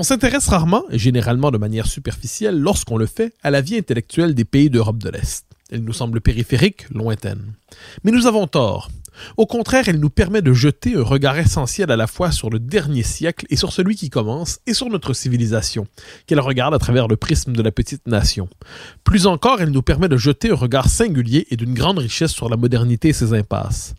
On 0.00 0.04
s'intéresse 0.04 0.46
rarement, 0.46 0.84
et 0.90 0.98
généralement 0.98 1.50
de 1.50 1.58
manière 1.58 1.88
superficielle, 1.88 2.56
lorsqu'on 2.56 2.98
le 2.98 3.06
fait, 3.06 3.34
à 3.42 3.50
la 3.50 3.60
vie 3.60 3.76
intellectuelle 3.76 4.32
des 4.32 4.44
pays 4.44 4.70
d'Europe 4.70 4.98
de 4.98 5.08
l'Est. 5.08 5.44
Elle 5.72 5.82
nous 5.82 5.92
semble 5.92 6.20
périphérique, 6.20 6.88
lointaine. 6.90 7.54
Mais 8.04 8.12
nous 8.12 8.28
avons 8.28 8.46
tort. 8.46 8.90
Au 9.36 9.46
contraire, 9.46 9.88
elle 9.88 10.00
nous 10.00 10.10
permet 10.10 10.42
de 10.42 10.52
jeter 10.52 10.96
un 10.96 11.02
regard 11.02 11.38
essentiel 11.38 11.90
à 11.90 11.96
la 11.96 12.06
fois 12.06 12.30
sur 12.32 12.50
le 12.50 12.58
dernier 12.58 13.02
siècle 13.02 13.46
et 13.50 13.56
sur 13.56 13.72
celui 13.72 13.96
qui 13.96 14.10
commence, 14.10 14.60
et 14.66 14.74
sur 14.74 14.88
notre 14.88 15.12
civilisation, 15.12 15.86
qu'elle 16.26 16.40
regarde 16.40 16.74
à 16.74 16.78
travers 16.78 17.08
le 17.08 17.16
prisme 17.16 17.52
de 17.52 17.62
la 17.62 17.70
petite 17.70 18.06
nation. 18.06 18.48
Plus 19.04 19.26
encore, 19.26 19.60
elle 19.60 19.70
nous 19.70 19.82
permet 19.82 20.08
de 20.08 20.16
jeter 20.16 20.50
un 20.50 20.54
regard 20.54 20.88
singulier 20.88 21.46
et 21.50 21.56
d'une 21.56 21.74
grande 21.74 21.98
richesse 21.98 22.32
sur 22.32 22.48
la 22.48 22.56
modernité 22.56 23.08
et 23.08 23.12
ses 23.12 23.32
impasses. 23.32 23.94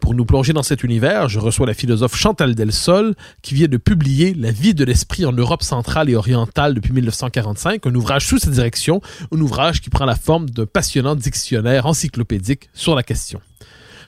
Pour 0.00 0.14
nous 0.14 0.24
plonger 0.24 0.52
dans 0.52 0.62
cet 0.62 0.84
univers, 0.84 1.28
je 1.28 1.38
reçois 1.38 1.66
la 1.66 1.74
philosophe 1.74 2.16
Chantal 2.16 2.54
Delsol, 2.54 3.14
qui 3.42 3.54
vient 3.54 3.68
de 3.68 3.76
publier 3.76 4.34
La 4.34 4.50
vie 4.50 4.74
de 4.74 4.84
l'esprit 4.84 5.24
en 5.26 5.32
Europe 5.32 5.62
centrale 5.62 6.10
et 6.10 6.16
orientale 6.16 6.74
depuis 6.74 6.92
1945, 6.92 7.86
un 7.86 7.94
ouvrage 7.94 8.26
sous 8.26 8.38
cette 8.38 8.52
direction, 8.52 9.00
un 9.32 9.40
ouvrage 9.40 9.80
qui 9.80 9.90
prend 9.90 10.04
la 10.04 10.16
forme 10.16 10.50
d'un 10.50 10.66
passionnant 10.66 11.14
dictionnaire 11.14 11.86
encyclopédique 11.86 12.68
sur 12.74 12.94
la 12.94 13.02
question. 13.02 13.40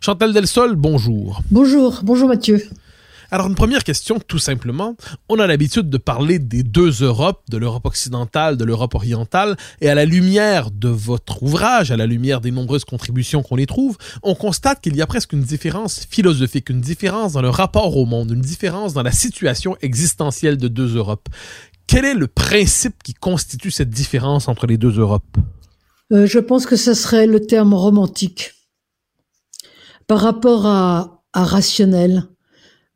Chantal 0.00 0.33
Delsol, 0.33 0.77
bonjour. 0.77 1.42
Bonjour, 1.50 2.00
bonjour 2.02 2.28
Mathieu. 2.28 2.62
Alors, 3.30 3.48
une 3.48 3.56
première 3.56 3.83
question, 3.83 4.20
tout 4.20 4.38
simplement. 4.38 4.97
On 5.28 5.41
a 5.41 5.48
l'habitude 5.48 5.91
de 5.91 5.98
parler 5.98 6.38
des 6.38 6.62
deux 6.62 7.03
Europes, 7.03 7.42
de 7.50 7.56
l'Europe 7.56 7.84
occidentale, 7.84 8.56
de 8.56 8.64
l'Europe 8.64 8.94
orientale, 8.94 9.56
et 9.80 9.88
à 9.88 9.97
la 9.97 10.05
lumière 10.05 10.70
de 10.70 10.88
votre 10.88 11.42
ouvrage, 11.42 11.91
à 11.91 11.97
la 11.97 12.06
lumière 12.06 12.41
des 12.41 12.53
nombreuses 12.53 12.84
contributions 12.84 13.42
qu'on 13.42 13.56
y 13.56 13.66
trouve, 13.66 13.97
on 14.22 14.36
constate 14.36 14.80
qu'il 14.80 14.94
y 14.94 15.03
a 15.03 15.08
presque 15.08 15.33
une 15.33 15.42
différence 15.42 16.06
philosophique, 16.08 16.70
une 16.70 16.81
différence 16.81 17.33
dans 17.33 17.42
le 17.42 17.50
rapport 17.50 17.97
au 17.97 18.06
monde, 18.06 18.31
une 18.31 18.41
différence 18.41 18.94
dans 18.94 19.03
la 19.03 19.12
situation 19.12 19.77
existentielle 19.83 20.56
de 20.56 20.69
deux 20.69 20.94
Europes. 20.97 21.28
Quel 21.88 22.05
est 22.05 22.14
le 22.14 22.28
principe 22.28 23.03
qui 23.03 23.14
constitue 23.14 23.72
cette 23.72 23.91
différence 23.91 24.47
entre 24.47 24.69
les 24.69 24.77
deux 24.77 25.00
Europes? 25.00 25.36
Euh, 26.12 26.27
Je 26.27 26.38
pense 26.38 26.64
que 26.64 26.77
ce 26.77 26.94
serait 26.94 27.27
le 27.27 27.41
terme 27.41 27.75
romantique. 27.75 28.53
Par 30.06 30.20
rapport 30.20 30.66
à, 30.66 31.22
à 31.32 31.44
rationnel, 31.44 32.24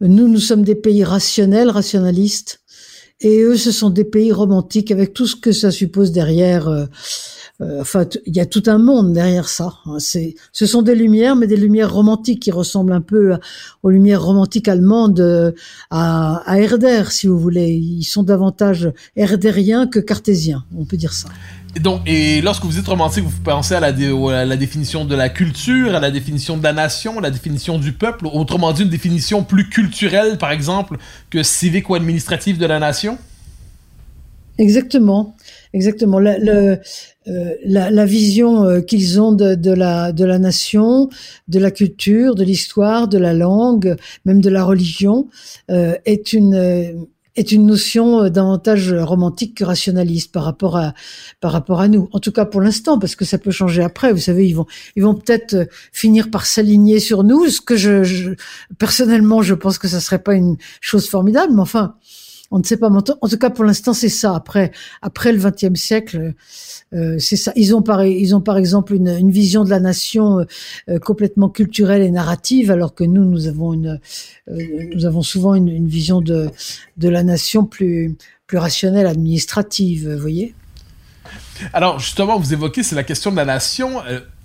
nous, 0.00 0.28
nous 0.28 0.38
sommes 0.38 0.62
des 0.62 0.74
pays 0.74 1.04
rationnels, 1.04 1.68
rationalistes, 1.70 2.60
et 3.22 3.42
eux, 3.42 3.56
ce 3.56 3.70
sont 3.70 3.90
des 3.90 4.04
pays 4.04 4.32
romantiques 4.32 4.90
avec 4.90 5.12
tout 5.12 5.26
ce 5.26 5.36
que 5.36 5.52
ça 5.52 5.70
suppose 5.70 6.10
derrière. 6.10 6.68
Euh, 6.68 6.86
euh, 7.60 7.82
enfin, 7.82 8.06
il 8.24 8.34
y 8.34 8.40
a 8.40 8.46
tout 8.46 8.62
un 8.66 8.78
monde 8.78 9.12
derrière 9.12 9.46
ça. 9.46 9.74
Hein. 9.84 9.98
Ce 9.98 10.66
sont 10.66 10.80
des 10.80 10.94
lumières, 10.94 11.36
mais 11.36 11.46
des 11.46 11.58
lumières 11.58 11.92
romantiques 11.92 12.40
qui 12.40 12.50
ressemblent 12.50 12.94
un 12.94 13.02
peu 13.02 13.36
aux 13.82 13.90
lumières 13.90 14.22
romantiques 14.22 14.68
allemandes 14.68 15.20
euh, 15.20 15.52
à, 15.90 16.36
à 16.50 16.58
Herder, 16.58 17.04
si 17.10 17.26
vous 17.26 17.38
voulez. 17.38 17.68
Ils 17.68 18.04
sont 18.04 18.22
davantage 18.22 18.90
herdériens 19.16 19.86
que 19.86 19.98
cartésiens, 19.98 20.64
on 20.74 20.86
peut 20.86 20.96
dire 20.96 21.12
ça. 21.12 21.28
Donc, 21.78 22.00
et 22.06 22.40
lorsque 22.40 22.64
vous 22.64 22.72
dites 22.72 22.88
romantique, 22.88 23.24
vous 23.24 23.42
pensez 23.44 23.74
à 23.74 23.80
la, 23.80 23.92
définition 23.92 25.04
de 25.04 25.14
la 25.14 25.28
culture, 25.28 25.94
à 25.94 26.00
la 26.00 26.10
définition 26.10 26.56
de 26.56 26.62
la 26.64 26.72
nation, 26.72 27.18
à 27.18 27.20
la 27.20 27.30
définition 27.30 27.78
du 27.78 27.92
peuple, 27.92 28.26
autrement 28.26 28.72
dit 28.72 28.82
une 28.82 28.88
définition 28.88 29.44
plus 29.44 29.68
culturelle, 29.68 30.36
par 30.36 30.50
exemple, 30.50 30.96
que 31.30 31.42
civique 31.42 31.88
ou 31.88 31.94
administrative 31.94 32.58
de 32.58 32.66
la 32.66 32.80
nation? 32.80 33.18
Exactement, 34.58 35.36
exactement. 35.72 36.18
La, 36.18 36.34
euh, 37.28 38.04
vision 38.04 38.64
euh, 38.64 38.80
qu'ils 38.80 39.20
ont 39.20 39.32
de, 39.32 39.54
de, 39.54 39.70
la, 39.70 40.12
de 40.12 40.24
la 40.24 40.38
nation, 40.38 41.08
de 41.48 41.58
la 41.58 41.70
culture, 41.70 42.34
de 42.34 42.42
l'histoire, 42.42 43.06
de 43.06 43.16
la 43.16 43.32
langue, 43.32 43.96
même 44.24 44.40
de 44.40 44.50
la 44.50 44.64
religion, 44.64 45.28
euh, 45.70 45.94
est 46.04 46.32
une 46.32 47.06
est 47.36 47.52
une 47.52 47.66
notion 47.66 48.24
euh, 48.24 48.28
davantage 48.28 48.92
romantique 48.92 49.56
que 49.56 49.64
rationaliste 49.64 50.32
par 50.32 50.44
rapport 50.44 50.76
à 50.76 50.94
par 51.40 51.52
rapport 51.52 51.80
à 51.80 51.88
nous. 51.88 52.08
En 52.12 52.20
tout 52.20 52.32
cas 52.32 52.44
pour 52.44 52.60
l'instant, 52.60 52.98
parce 52.98 53.16
que 53.16 53.24
ça 53.24 53.38
peut 53.38 53.50
changer 53.50 53.82
après. 53.82 54.12
Vous 54.12 54.18
savez, 54.18 54.48
ils 54.48 54.54
vont 54.54 54.66
ils 54.96 55.02
vont 55.02 55.14
peut-être 55.14 55.54
euh, 55.54 55.64
finir 55.92 56.30
par 56.30 56.46
s'aligner 56.46 57.00
sur 57.00 57.24
nous. 57.24 57.48
Ce 57.48 57.60
que 57.60 57.76
je, 57.76 58.02
je, 58.02 58.30
personnellement, 58.78 59.42
je 59.42 59.54
pense 59.54 59.78
que 59.78 59.88
ça 59.88 60.00
serait 60.00 60.22
pas 60.22 60.34
une 60.34 60.56
chose 60.80 61.08
formidable, 61.08 61.52
mais 61.54 61.62
enfin, 61.62 61.94
on 62.50 62.58
ne 62.58 62.64
sait 62.64 62.76
pas. 62.76 62.88
En 62.88 63.00
tout 63.02 63.38
cas, 63.38 63.50
pour 63.50 63.64
l'instant, 63.64 63.92
c'est 63.94 64.08
ça. 64.08 64.34
Après, 64.34 64.72
après 65.02 65.32
le 65.32 65.38
XXe 65.38 65.78
siècle, 65.78 66.34
euh, 66.92 67.16
c'est 67.18 67.36
ça. 67.36 67.52
Ils 67.54 67.74
ont 67.74 67.82
par, 67.82 68.04
ils 68.04 68.34
ont 68.34 68.40
par 68.40 68.58
exemple 68.58 68.94
une, 68.94 69.30
vision 69.30 69.64
de 69.64 69.70
la 69.70 69.78
nation 69.78 70.44
euh, 70.88 70.98
complètement 70.98 71.48
culturelle 71.48 72.02
et 72.02 72.10
narrative, 72.10 72.70
alors 72.70 72.94
que 72.94 73.04
nous, 73.04 73.24
nous 73.24 73.46
avons 73.46 73.72
une, 73.72 74.00
euh, 74.50 74.62
nous 74.94 75.06
avons 75.06 75.22
souvent 75.22 75.54
une, 75.54 75.68
une, 75.68 75.88
vision 75.88 76.20
de 76.20 76.50
de 76.96 77.08
la 77.08 77.22
nation 77.22 77.64
plus 77.64 78.16
plus 78.46 78.58
rationnelle, 78.58 79.06
administrative. 79.06 80.12
Vous 80.12 80.20
voyez. 80.20 80.54
Alors 81.72 82.00
justement, 82.00 82.38
vous 82.38 82.52
évoquez, 82.52 82.82
c'est 82.82 82.96
la 82.96 83.04
question 83.04 83.30
de 83.30 83.36
la 83.36 83.44
nation 83.44 84.02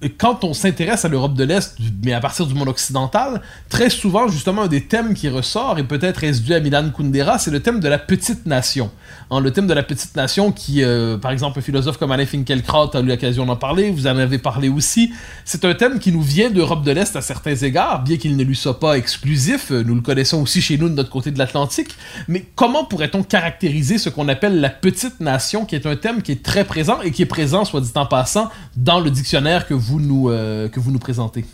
quand 0.10 0.44
on 0.44 0.54
s'intéresse 0.54 1.06
à 1.06 1.08
l'Europe 1.08 1.34
de 1.34 1.44
l'Est, 1.44 1.78
mais 2.04 2.14
à 2.14 2.20
partir 2.20 2.46
du 2.46 2.54
monde 2.54 2.68
occidental, 2.68 3.42
très 3.70 3.90
souvent, 3.90 4.28
justement, 4.28 4.64
un 4.64 4.68
des 4.68 4.86
thèmes 4.86 5.14
qui 5.14 5.30
ressort, 5.30 5.80
et 5.80 5.84
peut-être 5.84 6.24
est 6.24 6.44
dû 6.44 6.54
à 6.54 6.60
Milan 6.60 6.90
Kundera, 6.96 7.40
c'est 7.40 7.52
le 7.52 7.62
thème 7.62 7.80
de 7.80 7.88
la 7.88 7.98
petite 7.98 8.46
nation. 8.46 8.92
Hein, 9.32 9.40
le 9.40 9.52
thème 9.52 9.68
de 9.68 9.74
la 9.74 9.84
petite 9.84 10.16
nation 10.16 10.52
qui, 10.52 10.84
euh, 10.84 11.18
par 11.18 11.32
exemple, 11.32 11.60
un 11.60 11.62
philosophe 11.62 11.98
comme 11.98 12.12
Alain 12.12 12.26
Finkielkraut 12.26 12.96
a 12.96 13.00
eu 13.00 13.06
l'occasion 13.06 13.46
d'en 13.46 13.56
parler, 13.56 13.90
vous 13.90 14.06
en 14.08 14.18
avez 14.18 14.38
parlé 14.38 14.70
aussi. 14.70 15.12
C'est 15.46 15.66
un 15.66 15.74
thème 15.74 16.00
qui 16.00 16.12
nous 16.12 16.22
vient 16.22 16.50
d'Europe 16.50 16.84
de 16.84 16.92
l'Est 16.92 17.16
à 17.16 17.22
certains 17.22 17.56
égards, 17.56 18.04
bien 18.04 18.18
qu'il 18.18 18.36
ne 18.38 18.44
lui 18.44 18.56
soit 18.56 18.80
pas 18.80 18.98
exclusif, 18.98 19.72
euh, 19.72 19.84
nous 19.84 19.96
le 19.96 20.02
connaissons 20.02 20.42
aussi 20.42 20.62
chez 20.62 20.78
nous 20.78 20.90
de 20.90 20.94
notre 20.94 21.10
côté 21.10 21.32
de 21.32 21.40
l'Atlantique, 21.40 21.96
mais 22.28 22.46
comment 22.56 22.86
pourrait-on 22.86 23.24
caractériser 23.24 23.98
ce 23.98 24.10
qu'on 24.10 24.28
appelle 24.28 24.60
la 24.60 24.70
petite 24.70 25.20
nation, 25.20 25.66
qui 25.66 25.76
est 25.76 25.86
un 25.86 25.96
thème 25.96 26.22
qui 26.22 26.32
est 26.32 26.44
très 26.44 26.66
présent 26.66 27.02
et 27.02 27.12
qui 27.12 27.24
est 27.24 27.28
présent, 27.28 27.66
soit 27.66 27.82
dit 27.82 27.92
en 27.96 28.06
passant, 28.06 28.50
dans 28.76 29.00
le 29.00 29.10
dictionnaire 29.10 29.68
que 29.68 29.74
vous 29.74 29.95
nous, 30.00 30.30
euh, 30.30 30.70
que 30.70 30.80
vous 30.80 30.92
nous 30.92 31.00
présentez. 31.00 31.46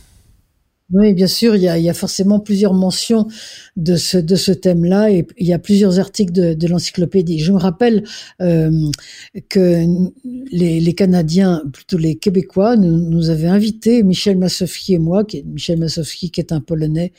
Oui, 0.93 1.13
bien 1.13 1.27
sûr, 1.27 1.55
il 1.55 1.61
y 1.61 1.89
a, 1.89 1.93
forcément 1.93 2.39
plusieurs 2.41 2.73
mentions 2.73 3.27
de 3.77 3.95
ce, 3.95 4.17
de 4.17 4.35
ce 4.35 4.51
thème-là 4.51 5.09
et 5.09 5.25
il 5.37 5.47
y 5.47 5.53
a 5.53 5.59
plusieurs 5.59 5.99
articles 5.99 6.33
de, 6.33 6.67
l'encyclopédie. 6.67 7.39
Je 7.39 7.53
me 7.53 7.57
rappelle 7.57 8.03
euh, 8.41 8.89
que 9.47 9.85
les, 10.51 10.93
Canadiens, 10.93 11.63
plutôt 11.71 11.97
les 11.97 12.15
Québécois, 12.15 12.75
nous, 12.75 13.29
avaient 13.29 13.47
invité, 13.47 14.03
Michel 14.03 14.37
Massowski 14.37 14.95
et 14.95 14.99
moi, 14.99 15.23
Michel 15.45 15.79
Massowski 15.79 16.29
qui 16.29 16.41
est 16.41 16.51
un 16.51 16.59
Polonais, 16.59 17.13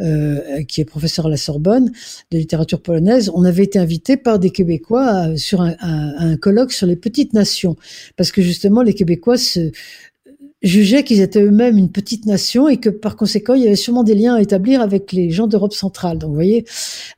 euh, 0.00 0.62
qui 0.62 0.80
est 0.80 0.84
professeur 0.84 1.26
à 1.26 1.30
la 1.30 1.36
Sorbonne 1.36 1.90
de 2.30 2.38
littérature 2.38 2.80
polonaise, 2.80 3.28
on 3.34 3.42
avait 3.44 3.64
été 3.64 3.80
invités 3.80 4.16
par 4.16 4.38
des 4.38 4.50
Québécois 4.50 5.36
sur 5.36 5.62
un 5.62 6.36
colloque 6.36 6.72
sur 6.72 6.86
les 6.86 6.96
petites 6.96 7.32
nations, 7.32 7.76
parce 8.16 8.30
que 8.30 8.40
justement 8.40 8.82
les 8.82 8.94
Québécois 8.94 9.36
se 9.36 9.72
jugeaient 10.62 11.04
qu'ils 11.04 11.20
étaient 11.20 11.42
eux-mêmes 11.42 11.78
une 11.78 11.90
petite 11.90 12.26
nation 12.26 12.68
et 12.68 12.76
que 12.76 12.90
par 12.90 13.16
conséquent 13.16 13.54
il 13.54 13.62
y 13.62 13.66
avait 13.66 13.76
sûrement 13.76 14.04
des 14.04 14.14
liens 14.14 14.34
à 14.34 14.42
établir 14.42 14.80
avec 14.80 15.12
les 15.12 15.30
gens 15.30 15.46
d'Europe 15.46 15.72
centrale. 15.72 16.18
Donc 16.18 16.30
vous 16.30 16.34
voyez, 16.34 16.64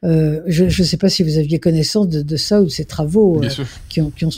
euh, 0.05 0.41
je 0.47 0.65
ne 0.65 0.87
sais 0.87 0.97
pas 0.97 1.09
si 1.09 1.23
vous 1.23 1.39
aviez 1.39 1.59
connaissance 1.59 2.09
de, 2.09 2.23
de 2.23 2.37
ça 2.37 2.61
ou 2.61 2.67
de 2.67 2.71
ces 2.71 2.85
travaux 2.85 3.43
euh, 3.43 3.49
qui, 3.89 4.01
ont, 4.01 4.11
qui 4.11 4.25
ont 4.25 4.31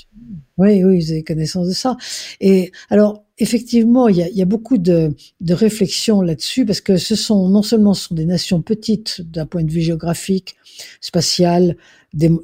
oui, 0.57 0.85
oui, 0.85 1.01
vous 1.01 1.11
avez 1.11 1.25
connaissance 1.25 1.67
de 1.67 1.73
ça. 1.73 1.97
Et 2.41 2.71
alors, 2.89 3.24
effectivement, 3.39 4.09
il 4.09 4.17
y 4.17 4.23
a, 4.23 4.29
il 4.29 4.37
y 4.37 4.43
a 4.43 4.47
beaucoup 4.47 4.79
de, 4.79 5.15
de 5.41 5.55
réflexions 5.55 6.21
là-dessus 6.21 6.65
parce 6.65 6.81
que 6.81 6.97
ce 6.97 7.17
sont 7.17 7.49
non 7.49 7.63
seulement 7.63 7.95
ce 7.95 8.09
sont 8.09 8.15
des 8.15 8.27
nations 8.27 8.63
petites 8.63 9.23
d'un 9.23 9.47
point 9.47 9.65
de 9.65 9.71
vue 9.71 9.81
géographique, 9.81 10.57
spatial, 11.01 11.77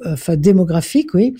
enfin 0.04 0.36
démographiques, 0.36 1.14
oui, 1.14 1.34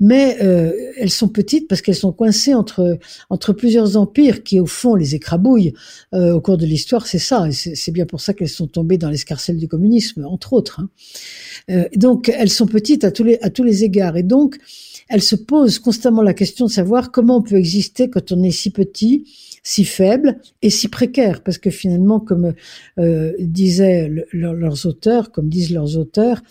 mais 0.00 0.36
euh, 0.42 0.72
elles 0.98 1.10
sont 1.10 1.28
petites 1.28 1.68
parce 1.68 1.80
qu'elles 1.80 1.94
sont 1.94 2.12
coincées 2.12 2.54
entre 2.54 2.98
entre 3.30 3.52
plusieurs 3.52 3.96
empires 3.96 4.42
qui 4.42 4.60
au 4.60 4.66
fond 4.66 4.94
les 4.94 5.14
écrabouillent 5.14 5.72
euh, 6.14 6.34
au 6.34 6.40
cours 6.40 6.58
de 6.58 6.66
l'histoire. 6.66 7.06
C'est 7.06 7.18
ça, 7.18 7.48
c'est 7.50 7.92
bien 7.92 8.06
pour 8.06 8.20
ça 8.20 8.34
qu'elles 8.34 8.48
sont 8.48 8.66
tombées 8.66 8.98
dans 8.98 9.10
l'escarcelle 9.10 9.56
du 9.56 9.68
communisme, 9.68 10.24
entre 10.24 10.52
autres. 10.52 10.80
Hein. 10.80 10.90
Euh, 11.70 11.88
donc 11.96 12.28
elles 12.28 12.50
sont 12.50 12.66
petites 12.66 13.04
à 13.04 13.10
tous 13.10 13.24
les 13.24 13.38
à 13.40 13.50
tous 13.50 13.64
les 13.64 13.84
égards 13.84 14.16
et 14.16 14.22
donc 14.22 14.58
elles 15.10 15.22
se 15.22 15.36
posent 15.36 15.78
constamment 15.78 16.22
la 16.22 16.34
question 16.34 16.66
de 16.66 16.70
savoir 16.70 17.10
comment 17.10 17.38
on 17.38 17.42
peut 17.42 17.56
exister 17.56 18.08
quand 18.08 18.32
on 18.32 18.42
est 18.42 18.50
si 18.50 18.70
petit 18.70 19.26
si 19.62 19.84
faible 19.84 20.40
et 20.62 20.70
si 20.70 20.88
précaire, 20.88 21.42
parce 21.42 21.58
que 21.58 21.70
finalement, 21.70 22.20
comme 22.20 22.54
euh, 22.98 23.32
disaient 23.38 24.10
leurs 24.32 24.86
auteurs, 24.86 25.32
comme 25.32 25.48
disent 25.48 25.72
leurs 25.72 25.98
auteurs, 25.98 26.42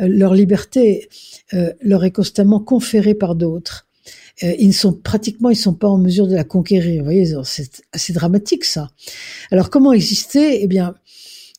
euh, 0.00 0.08
leur 0.08 0.34
liberté 0.34 1.08
euh, 1.54 1.72
leur 1.80 2.04
est 2.04 2.10
constamment 2.10 2.60
conférée 2.60 3.14
par 3.14 3.36
d'autres. 3.36 3.86
Euh, 4.42 4.54
ils 4.58 4.68
ne 4.68 4.72
sont 4.72 4.92
pratiquement, 4.92 5.50
ils 5.50 5.56
sont 5.56 5.74
pas 5.74 5.88
en 5.88 5.98
mesure 5.98 6.26
de 6.26 6.34
la 6.34 6.44
conquérir. 6.44 7.00
Vous 7.00 7.04
voyez, 7.04 7.32
c'est 7.44 7.82
assez 7.92 8.12
dramatique 8.12 8.64
ça. 8.64 8.90
Alors 9.50 9.70
comment 9.70 9.92
exister? 9.92 10.62
Eh 10.62 10.66
bien, 10.66 10.94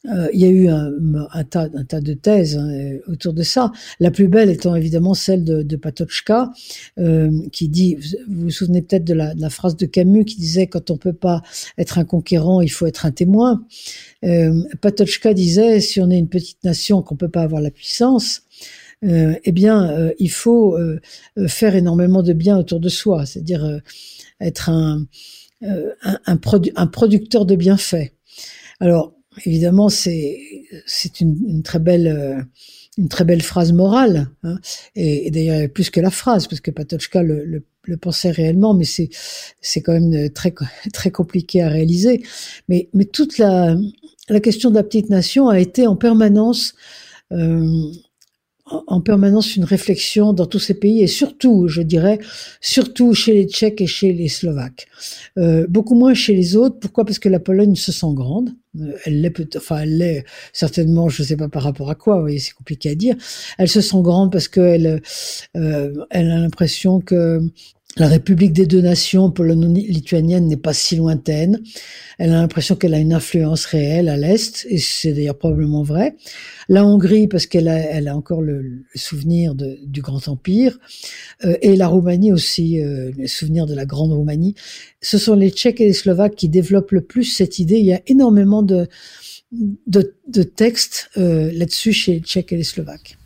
euh, 0.08 0.30
il 0.34 0.40
y 0.40 0.46
a 0.46 0.50
eu 0.50 0.68
un, 0.70 1.44
tas, 1.44 1.68
de 1.68 2.14
thèses 2.14 2.58
hein, 2.58 2.98
autour 3.08 3.34
de 3.34 3.44
ça. 3.44 3.72
La 4.00 4.12
plus 4.12 4.28
belle 4.28 4.50
étant 4.50 4.76
évidemment 4.76 5.14
celle 5.14 5.44
de, 5.44 5.76
Patochka, 5.76 6.52
euh, 6.98 7.32
qui 7.52 7.68
dit, 7.68 7.98
vous 8.28 8.44
vous 8.44 8.50
souvenez 8.50 8.82
peut-être 8.82 9.04
de 9.04 9.14
la, 9.14 9.50
phrase 9.50 9.76
de 9.76 9.86
Camus 9.86 10.26
qui 10.26 10.38
disait 10.38 10.68
quand 10.68 10.92
on 10.92 10.98
peut 10.98 11.14
pas 11.14 11.42
être 11.78 11.98
un 11.98 12.06
conquérant, 12.06 12.62
il 12.62 12.70
faut 12.70 12.86
être 12.86 13.06
un 13.06 13.12
témoin. 13.12 13.66
Euh, 14.24 14.64
Patochka 14.82 15.34
disait 15.34 15.80
si 15.80 16.02
on 16.02 16.10
est 16.10 16.18
une 16.18 16.30
petite 16.30 16.64
nation, 16.64 17.02
qu'on 17.02 17.16
peut 17.16 17.30
pas 17.30 17.42
avoir 17.42 17.62
la 17.62 17.72
puissance. 17.72 18.44
Eh 19.04 19.52
bien, 19.52 20.12
il 20.18 20.32
faut 20.32 20.76
faire 21.46 21.76
énormément 21.76 22.24
de 22.24 22.34
bien 22.34 22.58
autour 22.58 22.80
de 22.80 22.90
soi, 22.90 23.28
c'est-à-dire 23.28 23.80
être 24.42 24.70
un, 24.72 25.06
un 25.62 26.88
producteur 26.88 27.46
de 27.46 27.56
bienfaits. 27.56 28.12
Alors, 28.80 29.17
évidemment, 29.46 29.90
c'est 29.90 30.40
c'est 30.86 31.22
une, 31.22 31.38
une, 31.48 31.64
très 31.64 31.80
belle 31.80 32.08
euh, 32.08 32.42
une 32.98 33.10
très 33.10 33.26
belle 33.26 33.42
phrase 33.42 33.74
morale, 33.74 34.30
hein. 34.44 34.60
et, 34.96 35.30
d'ailleurs 35.32 35.70
plus 35.70 35.90
que 35.90 36.00
la 36.00 36.10
phrase, 36.10 36.48
parce 36.48 36.62
que 36.62 36.72
Patochka 36.72 37.22
le, 37.22 37.46
le, 37.46 37.64
le 37.84 37.98
pensait 37.98 38.32
réellement, 38.32 38.74
mais 38.74 38.86
c'est 38.86 39.10
c'est 39.62 39.82
quand 39.82 39.94
même 39.94 40.30
très 40.32 40.54
très 40.94 41.12
compliqué 41.12 41.62
à 41.62 41.70
réaliser. 41.70 42.24
Mais 42.70 42.90
mais 42.94 43.06
toute 43.06 43.38
la 43.38 43.76
la 44.30 44.40
question 44.40 44.70
de 44.70 44.76
la 44.76 44.84
petite 44.84 45.10
nation 45.10 45.48
a 45.48 45.60
été 45.60 45.88
en 45.88 45.96
permanence 45.96 46.76
euh, 47.32 47.92
en 48.70 49.02
permanence 49.02 49.56
une 49.56 49.64
réflexion 49.64 50.34
dans 50.34 50.46
tous 50.46 50.60
ces 50.60 50.74
pays 50.74 51.02
et 51.02 51.08
surtout, 51.08 51.68
je 51.68 51.82
dirais, 51.82 52.20
surtout 52.62 53.14
chez 53.14 53.34
les 53.34 53.46
Tchèques 53.46 53.82
et 53.82 53.88
chez 53.88 54.14
les 54.14 54.28
Slovaques. 54.28 54.88
Euh, 55.38 55.66
beaucoup 55.70 55.96
moins 55.96 56.14
chez 56.14 56.34
les 56.34 56.56
autres. 56.56 56.78
Pourquoi? 56.80 57.06
Parce 57.06 57.20
que 57.20 57.30
la 57.30 57.40
Pologne 57.40 57.76
se 57.76 57.92
sent 57.92 58.14
grande. 58.14 58.52
Euh, 58.80 58.94
elle 59.06 59.22
l'est, 59.22 59.56
enfin, 59.56 59.80
elle 59.80 59.98
l'est 59.98 60.26
certainement. 60.54 61.10
Je 61.10 61.22
ne 61.22 61.28
sais 61.28 61.38
pas 61.38 61.50
par 61.50 61.64
rapport 61.64 61.90
à 61.90 61.96
quoi. 61.96 62.16
Vous 62.16 62.22
voyez, 62.22 62.40
c'est 62.40 62.54
compliqué 62.54 62.90
à 62.90 62.96
dire. 62.96 63.16
Elle 63.58 63.70
se 63.70 63.82
sent 63.82 64.02
grande 64.02 64.32
parce 64.32 64.48
qu'elle, 64.48 65.02
euh, 65.56 66.06
elle 66.10 66.32
a 66.32 66.40
l'impression 66.40 67.00
que 67.00 67.42
la 68.00 68.08
République 68.08 68.54
des 68.54 68.66
deux 68.66 68.82
nations 68.82 69.32
polono-lituanienne 69.32 70.48
n'est 70.48 70.58
pas 70.58 70.74
si 70.74 70.96
lointaine. 70.96 71.62
Elle 72.18 72.32
a 72.32 72.42
l'impression 72.42 72.76
qu'elle 72.76 72.94
a 72.94 73.00
une 73.00 73.14
influence 73.14 73.66
réelle 73.66 74.10
à 74.10 74.18
l'Est, 74.18 74.66
et 74.70 74.78
c'est 74.78 75.14
d'ailleurs 75.14 75.38
probablement 75.38 75.84
vrai. 75.84 76.16
La 76.70 76.86
Hongrie, 76.86 77.28
parce 77.28 77.48
qu'elle 77.48 77.68
a, 77.68 77.78
elle 77.78 78.08
a 78.08 78.16
encore 78.16 78.42
le, 78.42 78.84
souvenir 78.96 79.56
de, 79.56 79.80
du 79.84 80.02
Grand 80.02 80.28
Empire, 80.28 80.78
euh, 81.46 81.58
et 81.62 81.76
la 81.76 81.88
Roumanie 81.88 82.32
aussi, 82.32 82.82
euh, 82.82 83.12
le 83.18 83.28
souvenir 83.28 83.66
de 83.66 83.74
la 83.74 83.86
Grande 83.86 84.14
Roumanie. 84.14 84.56
Ce 85.02 85.18
sont 85.18 85.36
les 85.36 85.50
Tchèques 85.50 85.82
et 85.82 85.86
les 85.86 85.94
Slovaques 85.94 86.36
qui 86.36 86.50
développent 86.50 86.92
le 86.92 87.02
plus 87.02 87.24
cette 87.24 87.60
idée. 87.60 87.78
Il 87.78 87.86
y 87.86 87.94
a 87.94 88.02
énormément 88.08 88.64
de, 88.64 88.88
de, 89.52 90.14
de 90.28 90.44
textes 90.44 91.10
euh, 91.18 91.52
là-dessus 91.54 91.94
chez 91.94 92.14
les 92.14 92.20
Tchèques 92.20 92.52
et 92.52 92.58
les 92.58 92.64
Slovaques. 92.64 93.17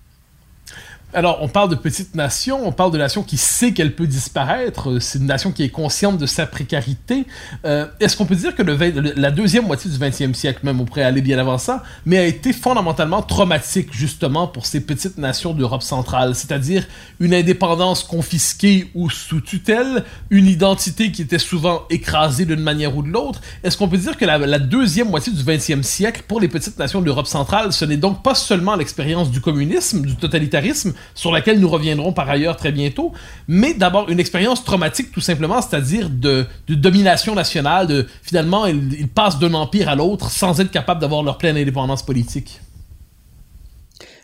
Alors, 1.13 1.39
on 1.41 1.49
parle 1.49 1.69
de 1.69 1.75
petite 1.75 2.15
nation, 2.15 2.65
on 2.65 2.71
parle 2.71 2.91
de 2.91 2.97
nation 2.97 3.21
qui 3.21 3.35
sait 3.35 3.73
qu'elle 3.73 3.93
peut 3.95 4.07
disparaître, 4.07 4.99
c'est 4.99 5.19
une 5.19 5.25
nation 5.25 5.51
qui 5.51 5.63
est 5.63 5.69
consciente 5.69 6.17
de 6.17 6.25
sa 6.25 6.45
précarité. 6.45 7.25
Euh, 7.65 7.85
Est-ce 7.99 8.15
qu'on 8.15 8.25
peut 8.25 8.35
dire 8.35 8.55
que 8.55 8.63
la 8.63 9.31
deuxième 9.31 9.65
moitié 9.65 9.91
du 9.91 9.97
20e 9.97 10.33
siècle, 10.33 10.61
même 10.63 10.79
on 10.79 10.85
pourrait 10.85 11.03
aller 11.03 11.21
bien 11.21 11.37
avant 11.37 11.57
ça, 11.57 11.83
mais 12.05 12.17
a 12.17 12.25
été 12.25 12.53
fondamentalement 12.53 13.21
traumatique 13.21 13.89
justement 13.91 14.47
pour 14.47 14.65
ces 14.65 14.79
petites 14.79 15.17
nations 15.17 15.53
d'Europe 15.53 15.83
centrale, 15.83 16.33
c'est-à-dire 16.33 16.87
une 17.19 17.33
indépendance 17.33 18.03
confisquée 18.05 18.89
ou 18.95 19.09
sous 19.09 19.41
tutelle, 19.41 20.05
une 20.29 20.47
identité 20.47 21.11
qui 21.11 21.23
était 21.23 21.39
souvent 21.39 21.83
écrasée 21.89 22.45
d'une 22.45 22.61
manière 22.61 22.95
ou 22.95 23.03
de 23.03 23.09
l'autre. 23.09 23.41
Est-ce 23.63 23.77
qu'on 23.77 23.89
peut 23.89 23.97
dire 23.97 24.15
que 24.17 24.23
la, 24.23 24.37
la, 24.37 24.59
deuxième 24.59 25.09
moitié 25.09 25.33
du 25.33 25.43
20e 25.43 25.83
siècle, 25.83 26.23
pour 26.25 26.39
les 26.39 26.47
petites 26.47 26.79
nations 26.79 27.01
d'Europe 27.01 27.27
centrale, 27.27 27.73
ce 27.73 27.83
n'est 27.83 27.97
donc 27.97 28.23
pas 28.23 28.35
seulement 28.35 28.75
l'expérience 28.75 29.29
du 29.29 29.41
communisme, 29.41 30.05
du 30.05 30.15
totalitarisme, 30.15 30.93
sur 31.13 31.31
laquelle 31.31 31.59
nous 31.59 31.69
reviendrons 31.69 32.13
par 32.13 32.29
ailleurs 32.29 32.57
très 32.57 32.71
bientôt, 32.71 33.11
mais 33.47 33.73
d'abord 33.73 34.09
une 34.09 34.19
expérience 34.19 34.63
traumatique 34.63 35.11
tout 35.11 35.21
simplement, 35.21 35.61
c'est-à-dire 35.61 36.09
de, 36.09 36.45
domination 36.67 37.35
nationale, 37.35 37.87
de 37.87 38.07
finalement 38.23 38.65
ils, 38.65 39.07
passent 39.07 39.39
d'un 39.39 39.53
empire 39.53 39.89
à 39.89 39.95
l'autre 39.95 40.29
sans 40.29 40.59
être 40.59 40.71
capables 40.71 41.01
d'avoir 41.01 41.23
leur 41.23 41.37
pleine 41.37 41.57
indépendance 41.57 42.03
politique. 42.03 42.61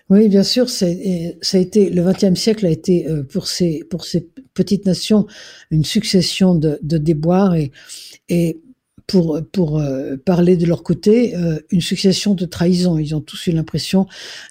Oui, 0.10 0.30
bien 0.30 0.44
sûr, 0.44 0.70
ça 0.70 0.86
a 0.86 1.58
été 1.58 1.90
le 1.90 2.04
XXe 2.04 2.40
siècle 2.40 2.66
a 2.66 2.70
été 2.70 3.08
euh, 3.08 3.24
pour 3.24 3.48
ces 3.48 3.84
pour 3.90 4.06
ces 4.06 4.30
petites 4.54 4.86
nations 4.86 5.28
une 5.70 5.84
succession 5.84 6.56
de, 6.56 6.80
déboires 6.82 7.56
et 7.56 8.62
pour, 9.08 9.40
pour 9.54 9.80
euh, 9.80 10.18
parler 10.18 10.58
de 10.58 10.66
leur 10.66 10.84
côté, 10.84 11.36
euh, 11.36 11.60
une 11.72 11.82
succession 11.82 12.36
de 12.36 12.46
trahisons. 12.46 12.98
Ils 12.98 13.16
ont 13.16 13.22
tous 13.22 13.48
eu 13.48 13.52
l'impression 13.52 14.06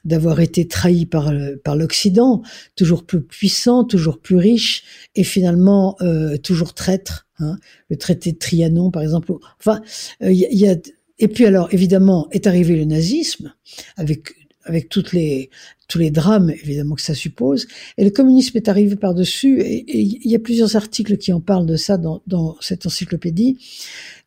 d'avoir 0.05 0.41
été 0.41 0.67
trahis 0.67 1.05
par, 1.05 1.29
euh, 1.29 1.57
par 1.63 1.77
l'Occident, 1.77 2.43
toujours 2.75 3.05
plus 3.05 3.21
puissant, 3.23 3.85
toujours 3.85 4.19
plus 4.19 4.37
riche, 4.37 4.83
et 5.15 5.25
finalement 5.25 5.97
euh, 6.01 6.39
toujours 6.39 6.73
traître. 6.73 7.27
Hein. 7.39 7.59
Le 7.91 7.97
traité 7.97 8.33
de 8.33 8.39
Trianon, 8.39 8.91
par 8.91 9.03
exemple. 9.03 9.33
Enfin, 9.61 9.83
il 10.23 10.33
y, 10.33 10.47
y, 10.57 10.69
a... 10.69 10.77
Et 11.19 11.29
puis 11.29 11.45
alors, 11.45 11.69
évidemment, 11.73 12.29
est 12.31 12.47
arrivé 12.47 12.77
le 12.77 12.85
nazisme, 12.85 13.53
avec 13.97 14.46
avec 14.67 14.89
toutes 14.89 15.13
les, 15.13 15.51
tous 15.89 15.99
les 15.99 16.11
drames 16.11 16.51
évidemment 16.51 16.95
que 16.95 17.03
ça 17.03 17.15
suppose. 17.15 17.67
Et 17.97 18.05
le 18.05 18.11
communisme 18.11 18.57
est 18.57 18.69
arrivé 18.69 18.97
par-dessus, 18.97 19.61
et 19.61 19.85
il 19.89 20.31
y 20.31 20.35
a 20.35 20.39
plusieurs 20.39 20.77
articles 20.77 21.17
qui 21.17 21.33
en 21.33 21.41
parlent 21.41 21.67
de 21.67 21.77
ça 21.77 21.97
dans, 21.97 22.23
dans 22.27 22.57
cette 22.61 22.87
encyclopédie. 22.87 23.59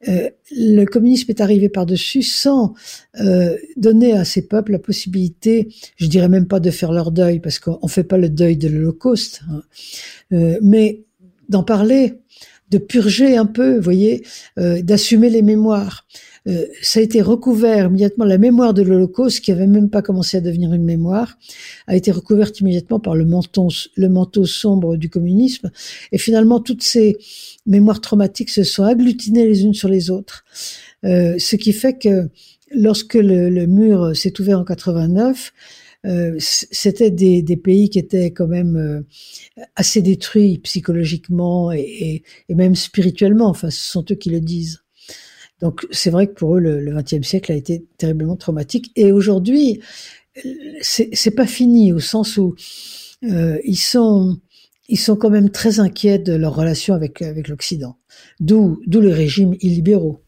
Euh, 0.07 0.29
le 0.51 0.85
communisme 0.85 1.29
est 1.29 1.41
arrivé 1.41 1.69
par-dessus 1.69 2.23
sans 2.23 2.73
euh, 3.19 3.57
donner 3.77 4.13
à 4.13 4.25
ces 4.25 4.47
peuples 4.47 4.71
la 4.71 4.79
possibilité, 4.79 5.69
je 5.97 6.07
dirais 6.07 6.29
même 6.29 6.47
pas 6.47 6.59
de 6.59 6.71
faire 6.71 6.91
leur 6.91 7.11
deuil, 7.11 7.39
parce 7.39 7.59
qu'on 7.59 7.87
fait 7.87 8.03
pas 8.03 8.17
le 8.17 8.29
deuil 8.29 8.57
de 8.57 8.67
l'Holocauste, 8.67 9.41
hein, 9.49 9.61
euh, 10.31 10.57
mais 10.61 11.03
d'en 11.49 11.63
parler, 11.63 12.13
de 12.69 12.77
purger 12.77 13.35
un 13.35 13.45
peu, 13.45 13.75
vous 13.75 13.81
voyez, 13.81 14.23
euh, 14.57 14.81
d'assumer 14.81 15.29
les 15.29 15.41
mémoires. 15.41 16.05
Euh, 16.47 16.65
ça 16.81 16.99
a 16.99 17.03
été 17.03 17.21
recouvert 17.21 17.87
immédiatement, 17.87 18.25
la 18.25 18.37
mémoire 18.37 18.73
de 18.73 18.81
l'Holocauste, 18.81 19.41
qui 19.41 19.51
avait 19.51 19.67
même 19.67 19.89
pas 19.89 20.01
commencé 20.01 20.37
à 20.37 20.41
devenir 20.41 20.73
une 20.73 20.83
mémoire, 20.83 21.37
a 21.87 21.95
été 21.95 22.11
recouverte 22.11 22.59
immédiatement 22.59 22.99
par 22.99 23.15
le 23.15 23.25
manteau, 23.25 23.69
le 23.95 24.09
manteau 24.09 24.45
sombre 24.45 24.97
du 24.97 25.09
communisme. 25.09 25.71
Et 26.11 26.17
finalement, 26.17 26.59
toutes 26.59 26.83
ces 26.83 27.17
mémoires 27.65 28.01
traumatiques 28.01 28.49
se 28.49 28.63
sont 28.63 28.83
agglutinées 28.83 29.45
les 29.45 29.63
unes 29.63 29.73
sur 29.73 29.89
les 29.89 30.09
autres. 30.09 30.45
Euh, 31.05 31.35
ce 31.37 31.55
qui 31.55 31.73
fait 31.73 31.97
que 31.97 32.29
lorsque 32.71 33.15
le, 33.15 33.49
le 33.49 33.67
mur 33.67 34.15
s'est 34.15 34.39
ouvert 34.39 34.59
en 34.59 34.65
89, 34.65 35.53
euh, 36.05 36.35
c'était 36.39 37.11
des, 37.11 37.41
des, 37.41 37.57
pays 37.57 37.89
qui 37.89 37.99
étaient 37.99 38.31
quand 38.31 38.47
même 38.47 38.77
euh, 38.77 39.63
assez 39.75 40.01
détruits 40.01 40.59
psychologiquement 40.59 41.73
et, 41.73 41.81
et, 41.81 42.23
et, 42.47 42.55
même 42.55 42.75
spirituellement. 42.75 43.47
Enfin, 43.49 43.69
ce 43.69 43.83
sont 43.83 44.05
eux 44.09 44.15
qui 44.15 44.29
le 44.29 44.39
disent. 44.39 44.81
Donc 45.61 45.85
c'est 45.91 46.09
vrai 46.09 46.27
que 46.27 46.33
pour 46.33 46.57
eux, 46.57 46.59
le 46.59 46.95
XXe 46.95 47.27
siècle 47.27 47.51
a 47.51 47.55
été 47.55 47.85
terriblement 47.97 48.35
traumatique. 48.35 48.91
Et 48.95 49.11
aujourd'hui, 49.11 49.81
c'est 50.81 51.35
pas 51.35 51.47
fini 51.47 51.91
au 51.91 51.99
sens 51.99 52.37
où 52.37 52.55
euh, 53.23 53.57
ils 53.63 53.77
sont 53.77 54.39
quand 54.89 55.29
même 55.29 55.49
très 55.49 55.79
inquiets 55.79 56.19
de 56.19 56.33
leur 56.33 56.55
relation 56.55 56.93
avec 56.93 57.21
avec 57.21 57.47
l'Occident. 57.47 57.97
D'où 58.39 58.81
d'où 58.87 59.01
les 59.01 59.13
régimes 59.13 59.55
illibéraux 59.61 60.21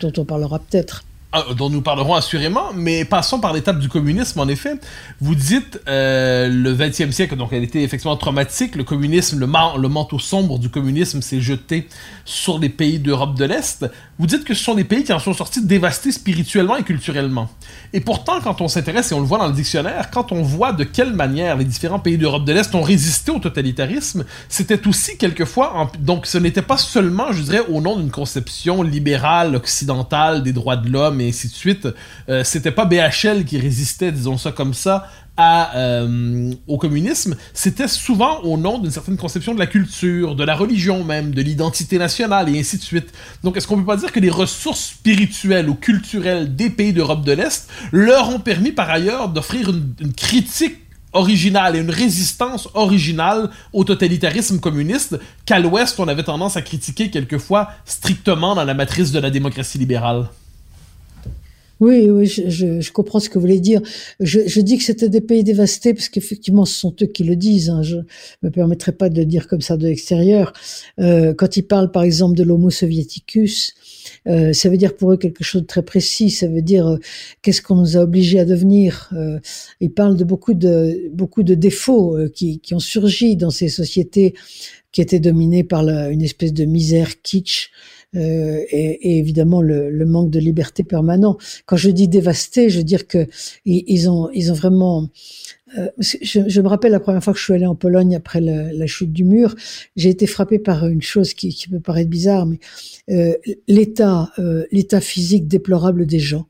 dont 0.00 0.12
on 0.16 0.24
parlera 0.24 0.58
peut-être. 0.58 1.04
Ah, 1.32 1.44
dont 1.56 1.70
nous 1.70 1.80
parlerons 1.80 2.16
assurément, 2.16 2.72
mais 2.74 3.04
passons 3.04 3.38
par 3.38 3.52
l'étape 3.52 3.78
du 3.78 3.88
communisme, 3.88 4.40
en 4.40 4.48
effet. 4.48 4.74
Vous 5.20 5.36
dites, 5.36 5.80
euh, 5.86 6.48
le 6.48 6.74
20e 6.74 7.12
siècle, 7.12 7.36
donc 7.36 7.52
elle 7.52 7.62
était 7.62 7.84
effectivement 7.84 8.16
traumatique, 8.16 8.74
le 8.74 8.82
communisme, 8.82 9.38
le, 9.38 9.46
manteau 9.46 10.18
sombre 10.18 10.58
du 10.58 10.70
communisme 10.70 11.22
s'est 11.22 11.40
jeté 11.40 11.86
sur 12.24 12.58
les 12.58 12.68
pays 12.68 12.98
d'Europe 12.98 13.36
de 13.36 13.44
l'Est. 13.44 13.86
Vous 14.18 14.26
dites 14.26 14.42
que 14.42 14.54
ce 14.54 14.64
sont 14.64 14.74
des 14.74 14.82
pays 14.82 15.04
qui 15.04 15.12
en 15.12 15.20
sont 15.20 15.32
sortis 15.32 15.64
dévastés 15.64 16.10
spirituellement 16.10 16.76
et 16.76 16.82
culturellement. 16.82 17.48
Et 17.92 18.00
pourtant, 18.00 18.40
quand 18.40 18.60
on 18.60 18.66
s'intéresse, 18.66 19.12
et 19.12 19.14
on 19.14 19.20
le 19.20 19.26
voit 19.26 19.38
dans 19.38 19.46
le 19.46 19.52
dictionnaire, 19.52 20.10
quand 20.10 20.32
on 20.32 20.42
voit 20.42 20.72
de 20.72 20.82
quelle 20.82 21.12
manière 21.12 21.56
les 21.56 21.64
différents 21.64 22.00
pays 22.00 22.18
d'Europe 22.18 22.44
de 22.44 22.52
l'Est 22.52 22.74
ont 22.74 22.82
résisté 22.82 23.30
au 23.30 23.38
totalitarisme, 23.38 24.24
c'était 24.48 24.84
aussi 24.88 25.16
quelquefois, 25.16 25.92
donc 26.00 26.26
ce 26.26 26.38
n'était 26.38 26.60
pas 26.60 26.76
seulement, 26.76 27.30
je 27.30 27.42
dirais, 27.42 27.62
au 27.68 27.80
nom 27.80 27.96
d'une 27.96 28.10
conception 28.10 28.82
libérale, 28.82 29.54
occidentale 29.54 30.42
des 30.42 30.52
droits 30.52 30.76
de 30.76 30.90
l'homme, 30.90 31.19
et 31.20 31.28
ainsi 31.28 31.48
de 31.48 31.52
suite. 31.52 31.88
Euh, 32.28 32.44
c'était 32.44 32.72
pas 32.72 32.84
BHL 32.84 33.44
qui 33.44 33.58
résistait, 33.58 34.12
disons 34.12 34.38
ça 34.38 34.52
comme 34.52 34.74
ça, 34.74 35.08
à, 35.36 35.76
euh, 35.76 36.52
au 36.66 36.76
communisme, 36.76 37.36
c'était 37.54 37.88
souvent 37.88 38.40
au 38.40 38.58
nom 38.58 38.78
d'une 38.78 38.90
certaine 38.90 39.16
conception 39.16 39.54
de 39.54 39.58
la 39.58 39.66
culture, 39.66 40.34
de 40.34 40.44
la 40.44 40.54
religion 40.54 41.02
même, 41.02 41.32
de 41.32 41.40
l'identité 41.40 41.98
nationale 41.98 42.54
et 42.54 42.58
ainsi 42.58 42.76
de 42.76 42.82
suite. 42.82 43.08
Donc 43.42 43.56
est-ce 43.56 43.66
qu'on 43.66 43.78
peut 43.78 43.86
pas 43.86 43.96
dire 43.96 44.12
que 44.12 44.20
les 44.20 44.30
ressources 44.30 44.90
spirituelles 44.90 45.68
ou 45.68 45.74
culturelles 45.74 46.54
des 46.54 46.68
pays 46.68 46.92
d'Europe 46.92 47.24
de 47.24 47.32
l'Est 47.32 47.68
leur 47.92 48.28
ont 48.28 48.40
permis 48.40 48.72
par 48.72 48.90
ailleurs 48.90 49.30
d'offrir 49.30 49.70
une, 49.70 49.94
une 50.00 50.12
critique 50.12 50.76
originale 51.12 51.76
et 51.76 51.80
une 51.80 51.90
résistance 51.90 52.68
originale 52.74 53.50
au 53.72 53.84
totalitarisme 53.84 54.60
communiste 54.60 55.18
qu'à 55.44 55.58
l'Ouest 55.58 55.98
on 55.98 56.08
avait 56.08 56.22
tendance 56.22 56.56
à 56.56 56.62
critiquer 56.62 57.10
quelquefois 57.10 57.70
strictement 57.84 58.54
dans 58.54 58.64
la 58.64 58.74
matrice 58.74 59.10
de 59.10 59.18
la 59.18 59.30
démocratie 59.30 59.78
libérale? 59.78 60.28
Oui, 61.80 62.10
oui, 62.10 62.26
je, 62.26 62.50
je, 62.50 62.80
je, 62.80 62.92
comprends 62.92 63.20
ce 63.20 63.30
que 63.30 63.34
vous 63.34 63.40
voulez 63.40 63.58
dire. 63.58 63.80
Je, 64.20 64.40
je 64.46 64.60
dis 64.60 64.76
que 64.76 64.84
c'était 64.84 65.08
des 65.08 65.22
pays 65.22 65.42
dévastés 65.42 65.94
parce 65.94 66.10
qu'effectivement, 66.10 66.66
ce 66.66 66.78
sont 66.78 66.94
eux 67.00 67.06
qui 67.06 67.24
le 67.24 67.36
disent. 67.36 67.70
Hein. 67.70 67.82
Je 67.82 67.96
me 68.42 68.50
permettrai 68.50 68.92
pas 68.92 69.08
de 69.08 69.16
le 69.16 69.24
dire 69.24 69.48
comme 69.48 69.62
ça 69.62 69.78
de 69.78 69.86
l'extérieur. 69.86 70.52
Euh, 70.98 71.32
quand 71.32 71.56
ils 71.56 71.62
parlent, 71.62 71.90
par 71.90 72.02
exemple, 72.02 72.36
de 72.36 72.42
l'Homo 72.42 72.68
soviéticus, 72.68 73.74
euh, 74.28 74.52
ça 74.52 74.68
veut 74.68 74.76
dire 74.76 74.94
pour 74.94 75.12
eux 75.12 75.16
quelque 75.16 75.42
chose 75.42 75.62
de 75.62 75.66
très 75.66 75.82
précis. 75.82 76.28
Ça 76.28 76.48
veut 76.48 76.60
dire 76.62 76.86
euh, 76.86 76.98
qu'est-ce 77.40 77.62
qu'on 77.62 77.76
nous 77.76 77.96
a 77.96 78.00
obligés 78.00 78.40
à 78.40 78.44
devenir. 78.44 79.08
Euh, 79.14 79.38
ils 79.80 79.92
parlent 79.92 80.16
de 80.16 80.24
beaucoup 80.24 80.52
de 80.54 81.10
beaucoup 81.14 81.42
de 81.42 81.54
défauts 81.54 82.16
euh, 82.18 82.28
qui, 82.28 82.60
qui 82.60 82.74
ont 82.74 82.80
surgi 82.80 83.36
dans 83.36 83.50
ces 83.50 83.68
sociétés 83.68 84.34
qui 84.92 85.00
étaient 85.00 85.20
dominées 85.20 85.64
par 85.64 85.82
la, 85.82 86.08
une 86.10 86.22
espèce 86.22 86.52
de 86.52 86.64
misère 86.64 87.22
kitsch 87.22 87.70
euh, 88.16 88.64
et, 88.70 89.08
et, 89.08 89.18
évidemment 89.18 89.62
le, 89.62 89.88
le, 89.88 90.04
manque 90.04 90.30
de 90.30 90.40
liberté 90.40 90.82
permanent. 90.82 91.36
Quand 91.64 91.76
je 91.76 91.90
dis 91.90 92.08
dévasté, 92.08 92.68
je 92.68 92.78
veux 92.78 92.84
dire 92.84 93.06
que 93.06 93.28
ils, 93.64 94.10
ont 94.10 94.28
ils 94.32 94.50
ont 94.50 94.54
vraiment. 94.54 95.08
Euh, 95.78 95.88
je, 95.98 96.40
je, 96.48 96.60
me 96.60 96.66
rappelle 96.66 96.90
la 96.90 96.98
première 96.98 97.22
fois 97.22 97.32
que 97.32 97.38
je 97.38 97.44
suis 97.44 97.52
allée 97.52 97.66
en 97.66 97.76
Pologne 97.76 98.16
après 98.16 98.40
la, 98.40 98.72
la 98.72 98.86
chute 98.88 99.12
du 99.12 99.22
mur, 99.22 99.54
j'ai 99.94 100.08
été 100.08 100.26
frappée 100.26 100.58
par 100.58 100.88
une 100.88 101.02
chose 101.02 101.34
qui, 101.34 101.54
qui 101.54 101.68
peut 101.68 101.78
paraître 101.78 102.10
bizarre, 102.10 102.46
mais 102.46 102.58
euh, 103.10 103.34
l'état 103.68 104.32
euh, 104.40 104.66
l'état 104.72 105.00
physique 105.00 105.46
déplorable 105.46 106.04
des 106.06 106.18
gens. 106.18 106.46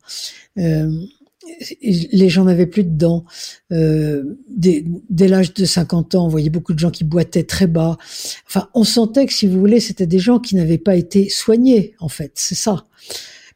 Les 1.82 2.28
gens 2.28 2.44
n'avaient 2.44 2.66
plus 2.66 2.84
de 2.84 2.96
dents. 2.96 3.24
Euh, 3.72 4.38
dès, 4.48 4.84
dès 5.08 5.28
l'âge 5.28 5.54
de 5.54 5.64
50 5.64 6.14
ans, 6.14 6.26
on 6.26 6.28
voyait 6.28 6.50
beaucoup 6.50 6.74
de 6.74 6.78
gens 6.78 6.90
qui 6.90 7.04
boitaient 7.04 7.44
très 7.44 7.66
bas. 7.66 7.98
Enfin, 8.46 8.68
on 8.74 8.84
sentait 8.84 9.26
que, 9.26 9.32
si 9.32 9.46
vous 9.46 9.58
voulez, 9.58 9.80
c'était 9.80 10.06
des 10.06 10.18
gens 10.18 10.38
qui 10.38 10.56
n'avaient 10.56 10.78
pas 10.78 10.96
été 10.96 11.28
soignés, 11.28 11.94
en 12.00 12.08
fait. 12.08 12.32
C'est 12.34 12.54
ça. 12.54 12.86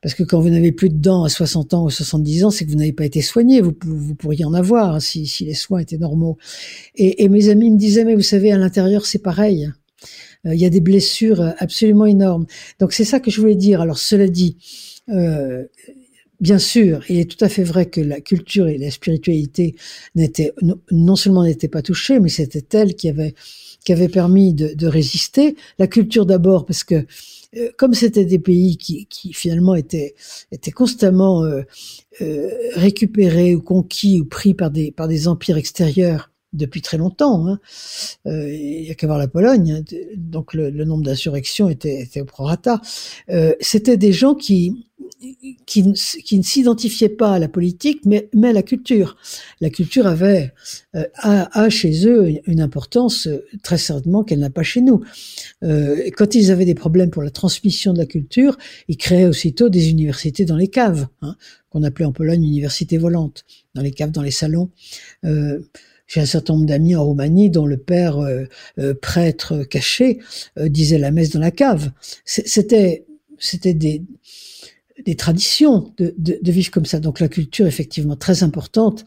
Parce 0.03 0.15
que 0.15 0.23
quand 0.23 0.39
vous 0.41 0.51
n'avez 0.51 0.71
plus 0.71 0.91
de 0.91 0.99
dents 0.99 1.25
à 1.25 1.31
60 1.31 1.73
ans 1.73 1.85
ou 1.85 1.91
70 1.91 2.45
ans, 2.45 2.51
c'est 2.51 2.67
que 2.67 2.71
vous 2.71 2.77
n'avez 2.77 2.93
pas 2.93 3.07
été 3.07 3.23
soigné. 3.23 3.63
Vous, 3.63 3.75
vous 3.83 4.15
pourriez 4.15 4.45
en 4.45 4.53
avoir 4.53 4.97
hein, 4.97 5.01
si, 5.01 5.27
si, 5.27 5.47
les 5.47 5.55
soins 5.55 5.79
étaient 5.79 5.97
normaux. 5.97 6.37
Et, 6.95 7.25
et, 7.25 7.29
mes 7.31 7.49
amis 7.49 7.71
me 7.71 7.79
disaient, 7.79 8.05
mais 8.05 8.15
vous 8.15 8.21
savez, 8.21 8.53
à 8.53 8.59
l'intérieur, 8.59 9.07
c'est 9.07 9.21
pareil. 9.21 9.71
Euh, 10.47 10.55
il 10.55 10.61
y 10.61 10.67
a 10.67 10.71
des 10.71 10.81
blessures 10.81 11.55
absolument 11.59 12.07
énormes. 12.07 12.47
Donc 12.81 12.93
c'est 12.93 13.05
ça 13.05 13.21
que 13.21 13.31
je 13.31 13.41
voulais 13.41 13.55
dire. 13.55 13.81
Alors 13.81 13.99
cela 13.99 14.29
dit, 14.29 14.59
euh, 15.09 15.65
Bien 16.41 16.59
sûr, 16.59 17.01
il 17.09 17.21
est 17.21 17.31
tout 17.31 17.43
à 17.45 17.49
fait 17.49 17.63
vrai 17.63 17.87
que 17.87 18.01
la 18.01 18.21
culture 18.21 18.67
et 18.67 18.77
la 18.77 18.91
spiritualité 18.91 19.77
n'étaient 20.15 20.53
non 20.91 21.17
seulement 21.17 21.45
n'étaient 21.45 21.69
pas 21.69 21.83
touchées, 21.83 22.19
mais 22.19 22.29
c'était 22.29 22.77
elle 22.77 22.95
qui 22.97 23.09
avait 23.09 23.35
qui 23.85 23.93
avait 23.93 24.09
permis 24.09 24.55
de, 24.55 24.75
de 24.75 24.87
résister. 24.87 25.57
La 25.79 25.87
culture 25.87 26.27
d'abord 26.27 26.67
parce 26.67 26.85
que 26.85 27.07
euh, 27.57 27.71
comme 27.79 27.95
c'était 27.95 28.25
des 28.25 28.39
pays 28.39 28.77
qui, 28.77 29.07
qui, 29.07 29.33
finalement 29.33 29.75
étaient 29.75 30.15
étaient 30.51 30.73
constamment 30.73 31.45
euh, 31.45 31.63
euh, 32.21 32.51
récupérés 32.75 33.55
ou 33.55 33.63
conquis 33.63 34.21
ou 34.21 34.25
pris 34.25 34.55
par 34.55 34.71
des 34.71 34.91
par 34.91 35.09
des 35.09 35.29
empires 35.29 35.57
extérieurs 35.57 36.31
depuis 36.55 36.81
très 36.81 36.97
longtemps. 36.97 37.47
Hein. 37.47 37.61
Euh, 38.27 38.51
il 38.53 38.85
y 38.85 38.91
a 38.91 38.95
qu'à 38.95 39.07
voir 39.07 39.19
la 39.19 39.29
Pologne, 39.29 39.73
hein. 39.73 39.97
donc 40.17 40.55
le, 40.55 40.71
le 40.71 40.85
nombre 40.85 41.05
d'insurrections 41.05 41.69
était, 41.69 42.01
était 42.01 42.21
au 42.21 42.25
prorata. 42.25 42.81
Euh, 43.29 43.55
C'était 43.61 43.97
des 43.97 44.13
gens 44.13 44.35
qui 44.35 44.87
qui, 45.67 45.83
ne 45.83 46.43
s'identifiaient 46.43 47.09
pas 47.09 47.35
à 47.35 47.39
la 47.39 47.49
politique, 47.49 48.01
mais, 48.05 48.29
mais 48.35 48.49
à 48.49 48.53
la 48.53 48.63
culture. 48.63 49.17
La 49.61 49.71
culture 49.71 50.07
avait 50.07 50.53
euh, 50.95 51.05
a, 51.17 51.63
a, 51.63 51.69
chez 51.69 52.07
eux 52.07 52.41
une 52.47 52.61
importance 52.61 53.27
euh, 53.27 53.45
très 53.63 53.79
certainement 53.79 54.25
qu'elle 54.25 54.41
n'a 54.41 54.51
pas 54.51 54.63
chez 54.63 54.81
nous. 54.81 55.03
Euh, 55.63 56.11
quand 56.17 56.35
ils 56.35 56.51
avaient 56.51 56.65
des 56.65 56.75
problèmes 56.75 57.11
pour 57.11 57.23
la 57.23 57.31
transmission 57.31 57.93
de 57.93 57.99
la 57.99 58.07
culture, 58.07 58.57
ils 58.89 58.97
créaient 58.97 59.27
aussitôt 59.27 59.69
des 59.69 59.91
universités 59.91 60.45
dans 60.45 60.57
les 60.57 60.69
caves, 60.69 61.07
hein, 61.23 61.37
qu'on 61.71 61.83
appelait 61.83 62.07
en 62.07 62.13
Pologne 62.13 62.45
universités 62.45 62.99
volantes, 62.99 63.45
dans 63.75 63.83
les 63.83 63.93
caves, 63.93 64.11
dans 64.11 64.23
les 64.23 64.31
salons. 64.31 64.71
J'ai 66.07 66.21
un 66.21 66.27
certain 66.27 66.55
nombre 66.55 66.67
d'amis 66.67 66.95
en 66.95 67.05
Roumanie 67.05 67.51
dont 67.51 67.67
le 67.67 67.77
père 67.77 68.19
euh, 68.19 68.45
euh, 68.79 68.95
prêtre 68.95 69.65
caché 69.65 70.19
euh, 70.59 70.69
disait 70.69 70.99
la 70.99 71.11
messe 71.11 71.31
dans 71.31 71.41
la 71.41 71.51
cave. 71.51 71.91
C'était 72.25 73.05
c'était 73.39 73.75
des 73.75 74.03
des 75.05 75.17
traditions 75.17 75.93
de, 75.97 76.15
de, 76.19 76.39
de, 76.41 76.53
vivre 76.53 76.71
comme 76.71 76.87
ça. 76.87 77.01
Donc 77.01 77.21
la 77.21 77.29
culture 77.29 77.67
effectivement 77.67 78.15
très 78.17 78.45
importante 78.45 79.05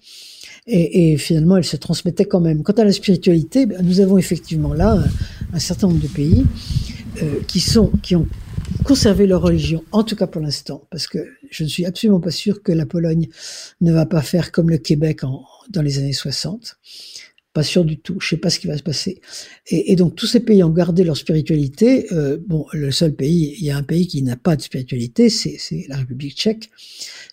et, 0.67 1.13
et, 1.13 1.17
finalement 1.17 1.57
elle 1.57 1.63
se 1.63 1.77
transmettait 1.77 2.25
quand 2.25 2.41
même. 2.41 2.61
Quant 2.61 2.73
à 2.73 2.83
la 2.83 2.91
spiritualité, 2.91 3.65
ben, 3.65 3.81
nous 3.83 4.01
avons 4.01 4.17
effectivement 4.17 4.73
là 4.73 4.93
un, 4.93 5.55
un 5.55 5.59
certain 5.59 5.87
nombre 5.87 6.01
de 6.01 6.07
pays 6.07 6.43
euh, 7.23 7.39
qui 7.47 7.59
sont 7.59 7.89
qui 8.03 8.15
ont 8.15 8.27
conservé 8.83 9.27
leur 9.27 9.41
religion, 9.41 9.83
en 9.91 10.03
tout 10.03 10.15
cas 10.15 10.27
pour 10.27 10.41
l'instant, 10.41 10.83
parce 10.91 11.07
que 11.07 11.19
je 11.49 11.63
ne 11.63 11.69
suis 11.69 11.85
absolument 11.85 12.19
pas 12.19 12.31
sûr 12.31 12.61
que 12.61 12.71
la 12.71 12.85
Pologne 12.85 13.27
ne 13.81 13.91
va 13.93 14.05
pas 14.05 14.21
faire 14.21 14.51
comme 14.51 14.69
le 14.69 14.77
Québec 14.77 15.23
en, 15.23 15.43
dans 15.69 15.81
les 15.81 15.99
années 15.99 16.13
60. 16.13 16.77
Pas 17.53 17.63
sûr 17.63 17.85
du 17.85 17.97
tout. 17.97 18.19
Je 18.19 18.29
sais 18.29 18.37
pas 18.37 18.51
ce 18.51 18.59
qui 18.59 18.67
va 18.67 18.77
se 18.77 18.83
passer. 18.83 19.19
Et, 19.67 19.95
donc 19.95 20.15
tous 20.15 20.27
ces 20.27 20.41
pays 20.41 20.63
ont 20.63 20.69
gardé 20.69 21.03
leur 21.03 21.17
spiritualité. 21.17 22.05
Euh, 22.13 22.37
bon, 22.45 22.67
le 22.71 22.91
seul 22.91 23.15
pays, 23.15 23.55
il 23.57 23.65
y 23.65 23.71
a 23.71 23.77
un 23.77 23.83
pays 23.83 24.07
qui 24.07 24.21
n'a 24.21 24.35
pas 24.35 24.55
de 24.55 24.61
spiritualité, 24.61 25.29
c'est 25.29 25.85
la 25.87 25.97
République 25.97 26.37
tchèque. 26.37 26.69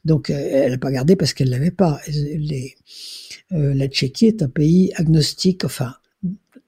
Donc 0.04 0.30
euh, 0.30 0.34
elle 0.34 0.72
n'a 0.72 0.78
pas 0.78 0.90
gardé 0.90 1.14
parce 1.14 1.34
qu'elle 1.34 1.50
l'avait 1.50 1.70
pas. 1.70 2.00
Euh, 3.52 3.74
la 3.74 3.86
Tchéquie 3.86 4.26
est 4.26 4.42
un 4.42 4.48
pays 4.48 4.92
agnostique, 4.94 5.64
enfin 5.64 5.94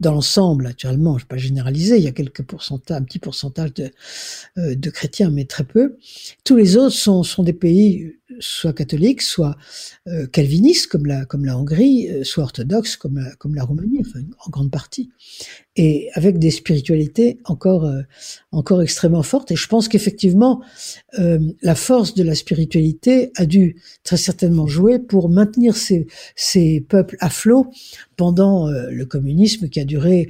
dans 0.01 0.13
l'ensemble, 0.13 0.65
naturellement, 0.65 1.13
je 1.13 1.17
ne 1.17 1.21
vais 1.21 1.29
pas 1.29 1.37
généraliser, 1.39 1.97
il 1.97 2.05
y 2.05 2.09
a 2.09 2.13
quelques 2.13 2.43
pourcentages, 2.43 2.99
un 2.99 3.03
petit 3.03 3.19
pourcentage 3.19 3.73
de, 3.73 4.91
chrétiens, 4.91 5.31
mais 5.31 5.47
très 5.47 5.65
peu. 5.65 5.97
Tous 6.45 6.57
les 6.57 6.77
autres 6.77 6.95
sont 6.95 7.43
des 7.43 7.55
pays 7.55 8.13
soit 8.41 8.73
catholiques, 8.73 9.23
soit 9.23 9.57
euh, 10.09 10.27
calvinistes 10.27 10.87
comme 10.89 11.07
la 11.07 11.25
comme 11.25 11.45
la 11.45 11.59
Hongrie, 11.59 12.09
euh, 12.09 12.25
soit 12.25 12.45
orthodoxes 12.45 12.97
comme 12.97 13.19
la, 13.19 13.35
comme 13.37 13.55
la 13.55 13.65
Roumanie, 13.65 14.03
en 14.45 14.51
grande 14.51 14.71
partie, 14.71 15.11
et 15.77 16.09
avec 16.15 16.39
des 16.39 16.51
spiritualités 16.51 17.39
encore 17.45 17.85
euh, 17.85 18.03
encore 18.53 18.83
extrêmement 18.83 19.23
fortes. 19.23 19.51
Et 19.51 19.57
je 19.57 19.67
pense 19.67 19.89
qu'effectivement 19.89 20.63
la 21.63 21.75
force 21.75 22.15
de 22.15 22.23
la 22.23 22.35
spiritualité 22.35 23.33
a 23.37 23.47
dû 23.47 23.77
très 24.05 24.19
certainement 24.19 24.67
jouer 24.67 24.99
pour 24.99 25.29
maintenir 25.29 25.77
ces 25.77 26.07
ces 26.35 26.85
peuples 26.87 27.17
à 27.21 27.31
flot 27.31 27.71
pendant 28.17 28.69
le 28.71 29.05
communisme 29.05 29.69
qui 29.69 29.81
a 29.81 29.85
duré 29.85 30.29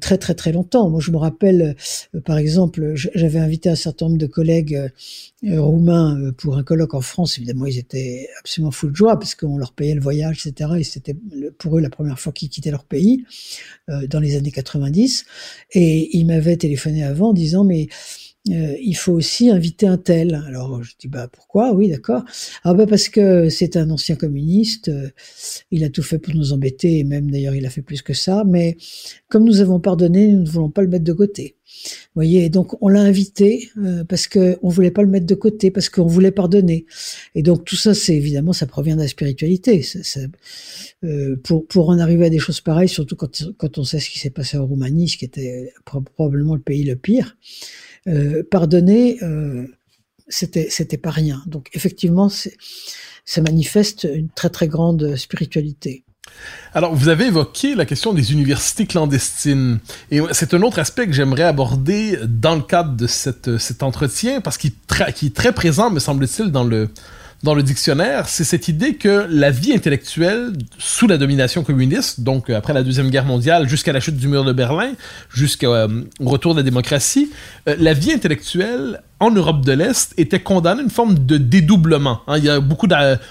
très 0.00 0.18
très 0.18 0.34
très 0.34 0.52
longtemps. 0.52 0.90
Moi 0.90 1.00
je 1.00 1.10
me 1.10 1.16
rappelle 1.16 1.76
par 2.24 2.36
exemple, 2.36 2.92
j'avais 2.94 3.38
invité 3.38 3.70
un 3.70 3.74
certain 3.74 4.06
nombre 4.06 4.18
de 4.18 4.26
collègues 4.26 4.90
roumains 5.42 6.32
pour 6.36 6.58
un 6.58 6.62
colloque 6.62 6.94
en 6.94 7.00
France 7.00 7.37
évidemment, 7.38 7.66
ils 7.66 7.78
étaient 7.78 8.28
absolument 8.40 8.70
fous 8.70 8.88
de 8.88 8.96
joie 8.96 9.18
parce 9.18 9.34
qu'on 9.34 9.56
leur 9.56 9.72
payait 9.72 9.94
le 9.94 10.00
voyage, 10.00 10.46
etc. 10.46 10.70
Et 10.78 10.84
c'était 10.84 11.16
pour 11.58 11.78
eux 11.78 11.80
la 11.80 11.90
première 11.90 12.18
fois 12.18 12.32
qu'ils 12.32 12.48
quittaient 12.48 12.70
leur 12.70 12.84
pays 12.84 13.24
euh, 13.88 14.06
dans 14.06 14.20
les 14.20 14.36
années 14.36 14.50
90. 14.50 15.24
Et 15.72 16.16
ils 16.16 16.24
m'avaient 16.24 16.56
téléphoné 16.56 17.04
avant 17.04 17.30
en 17.30 17.32
disant 17.32 17.64
mais 17.64 17.88
euh, 18.50 18.76
il 18.82 18.94
faut 18.96 19.12
aussi 19.12 19.50
inviter 19.50 19.86
un 19.86 19.98
tel. 19.98 20.34
Alors 20.46 20.82
je 20.82 20.92
dis 20.98 21.08
bah 21.08 21.28
pourquoi? 21.30 21.72
Oui, 21.72 21.88
d'accord. 21.88 22.24
Ah 22.64 22.74
bah 22.74 22.86
parce 22.86 23.08
que 23.08 23.48
c'est 23.48 23.76
un 23.76 23.90
ancien 23.90 24.16
communiste, 24.16 24.88
euh, 24.88 25.10
il 25.70 25.84
a 25.84 25.90
tout 25.90 26.02
fait 26.02 26.18
pour 26.18 26.34
nous 26.34 26.52
embêter 26.52 26.98
et 26.98 27.04
même 27.04 27.30
d'ailleurs 27.30 27.54
il 27.54 27.66
a 27.66 27.70
fait 27.70 27.82
plus 27.82 28.02
que 28.02 28.14
ça. 28.14 28.44
Mais 28.46 28.76
comme 29.28 29.44
nous 29.44 29.60
avons 29.60 29.80
pardonné, 29.80 30.28
nous 30.28 30.42
ne 30.42 30.48
voulons 30.48 30.70
pas 30.70 30.82
le 30.82 30.88
mettre 30.88 31.04
de 31.04 31.12
côté. 31.12 31.56
Vous 31.84 32.10
voyez, 32.14 32.48
donc 32.48 32.82
on 32.82 32.88
l'a 32.88 33.02
invité 33.02 33.70
euh, 33.76 34.02
parce 34.04 34.26
que 34.26 34.58
on 34.62 34.68
voulait 34.70 34.90
pas 34.90 35.02
le 35.02 35.08
mettre 35.08 35.26
de 35.26 35.34
côté, 35.34 35.70
parce 35.70 35.88
qu'on 35.90 36.06
voulait 36.06 36.30
pardonner. 36.32 36.86
Et 37.34 37.42
donc 37.42 37.64
tout 37.64 37.76
ça, 37.76 37.94
c'est 37.94 38.16
évidemment, 38.16 38.52
ça 38.52 38.66
provient 38.66 38.96
de 38.96 39.02
la 39.02 39.08
spiritualité. 39.08 39.84
euh, 41.04 41.36
pour 41.44 41.66
pour 41.66 41.90
en 41.90 41.98
arriver 41.98 42.26
à 42.26 42.30
des 42.30 42.38
choses 42.38 42.60
pareilles, 42.60 42.88
surtout 42.88 43.16
quand 43.16 43.52
quand 43.58 43.78
on 43.78 43.84
sait 43.84 44.00
ce 44.00 44.10
qui 44.10 44.18
s'est 44.18 44.30
passé 44.30 44.56
en 44.56 44.66
Roumanie, 44.66 45.08
ce 45.08 45.18
qui 45.18 45.24
était 45.26 45.72
probablement 45.84 46.54
le 46.54 46.60
pays 46.60 46.84
le 46.84 46.96
pire. 46.96 47.36
Euh, 48.08 48.42
pardonner, 48.50 49.18
euh, 49.22 49.66
c'était 50.28 50.68
c'était 50.70 50.96
pas 50.96 51.10
rien. 51.10 51.42
Donc 51.46 51.68
effectivement, 51.74 52.28
ça 52.28 53.40
manifeste 53.42 54.08
une 54.12 54.30
très 54.30 54.50
très 54.50 54.68
grande 54.68 55.16
spiritualité. 55.16 56.04
Alors, 56.74 56.94
vous 56.94 57.08
avez 57.08 57.26
évoqué 57.26 57.74
la 57.74 57.86
question 57.86 58.12
des 58.12 58.32
universités 58.32 58.86
clandestines. 58.86 59.78
Et 60.10 60.20
c'est 60.32 60.52
un 60.52 60.62
autre 60.62 60.78
aspect 60.78 61.06
que 61.06 61.12
j'aimerais 61.12 61.42
aborder 61.42 62.18
dans 62.28 62.54
le 62.54 62.60
cadre 62.62 62.94
de 62.94 63.06
cet 63.06 63.82
entretien, 63.82 64.42
parce 64.42 64.58
qu'il 64.58 64.72
qui 65.14 65.26
est 65.26 65.34
très 65.34 65.52
présent, 65.52 65.90
me 65.90 65.98
semble-t-il, 65.98 66.52
dans 66.52 66.64
le, 66.64 66.90
dans 67.42 67.54
le 67.54 67.62
dictionnaire, 67.62 68.28
c'est 68.28 68.44
cette 68.44 68.66
idée 68.66 68.94
que 68.94 69.26
la 69.30 69.50
vie 69.50 69.72
intellectuelle, 69.72 70.52
sous 70.78 71.06
la 71.06 71.18
domination 71.18 71.62
communiste, 71.62 72.20
donc 72.20 72.50
après 72.50 72.72
la 72.72 72.82
Deuxième 72.82 73.10
Guerre 73.10 73.26
mondiale, 73.26 73.68
jusqu'à 73.68 73.92
la 73.92 74.00
chute 74.00 74.16
du 74.16 74.26
mur 74.26 74.44
de 74.44 74.52
Berlin, 74.52 74.92
jusqu'au 75.32 75.72
euh, 75.72 76.02
retour 76.20 76.54
de 76.54 76.60
la 76.60 76.64
démocratie, 76.64 77.30
euh, 77.68 77.76
la 77.78 77.92
vie 77.92 78.12
intellectuelle 78.12 79.02
en 79.20 79.30
Europe 79.30 79.64
de 79.64 79.72
l'Est 79.72 80.14
était 80.16 80.40
condamné 80.40 80.80
à 80.80 80.84
une 80.84 80.90
forme 80.90 81.18
de 81.18 81.38
dédoublement. 81.38 82.20
Hein. 82.26 82.38
y 82.38 82.48
a 82.48 82.60
beaucoup 82.60 82.86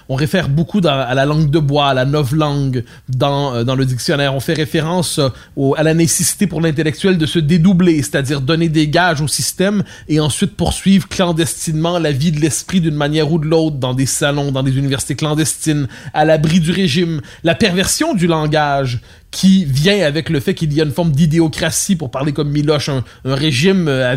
on 0.10 0.16
réfère 0.16 0.50
beaucoup 0.50 0.82
à 0.86 1.14
la 1.14 1.26
langue 1.26 1.50
de 1.50 1.60
bois, 1.60 1.88
à 1.88 1.94
la 1.94 2.06
langue 2.06 2.84
dans, 3.10 3.56
euh, 3.56 3.64
dans 3.64 3.76
le 3.76 3.86
dictionnaire. 3.86 4.36
On 4.36 4.40
fait 4.40 4.54
référence 4.54 5.20
euh, 5.20 5.72
à 5.78 5.84
la 5.84 5.94
nécessité 5.94 6.48
pour 6.48 6.62
l'intellectuel 6.62 7.18
de 7.18 7.26
se 7.26 7.40
dédoubler, 7.40 7.98
c'est-à-dire 7.98 8.42
donner 8.42 8.70
des 8.70 8.88
gages 8.88 9.22
au 9.22 9.28
système 9.28 9.84
et 10.10 10.20
ensuite 10.20 10.56
poursuivre 10.56 11.08
clandestinement 11.08 12.00
la 12.00 12.12
vie 12.12 12.32
de 12.32 12.40
l'esprit 12.40 12.82
d'une 12.82 12.96
manière 12.96 13.32
ou 13.32 13.40
de 13.40 13.46
l'autre 13.46 13.78
dans 13.78 13.94
des 13.94 14.06
salons, 14.06 14.52
dans 14.52 14.64
des 14.64 14.78
universités 14.78 15.16
clandestines, 15.16 15.88
à 16.14 16.26
l'abri 16.26 16.60
du 16.60 16.72
régime. 16.72 17.22
La 17.44 17.56
perversion 17.56 18.14
du 18.14 18.28
langage 18.28 19.00
qui 19.32 19.66
vient 19.66 20.06
avec 20.06 20.30
le 20.30 20.40
fait 20.40 20.54
qu'il 20.54 20.74
y 20.74 20.82
a 20.82 20.84
une 20.84 20.92
forme 20.92 21.12
d'idéocratie, 21.12 21.96
pour 21.96 22.12
parler 22.12 22.32
comme 22.32 22.50
Miloche, 22.50 22.90
un, 22.90 23.04
régime, 23.26 23.88
euh, 23.88 24.16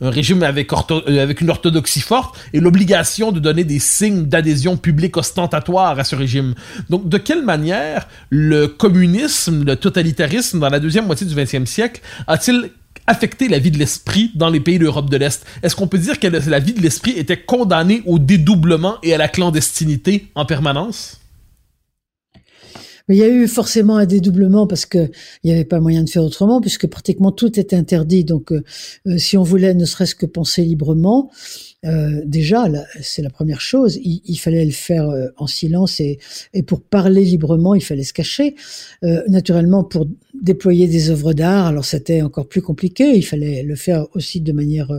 euh, 0.00 1.22
avec 1.22 1.40
une 1.40 1.50
orthodoxie 1.50 2.00
forte, 2.00 2.38
et 2.52 2.60
l'obligation 2.60 3.32
de 3.32 3.40
donner 3.40 3.64
des 3.64 3.78
signes 3.78 4.26
d'adhésion 4.26 4.76
publique 4.76 5.16
ostentatoire 5.16 5.98
à 5.98 6.04
ce 6.04 6.14
régime. 6.14 6.54
Donc, 6.88 7.08
de 7.08 7.18
quelle 7.18 7.44
manière 7.44 8.06
le 8.28 8.66
communisme, 8.66 9.64
le 9.64 9.76
totalitarisme 9.76 10.60
dans 10.60 10.68
la 10.68 10.80
deuxième 10.80 11.06
moitié 11.06 11.26
du 11.26 11.34
XXe 11.34 11.68
siècle 11.68 12.00
a-t-il 12.26 12.70
affecté 13.06 13.48
la 13.48 13.58
vie 13.58 13.70
de 13.70 13.78
l'esprit 13.78 14.30
dans 14.34 14.50
les 14.50 14.60
pays 14.60 14.78
d'Europe 14.78 15.10
de 15.10 15.16
l'Est? 15.16 15.44
Est-ce 15.62 15.74
qu'on 15.74 15.88
peut 15.88 15.98
dire 15.98 16.20
que 16.20 16.26
la 16.26 16.58
vie 16.60 16.74
de 16.74 16.80
l'esprit 16.80 17.12
était 17.12 17.40
condamnée 17.40 18.02
au 18.06 18.18
dédoublement 18.18 18.96
et 19.02 19.14
à 19.14 19.18
la 19.18 19.28
clandestinité 19.28 20.30
en 20.34 20.44
permanence? 20.44 21.19
Mais 23.10 23.16
il 23.16 23.18
y 23.18 23.24
a 23.24 23.28
eu 23.28 23.48
forcément 23.48 23.96
un 23.96 24.06
dédoublement 24.06 24.68
parce 24.68 24.86
que 24.86 25.10
il 25.42 25.48
n'y 25.48 25.50
avait 25.50 25.64
pas 25.64 25.80
moyen 25.80 26.04
de 26.04 26.08
faire 26.08 26.22
autrement, 26.22 26.60
puisque 26.60 26.86
pratiquement 26.86 27.32
tout 27.32 27.58
était 27.58 27.74
interdit. 27.74 28.22
Donc, 28.22 28.52
euh, 28.52 28.62
euh, 29.08 29.18
si 29.18 29.36
on 29.36 29.42
voulait 29.42 29.74
ne 29.74 29.84
serait-ce 29.84 30.14
que 30.14 30.26
penser 30.26 30.62
librement, 30.62 31.28
euh, 31.86 32.20
déjà, 32.26 32.66
c'est 33.00 33.22
la 33.22 33.30
première 33.30 33.60
chose. 33.60 33.98
Il, 34.02 34.36
fallait 34.36 34.64
le 34.64 34.70
faire 34.70 35.08
euh, 35.08 35.28
en 35.38 35.46
silence 35.46 35.98
et, 36.00 36.18
et, 36.52 36.62
pour 36.62 36.82
parler 36.82 37.24
librement, 37.24 37.74
il 37.74 37.82
fallait 37.82 38.04
se 38.04 38.12
cacher. 38.12 38.54
Euh, 39.02 39.22
naturellement, 39.28 39.82
pour 39.82 40.06
déployer 40.34 40.88
des 40.88 41.08
œuvres 41.10 41.32
d'art, 41.32 41.66
alors 41.66 41.86
c'était 41.86 42.20
encore 42.20 42.48
plus 42.48 42.60
compliqué. 42.60 43.16
Il 43.16 43.24
fallait 43.24 43.62
le 43.62 43.74
faire 43.76 44.06
aussi 44.14 44.42
de 44.42 44.52
manière 44.52 44.90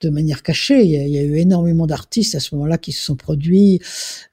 de 0.00 0.08
manière 0.08 0.42
cachée. 0.42 0.82
Il 0.84 0.90
y 0.90 0.96
a, 0.96 1.22
il 1.22 1.30
eu 1.30 1.36
énormément 1.36 1.86
d'artistes 1.86 2.34
à 2.34 2.40
ce 2.40 2.54
moment-là 2.54 2.78
qui 2.78 2.92
se 2.92 3.04
sont 3.04 3.16
produits. 3.16 3.80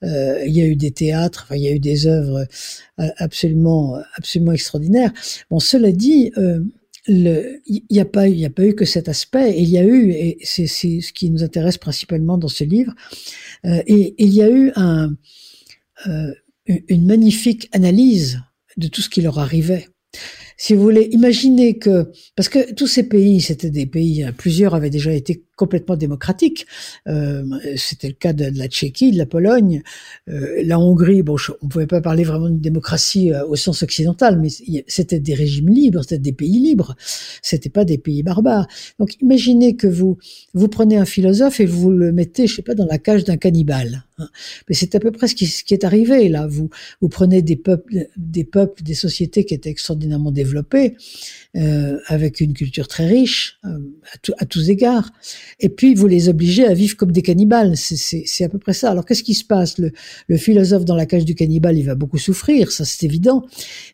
Euh, 0.03 0.41
il 0.45 0.55
y 0.55 0.61
a 0.61 0.65
eu 0.65 0.77
des 0.77 0.91
théâtres, 0.91 1.43
enfin, 1.45 1.55
il 1.55 1.63
y 1.63 1.67
a 1.67 1.73
eu 1.73 1.79
des 1.79 2.07
œuvres 2.07 2.45
absolument 3.17 3.97
absolument 4.15 4.53
extraordinaires. 4.53 5.11
Bon, 5.49 5.59
cela 5.59 5.91
dit 5.91 6.31
il 7.09 7.83
n'y 7.89 7.99
a 7.99 8.05
pas 8.05 8.27
il 8.27 8.43
a 8.45 8.49
pas 8.49 8.65
eu 8.65 8.75
que 8.75 8.85
cet 8.85 9.09
aspect. 9.09 9.55
Il 9.57 9.69
y 9.69 9.77
a 9.77 9.83
eu 9.83 10.11
et 10.11 10.37
c'est 10.43 10.67
ce 10.67 11.11
qui 11.11 11.29
nous 11.29 11.43
intéresse 11.43 11.77
principalement 11.77 12.37
dans 12.37 12.47
ce 12.47 12.63
livre 12.63 12.93
euh, 13.65 13.81
et, 13.87 14.15
il 14.17 14.33
y 14.33 14.41
a 14.41 14.49
eu 14.49 14.71
un, 14.75 15.15
euh, 16.07 16.33
une 16.65 17.05
magnifique 17.05 17.69
analyse 17.71 18.41
de 18.77 18.87
tout 18.87 19.01
ce 19.01 19.09
qui 19.09 19.21
leur 19.21 19.39
arrivait. 19.39 19.87
Si 20.57 20.73
vous 20.73 20.81
voulez 20.81 21.09
imaginer 21.11 21.77
que 21.77 22.11
parce 22.35 22.49
que 22.49 22.73
tous 22.73 22.87
ces 22.87 23.03
pays 23.03 23.41
c'était 23.41 23.71
des 23.71 23.85
pays 23.85 24.25
plusieurs 24.37 24.75
avaient 24.75 24.89
déjà 24.89 25.13
été 25.13 25.43
complètement 25.59 25.97
démocratique. 25.97 26.65
Euh, 27.07 27.43
C'était 27.75 28.07
le 28.07 28.13
cas 28.13 28.31
de, 28.31 28.45
la 28.57 28.67
Tchéquie, 28.69 29.11
de 29.11 29.17
la 29.17 29.25
Pologne, 29.25 29.83
euh, 30.29 30.63
la 30.63 30.79
Hongrie. 30.79 31.21
Bon, 31.21 31.35
on 31.61 31.67
pouvait 31.67 31.85
pas 31.85 31.99
parler 31.99 32.23
vraiment 32.23 32.49
de 32.49 32.55
démocratie 32.69 33.33
euh, 33.33 33.45
au 33.45 33.57
sens 33.57 33.83
occidental, 33.83 34.39
mais 34.39 34.47
c'était 34.87 35.19
des 35.19 35.33
régimes 35.33 35.67
libres, 35.67 36.01
c'était 36.03 36.17
des 36.17 36.31
pays 36.31 36.59
libres. 36.59 36.95
C'était 37.41 37.69
pas 37.69 37.83
des 37.83 37.97
pays 37.97 38.23
barbares. 38.23 38.67
Donc, 38.99 39.17
imaginez 39.21 39.75
que 39.75 39.87
vous 39.87 40.17
vous 40.53 40.69
prenez 40.69 40.95
un 40.95 41.05
philosophe 41.05 41.59
et 41.59 41.65
vous 41.65 41.91
le 41.91 42.13
mettez, 42.13 42.47
je 42.47 42.55
sais 42.55 42.61
pas, 42.61 42.75
dans 42.75 42.85
la 42.85 42.97
cage 42.97 43.25
d'un 43.25 43.37
cannibale. 43.37 44.05
Hein. 44.17 44.29
Mais 44.67 44.75
c'est 44.75 44.95
à 44.95 44.99
peu 45.01 45.11
près 45.11 45.27
ce 45.27 45.35
qui, 45.35 45.47
ce 45.47 45.65
qui, 45.65 45.73
est 45.73 45.83
arrivé 45.83 46.29
là. 46.29 46.47
Vous 46.47 46.69
vous 47.01 47.09
prenez 47.09 47.41
des 47.41 47.57
peuples, 47.57 48.07
des 48.15 48.45
peuples, 48.45 48.81
des 48.81 48.93
sociétés 48.93 49.43
qui 49.43 49.53
étaient 49.53 49.69
extraordinairement 49.69 50.31
développées, 50.31 50.95
euh, 51.57 51.97
avec 52.07 52.39
une 52.39 52.53
culture 52.53 52.88
très 52.88 53.07
riche 53.07 53.60
euh, 53.65 53.79
à, 54.13 54.43
à 54.43 54.45
tous 54.45 54.69
égards 54.69 55.10
et 55.59 55.69
puis 55.69 55.95
vous 55.95 56.07
les 56.07 56.29
obligez 56.29 56.65
à 56.65 56.73
vivre 56.73 56.95
comme 56.97 57.12
des 57.12 57.21
cannibales. 57.21 57.75
C'est 57.75 58.43
à 58.43 58.49
peu 58.49 58.57
près 58.59 58.73
ça. 58.73 58.91
Alors 58.91 59.05
qu'est-ce 59.05 59.23
qui 59.23 59.33
se 59.33 59.43
passe? 59.43 59.77
Le, 59.77 59.91
le, 60.27 60.38
philosophe 60.38 60.85
dans 60.85 60.95
la 60.95 61.05
cage 61.05 61.25
du 61.25 61.35
cannibale, 61.35 61.77
il 61.77 61.83
va 61.83 61.95
beaucoup 61.95 62.17
souffrir, 62.17 62.71
ça 62.71 62.85
c'est 62.85 63.05
évident, 63.05 63.45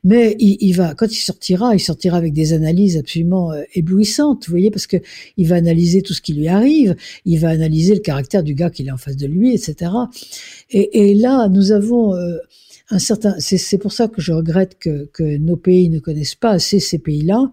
mais 0.03 0.35
il, 0.39 0.57
il, 0.61 0.73
va, 0.73 0.93
quand 0.93 1.11
il 1.11 1.19
sortira, 1.19 1.73
il 1.73 1.79
sortira 1.79 2.17
avec 2.17 2.33
des 2.33 2.53
analyses 2.53 2.97
absolument 2.97 3.51
euh, 3.51 3.63
éblouissantes, 3.73 4.45
vous 4.47 4.51
voyez, 4.51 4.71
parce 4.71 4.87
que 4.87 4.97
il 5.37 5.47
va 5.47 5.55
analyser 5.55 6.01
tout 6.01 6.13
ce 6.13 6.21
qui 6.21 6.33
lui 6.33 6.47
arrive, 6.47 6.95
il 7.25 7.39
va 7.39 7.49
analyser 7.49 7.93
le 7.93 8.01
caractère 8.01 8.43
du 8.43 8.53
gars 8.53 8.69
qu'il 8.69 8.87
est 8.87 8.91
en 8.91 8.97
face 8.97 9.17
de 9.17 9.27
lui, 9.27 9.53
etc. 9.53 9.91
Et, 10.71 11.11
et 11.11 11.15
là, 11.15 11.47
nous 11.49 11.71
avons 11.71 12.15
euh, 12.15 12.37
un 12.89 12.99
certain. 12.99 13.35
C'est 13.39 13.77
pour 13.77 13.93
ça 13.93 14.07
que 14.07 14.21
je 14.21 14.31
regrette 14.31 14.77
que, 14.79 15.09
que 15.13 15.37
nos 15.37 15.57
pays 15.57 15.89
ne 15.89 15.99
connaissent 15.99 16.35
pas 16.35 16.51
assez 16.51 16.79
ces 16.79 16.99
pays-là, 16.99 17.51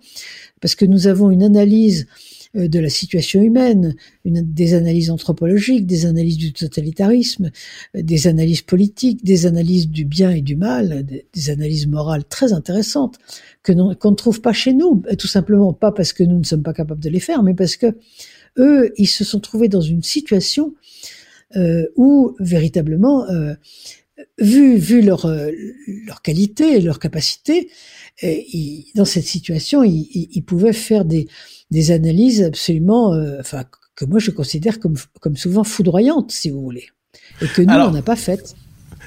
parce 0.60 0.74
que 0.74 0.84
nous 0.84 1.06
avons 1.06 1.30
une 1.30 1.42
analyse 1.42 2.06
de 2.54 2.80
la 2.80 2.90
situation 2.90 3.40
humaine, 3.42 3.94
des 4.26 4.74
analyses 4.74 5.10
anthropologiques, 5.10 5.86
des 5.86 6.04
analyses 6.04 6.36
du 6.36 6.52
totalitarisme, 6.52 7.50
euh, 7.96 8.02
des 8.02 8.26
analyses 8.26 8.60
politiques, 8.60 9.24
des 9.24 9.46
analyses 9.46 9.88
du 9.88 10.04
bien 10.04 10.30
et 10.30 10.42
du 10.42 10.56
mal, 10.56 11.04
des, 11.04 11.50
analyses 11.50 11.86
morales 11.86 12.24
très 12.24 12.52
intéressantes 12.52 13.18
que 13.62 13.72
qu'on 13.94 14.10
ne 14.10 14.16
trouve 14.16 14.40
pas 14.40 14.52
chez 14.52 14.74
nous, 14.74 15.02
tout 15.18 15.26
simplement 15.26 15.72
pas 15.72 15.92
parce 15.92 16.12
que 16.12 16.22
nous 16.22 16.38
ne 16.38 16.44
sommes 16.44 16.62
pas 16.62 16.74
capables 16.74 17.02
de 17.02 17.08
les 17.08 17.20
faire, 17.20 17.42
mais 17.42 17.54
parce 17.54 17.76
que 17.76 17.96
eux, 18.58 18.92
ils 18.96 19.06
se 19.06 19.24
sont 19.24 19.40
trouvés 19.40 19.68
dans 19.68 19.80
une 19.80 20.02
situation 20.02 20.74
euh, 21.56 21.86
où 21.96 22.36
véritablement, 22.38 23.28
euh, 23.30 23.54
vu, 24.38 24.76
vu 24.76 25.00
leur, 25.00 25.26
qualité 26.22 26.76
et 26.76 26.80
leur 26.80 26.98
capacité, 26.98 27.70
dans 28.94 29.04
cette 29.04 29.24
situation, 29.24 29.82
ils, 29.82 30.44
pouvaient 30.46 30.72
faire 30.72 31.04
des, 31.04 31.26
des 31.72 31.90
analyses 31.90 32.42
absolument, 32.42 33.14
euh, 33.14 33.38
enfin, 33.40 33.64
que 33.96 34.04
moi 34.04 34.20
je 34.20 34.30
considère 34.30 34.78
comme, 34.78 34.96
comme 35.20 35.36
souvent 35.36 35.64
foudroyantes, 35.64 36.30
si 36.30 36.50
vous 36.50 36.60
voulez, 36.60 36.88
et 37.40 37.46
que 37.48 37.62
nous, 37.62 37.72
on 37.72 37.90
n'a 37.90 38.02
pas 38.02 38.16
faites. 38.16 38.54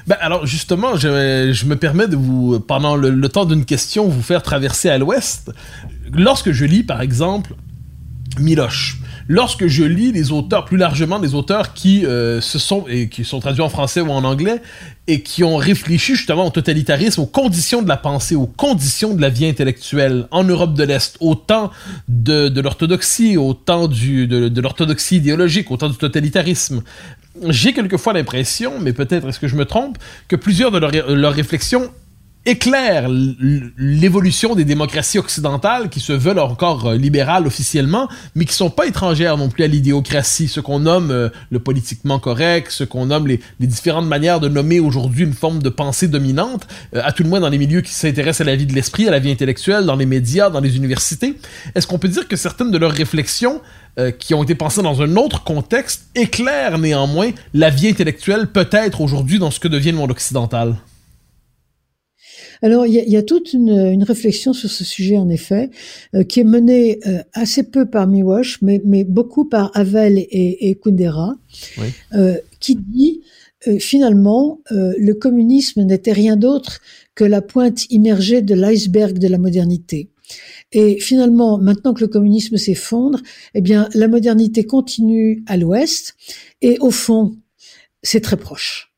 Ben 0.08 0.18
alors 0.20 0.46
justement, 0.46 0.98
je, 0.98 1.52
je, 1.54 1.66
me 1.66 1.76
permets 1.76 2.08
de 2.08 2.16
vous, 2.16 2.60
pendant 2.60 2.96
le, 2.96 3.12
le 3.12 3.30
temps 3.30 3.46
d'une 3.46 3.66
question, 3.66 4.08
vous 4.08 4.22
faire 4.22 4.44
traverser 4.44 4.90
à 4.90 4.98
l'ouest. 4.98 5.52
Lorsque 6.12 6.52
je 6.52 6.66
lis, 6.66 6.84
par 6.84 7.02
exemple, 7.02 7.56
Miloche, 8.40 8.98
lorsque 9.28 9.68
je 9.68 9.84
lis 9.84 10.12
les 10.12 10.32
auteurs, 10.32 10.66
plus 10.66 10.78
largement 10.78 11.20
des 11.20 11.34
auteurs 11.34 11.74
qui 11.74 12.06
euh, 12.06 12.42
se 12.42 12.60
sont 12.60 12.86
et 12.88 13.10
qui 13.10 13.24
sont 13.24 13.40
traduits 13.40 13.62
en 13.62 13.70
français 13.70 14.02
ou 14.02 14.10
en 14.10 14.24
anglais 14.24 14.62
et 15.08 15.22
qui 15.22 15.44
ont 15.44 15.58
réfléchi 15.58 16.16
justement 16.16 16.48
au 16.48 16.50
totalitarisme, 16.50 17.22
aux 17.22 17.26
conditions 17.26 17.82
de 17.82 17.88
la 17.88 17.98
pensée, 17.98 18.36
aux 18.36 18.48
conditions 18.48 19.14
de 19.14 19.22
la 19.22 19.30
vie 19.30 19.46
intellectuelle 19.46 20.28
en 20.32 20.44
Europe 20.44 20.74
de 20.74 20.84
l'Est, 20.84 21.18
au 21.20 21.36
temps 21.36 21.72
de, 22.08 22.60
l'orthodoxie, 22.60 23.38
au 23.38 23.54
temps 23.54 23.88
du, 23.88 24.28
de, 24.28 24.62
l'orthodoxie 24.62 25.18
idéologique, 25.18 25.70
au 25.70 25.78
temps 25.78 25.90
du 25.90 25.98
totalitarisme. 25.98 26.82
J'ai 27.50 27.74
quelquefois 27.74 28.14
l'impression, 28.14 28.80
mais 28.80 28.94
peut-être 28.94 29.28
est-ce 29.28 29.40
que 29.40 29.48
je 29.48 29.56
me 29.56 29.66
trompe, 29.66 29.98
que 30.28 30.36
plusieurs 30.36 30.72
de 30.72 30.80
leurs 31.14 31.34
réflexions 31.34 31.92
éclaire 32.46 33.10
l'évolution 33.10 34.54
des 34.54 34.66
démocraties 34.66 35.18
occidentales 35.18 35.90
qui 35.90 36.00
se 36.00 36.14
veulent 36.14 36.40
encore 36.40 36.88
euh, 36.88 36.96
libérales 36.96 37.48
officiellement, 37.48 38.08
mais 38.36 38.46
qui 38.46 38.54
sont 38.54 38.70
pas 38.70 38.86
étrangères 38.86 39.38
non 39.38 39.50
plus 39.50 39.64
à 39.64 39.68
l'idéocratie, 39.68 40.48
ce 40.48 40.60
qu'on 40.60 40.80
nomme 40.80 41.10
euh, 41.10 41.30
le 41.50 41.60
politiquement 41.60 42.20
correct, 42.20 42.72
ce 42.72 42.84
qu'on 42.84 43.08
nomme 43.08 43.28
les, 43.28 43.40
différentes 43.60 44.06
manières 44.06 44.40
de 44.40 44.48
nommer 44.48 44.80
aujourd'hui 44.80 45.24
une 45.24 45.34
forme 45.34 45.62
de 45.62 45.70
pensée 45.70 46.08
dominante, 46.08 46.68
euh, 46.96 47.02
à 47.04 47.12
tout 47.12 47.24
le 47.24 47.30
moins 47.30 47.40
dans 47.40 47.50
les 47.50 47.58
milieux 47.58 47.82
qui 47.82 47.94
s'intéressent 47.94 48.48
à 48.48 48.52
la 48.52 48.56
vie 48.56 48.68
de 48.68 48.74
l'esprit, 48.74 49.08
à 49.08 49.12
la 49.12 49.20
vie 49.20 49.32
intellectuelle, 49.32 49.86
dans 49.86 49.96
les 49.96 50.06
médias, 50.06 50.52
dans 50.52 50.62
les 50.62 50.78
universités. 50.78 51.40
Est-ce 51.74 51.88
qu'on 51.88 51.98
peut 51.98 52.08
dire 52.08 52.28
que 52.28 52.36
certaines 52.36 52.70
de 52.70 52.78
leurs 52.78 52.92
réflexions 52.92 53.62
qui 54.20 54.34
ont 54.34 54.44
été 54.44 54.56
pensées 54.56 54.82
dans 54.82 55.02
un 55.02 55.16
autre 55.16 55.46
contexte 55.46 56.08
éclairent 56.16 56.78
néanmoins 56.78 57.32
la 57.54 57.70
vie 57.70 57.88
intellectuelle 57.88 58.48
peut-être 58.48 59.00
aujourd'hui 59.00 59.40
dans 59.40 59.52
ce 59.52 59.60
que 59.62 59.70
devient 59.70 59.92
le 59.92 59.98
monde 59.98 60.12
occidental? 60.12 60.76
Alors, 62.66 62.88
il 62.88 62.94
y 62.94 63.00
a, 63.00 63.04
y 63.04 63.16
a, 63.16 63.22
toute 63.22 63.54
une, 63.54 63.70
une, 63.70 64.02
réflexion 64.02 64.52
sur 64.52 64.72
ce 64.72 64.84
sujet, 64.84 65.18
en 65.18 65.30
effet, 65.30 65.70
euh, 66.16 66.24
qui 66.24 66.40
est 66.40 66.44
menée 66.44 67.00
euh, 67.06 67.20
assez 67.34 67.62
peu 67.62 67.86
par 67.86 68.08
Miwash, 68.08 68.60
mais, 68.64 68.82
mais 68.84 69.04
beaucoup 69.04 69.46
par 69.46 69.70
Havel 69.76 70.18
et, 70.18 70.68
et 70.68 70.74
Kundera, 70.74 71.36
oui. 71.78 71.86
euh, 72.16 72.40
qui 72.60 72.76
dit 72.76 73.22
euh, 73.68 73.78
finalement, 73.78 74.62
le 74.72 75.14
communisme 75.14 75.84
n'était 75.84 76.12
rien 76.12 76.38
d'autre 76.38 76.82
que 77.14 77.24
la 77.24 77.44
pointe 77.44 77.86
immergée 77.92 78.42
de 78.42 78.56
l'iceberg 78.56 79.20
de 79.20 79.28
la 79.28 79.38
modernité. 79.38 80.10
Et 80.72 81.00
finalement, 81.00 81.60
maintenant 81.60 81.94
que 81.94 82.02
le 82.02 82.08
communisme 82.08 82.58
s'effondre, 82.58 83.22
eh 83.54 83.62
bien, 83.62 83.90
la 83.94 84.08
modernité 84.08 84.64
continue 84.64 85.44
à 85.46 85.56
l'ouest, 85.56 86.16
et 86.64 86.80
au 86.80 86.90
fond, 86.90 87.36
c'est 88.02 88.22
très 88.22 88.38
proche. 88.38 88.95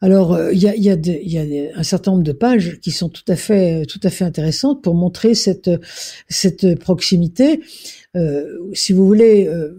Alors, 0.00 0.34
euh, 0.34 0.52
il 0.52 0.62
y, 0.62 0.68
a, 0.68 0.76
y, 0.76 0.90
a 0.90 0.94
y, 0.94 1.38
a, 1.38 1.78
un 1.78 1.82
certain 1.82 2.12
nombre 2.12 2.22
de 2.22 2.32
pages 2.32 2.78
qui 2.80 2.90
sont 2.90 3.08
tout 3.08 3.24
à 3.28 3.36
fait, 3.36 3.84
tout 3.86 4.00
à 4.02 4.10
fait 4.10 4.24
intéressantes 4.24 4.82
pour 4.82 4.94
montrer 4.94 5.34
cette, 5.34 5.70
cette 6.28 6.78
proximité. 6.78 7.60
Euh, 8.16 8.44
si 8.74 8.92
vous 8.92 9.06
voulez, 9.06 9.46
euh, 9.46 9.76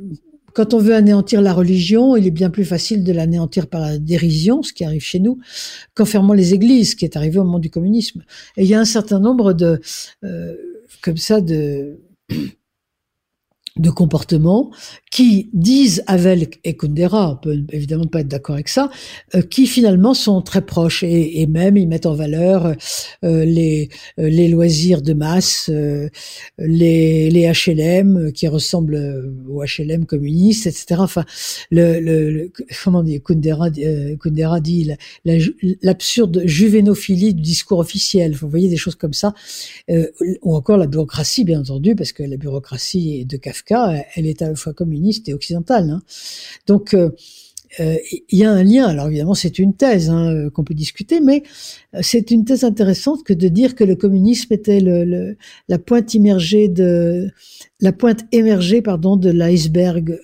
quand 0.54 0.74
on 0.74 0.80
veut 0.80 0.94
anéantir 0.94 1.42
la 1.42 1.54
religion, 1.54 2.16
il 2.16 2.28
est 2.28 2.32
bien 2.32 2.50
plus 2.50 2.66
facile 2.66 3.04
de 3.04 3.14
l'anéantir 3.14 3.68
par 3.68 3.82
la 3.82 3.98
dérision, 3.98 4.62
ce 4.62 4.74
qui 4.74 4.84
arrive 4.84 5.02
chez 5.02 5.20
nous, 5.20 5.40
qu'en 5.96 6.06
fermant 6.06 6.34
les 6.34 6.54
églises, 6.54 6.92
ce 6.92 6.96
qui 6.96 7.06
est 7.06 7.16
arrivé 7.16 7.40
au 7.40 7.44
moment 7.44 7.60
du 7.60 7.70
communisme. 7.70 8.24
Et 8.58 8.64
il 8.64 8.70
y 8.70 8.74
a 8.74 8.80
un 8.80 8.86
certain 8.86 9.20
nombre 9.20 9.54
de, 9.54 9.80
euh, 10.24 10.56
comme 11.02 11.18
ça, 11.18 11.42
de 11.42 12.00
de 13.78 13.90
comportements 13.90 14.72
qui 15.12 15.50
disent 15.54 16.04
Havel 16.08 16.48
et 16.64 16.76
Kundera, 16.76 17.32
on 17.32 17.36
peut 17.38 17.64
évidemment 17.72 18.06
pas 18.06 18.22
être 18.22 18.28
d'accord 18.28 18.56
avec 18.56 18.70
ça, 18.70 18.90
euh, 19.36 19.42
qui 19.42 19.68
finalement 19.68 20.14
sont 20.14 20.42
très 20.42 20.62
proches 20.62 21.04
et, 21.04 21.42
et, 21.42 21.48
même 21.48 21.78
ils 21.78 21.88
mettent 21.88 22.06
en 22.06 22.14
valeur 22.14 22.76
euh, 23.24 23.46
les, 23.46 23.90
euh, 24.20 24.30
les 24.30 24.48
loisirs 24.48 25.02
de 25.02 25.14
masse, 25.14 25.70
euh, 25.74 26.10
les, 26.58 27.30
les 27.30 27.52
HLM 27.52 28.32
qui 28.32 28.48
ressemblent 28.48 29.34
aux 29.50 29.64
HLM 29.64 30.06
communistes, 30.06 30.68
etc. 30.68 30.96
Enfin, 31.00 31.26
le, 31.72 32.00
le, 32.00 32.52
comment 32.84 33.04
dire, 33.04 33.22
Kundera, 33.24 33.70
Kundera 34.20 34.60
dit 34.60 34.92
l'absurde 35.82 36.38
la, 36.38 36.48
juvénophilie 36.48 37.34
du 37.34 37.42
discours 37.42 37.80
officiel. 37.80 38.36
Vous 38.36 38.50
voyez 38.50 38.70
des 38.70 38.78
choses 38.78 38.96
comme 38.96 39.14
ça, 39.14 39.34
ou 40.42 40.56
encore 40.56 40.78
la 40.78 40.88
bureaucratie, 40.88 41.44
bien 41.44 41.60
entendu, 41.60 41.96
parce 41.96 42.12
que 42.12 42.24
la 42.24 42.38
bureaucratie 42.38 43.26
de 43.26 43.38
Kafka, 43.64 44.04
elle 44.16 44.26
est 44.26 44.42
à 44.42 44.50
la 44.50 44.56
fois 44.56 44.74
commune 44.74 45.10
et 45.26 45.34
occidentale. 45.34 45.90
Hein. 45.90 46.02
Donc 46.68 46.94
euh, 46.94 47.12
euh, 47.80 47.98
il 48.30 48.40
y 48.40 48.44
a 48.44 48.52
un 48.52 48.64
lien. 48.64 48.88
Alors 48.88 49.08
évidemment, 49.08 49.36
c'est 49.36 49.60
une 49.60 49.76
thèse 49.76 50.10
hein, 50.10 50.34
euh, 50.34 50.50
qu'on 50.50 50.64
peut 50.64 50.74
discuter, 50.74 51.20
mais 51.20 51.44
c'est 52.02 52.32
une 52.32 52.46
thèse 52.46 52.64
intéressante 52.64 53.24
que 53.24 53.34
de 53.34 53.48
dire 53.48 53.76
que 53.76 53.84
le 53.84 53.96
communisme 53.96 54.54
était 54.54 54.80
la 54.80 55.80
pointe 55.80 56.14
immergée 56.14 56.68
de 56.68 57.30
la 57.80 57.92
pointe 57.92 58.26
émergée, 58.32 58.82
pardon, 58.82 59.16
de 59.16 59.30
l'iceberg 59.30 60.20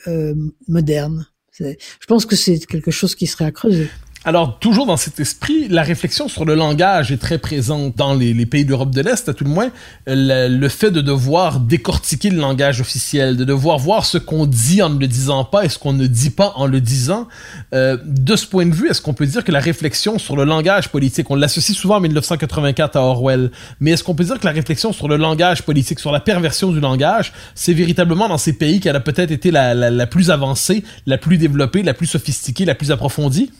moderne. 0.67 1.27
Je 1.57 2.05
pense 2.07 2.25
que 2.25 2.35
c'est 2.35 2.59
quelque 2.65 2.91
chose 2.91 3.15
qui 3.15 3.27
serait 3.27 3.45
à 3.45 3.51
creuser. 3.51 3.87
Alors, 4.27 4.57
toujours 4.57 4.87
dans 4.87 4.97
cet 4.97 5.19
esprit, 5.19 5.67
la 5.67 5.83
réflexion 5.83 6.27
sur 6.27 6.45
le 6.45 6.55
langage 6.55 7.11
est 7.11 7.17
très 7.17 7.37
présente 7.37 7.95
dans 7.95 8.15
les, 8.15 8.33
pays 8.47 8.65
d'Europe 8.65 8.89
de 8.89 9.01
l'Est, 9.01 9.29
à 9.29 9.35
tout 9.35 9.43
le 9.43 9.51
moins. 9.51 9.69
Le, 10.07 10.67
fait 10.67 10.89
de 10.89 11.01
devoir 11.01 11.59
décortiquer 11.59 12.31
le 12.31 12.39
langage 12.39 12.81
officiel, 12.81 13.37
de 13.37 13.43
devoir 13.43 13.77
voir 13.77 14.03
ce 14.03 14.17
qu'on 14.17 14.47
dit 14.47 14.81
en 14.81 14.89
ne 14.89 14.99
le 14.99 15.05
disant 15.05 15.43
pas 15.43 15.63
et 15.63 15.69
ce 15.69 15.77
qu'on 15.77 15.93
ne 15.93 16.07
dit 16.07 16.31
pas 16.31 16.53
en 16.55 16.65
le 16.65 16.81
disant. 16.81 17.27
Euh, 17.75 17.97
de 18.03 18.35
ce 18.35 18.47
point 18.47 18.65
de 18.65 18.73
vue, 18.73 18.89
est-ce 18.89 18.99
qu'on 18.99 19.13
peut 19.13 19.27
dire 19.27 19.43
que 19.43 19.51
la 19.51 19.59
réflexion 19.59 20.17
sur 20.17 20.35
le 20.35 20.43
langage 20.43 20.89
politique, 20.89 21.29
on 21.29 21.35
l'associe 21.35 21.77
souvent 21.77 21.97
en 21.97 22.01
1984 22.01 22.95
à 22.95 23.01
Orwell, 23.01 23.51
mais 23.79 23.91
est-ce 23.91 24.03
qu'on 24.03 24.15
peut 24.15 24.23
dire 24.23 24.39
que 24.39 24.45
la 24.47 24.53
réflexion 24.53 24.91
sur 24.91 25.07
le 25.07 25.17
langage 25.17 25.61
politique, 25.61 25.99
sur 25.99 26.11
la 26.11 26.19
perversion 26.19 26.71
du 26.71 26.79
langage, 26.79 27.31
c'est 27.53 27.73
véritablement 27.73 28.27
dans 28.27 28.39
ces 28.39 28.53
pays 28.53 28.79
qu'elle 28.79 28.95
a 28.95 29.01
peut-être 29.01 29.29
été 29.29 29.51
la 29.51 30.07
plus 30.07 30.31
avancée, 30.31 30.83
la 31.05 31.19
plus 31.19 31.37
développée, 31.37 31.83
la 31.83 31.93
plus 31.93 32.07
sophistiquée, 32.07 32.65
la 32.65 32.73
plus 32.73 32.89
approfondie? 32.89 33.51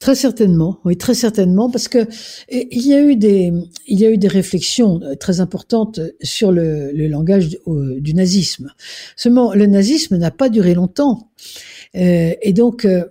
Très 0.00 0.16
certainement, 0.16 0.80
oui, 0.84 0.96
très 0.96 1.14
certainement, 1.14 1.70
parce 1.70 1.88
que 1.88 2.06
il 2.50 2.86
y 2.86 2.92
a 2.92 3.00
eu 3.00 3.16
des, 3.16 3.52
il 3.86 3.98
y 3.98 4.04
a 4.04 4.10
eu 4.10 4.18
des 4.18 4.28
réflexions 4.28 5.00
euh, 5.02 5.14
très 5.14 5.40
importantes 5.40 6.00
sur 6.20 6.52
le, 6.52 6.90
le 6.92 7.06
langage 7.06 7.48
du, 7.48 7.58
du, 8.00 8.12
nazisme. 8.12 8.72
Seulement, 9.16 9.54
le 9.54 9.66
nazisme 9.66 10.16
n'a 10.16 10.30
pas 10.30 10.48
duré 10.48 10.74
longtemps, 10.74 11.30
euh, 11.96 12.34
et 12.42 12.52
donc 12.52 12.84
euh, 12.84 13.04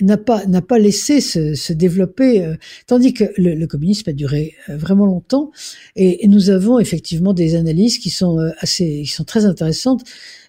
n'a 0.00 0.16
pas 0.16 0.46
n'a 0.46 0.62
pas 0.62 0.78
laissé 0.78 1.20
se, 1.20 1.54
se 1.54 1.72
développer, 1.72 2.44
euh, 2.44 2.54
tandis 2.86 3.12
que 3.12 3.24
le, 3.36 3.54
le, 3.54 3.66
communisme 3.66 4.08
a 4.08 4.12
duré 4.12 4.54
euh, 4.68 4.76
vraiment 4.76 5.06
longtemps, 5.06 5.50
et, 5.96 6.24
et, 6.24 6.28
nous 6.28 6.50
avons 6.50 6.78
effectivement 6.78 7.34
des 7.34 7.56
analyses 7.56 7.98
qui 7.98 8.10
sont 8.10 8.38
assez, 8.60 9.02
qui 9.02 9.10
sont 9.10 9.24
très 9.24 9.44
intéressantes 9.44 10.02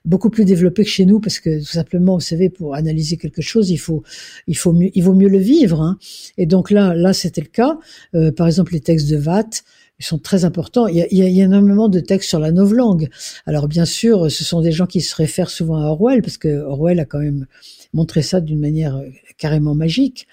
beaucoup 0.06 0.30
plus 0.30 0.46
développé 0.46 0.84
que 0.84 0.90
chez 0.90 1.06
nous 1.06 1.20
parce 1.20 1.40
que 1.40 1.60
tout 1.60 1.66
simplement, 1.66 2.16
vous 2.16 2.22
savez, 2.22 2.50
pour 2.50 2.76
analyser 2.76 3.18
quelque 3.18 3.42
chose, 3.42 3.70
il 3.70 3.78
faut, 3.78 4.04
il 4.48 4.58
faut 4.58 4.74
mieux, 4.74 4.90
il 4.94 5.04
vaut 5.04 5.14
mieux 5.14 5.30
le 5.30 5.38
vivre. 5.38 5.82
Hein. 5.82 5.98
Et 6.38 6.46
donc 6.46 6.72
là, 6.72 6.94
là, 6.94 7.14
c'était 7.14 7.42
le 7.42 7.48
cas. 7.48 7.78
Euh, 8.16 8.32
par 8.32 8.48
exemple, 8.48 8.74
les 8.74 8.82
textes 8.82 9.10
de 9.10 9.18
Watt, 9.18 9.64
ils 10.00 10.06
sont 10.06 10.18
très 10.18 10.44
importants. 10.44 10.88
Il 10.88 10.98
y, 10.98 11.02
a, 11.02 11.08
il 11.10 11.18
y 11.18 11.42
a 11.42 11.46
énormément 11.46 11.88
de 11.88 12.00
textes 12.00 12.30
sur 12.30 12.40
la 12.40 12.52
novlangue. 12.52 13.10
Alors 13.46 13.68
bien 13.68 13.86
sûr, 13.86 14.30
ce 14.30 14.44
sont 14.44 14.62
des 14.62 14.72
gens 14.72 14.88
qui 14.88 15.02
se 15.02 15.16
réfèrent 15.16 15.50
souvent 15.50 15.78
à 15.78 15.86
Orwell 15.86 16.22
parce 16.22 16.38
que 16.38 16.62
Orwell 16.62 17.00
a 17.00 17.06
quand 17.06 17.20
même 17.20 17.46
montré 17.94 18.22
ça 18.22 18.42
d'une 18.42 18.60
manière 18.60 18.98
euh, 18.98 19.10
carrément 19.38 19.76
magique. 19.76 20.28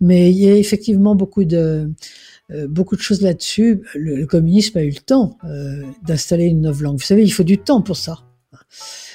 Mais 0.00 0.30
il 0.30 0.38
y 0.38 0.48
a 0.48 0.54
effectivement 0.54 1.16
beaucoup 1.16 1.44
de 1.44 1.90
euh, 2.50 2.66
beaucoup 2.68 2.96
de 2.96 3.00
choses 3.00 3.20
là-dessus. 3.20 3.82
Le, 3.94 4.16
le, 4.16 4.26
communisme 4.26 4.78
a 4.78 4.82
eu 4.82 4.90
le 4.90 5.00
temps 5.00 5.36
euh, 5.44 5.82
d'installer 6.06 6.44
une 6.44 6.62
novlangue. 6.62 6.96
Vous 6.96 7.04
savez, 7.04 7.22
il 7.22 7.32
faut 7.32 7.42
du 7.42 7.58
temps 7.58 7.82
pour 7.82 7.96
ça. 7.96 8.20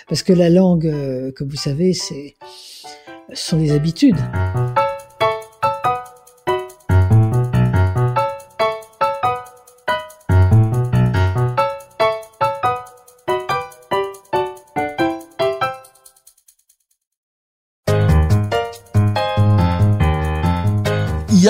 Parce 0.08 0.24
que 0.24 0.34
la 0.34 0.50
langue, 0.50 0.88
euh, 0.88 1.32
comme 1.36 1.50
vous 1.50 1.56
savez, 1.56 1.94
c'est, 1.94 2.36
ce 3.34 3.50
sont 3.50 3.58
des 3.58 3.72
habitudes. 3.72 4.18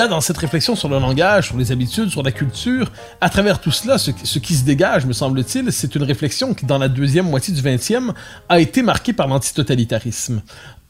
Dans 0.08 0.20
cette 0.20 0.38
réflexion 0.38 0.76
sur 0.76 0.88
le 0.88 0.98
langage, 0.98 1.48
sur 1.48 1.56
les 1.56 1.72
habitudes, 1.72 2.08
sur 2.08 2.22
la 2.22 2.32
culture, 2.32 2.90
à 3.20 3.28
travers 3.28 3.60
tout 3.60 3.70
cela, 3.70 3.98
ce, 3.98 4.10
qui 4.10 4.54
se 4.54 4.64
dégage, 4.64 5.06
me 5.06 5.12
semble-t-il, 5.12 5.72
c'est 5.72 5.94
une 5.94 6.02
réflexion 6.02 6.54
qui, 6.54 6.66
dans 6.66 6.78
la 6.78 6.88
deuxième 6.88 7.28
moitié 7.28 7.54
du 7.54 7.60
20e, 7.60 8.12
a 8.48 8.60
été 8.60 8.82
marquée 8.82 9.12
par 9.12 9.28
l'antitotalitarisme. 9.28 10.42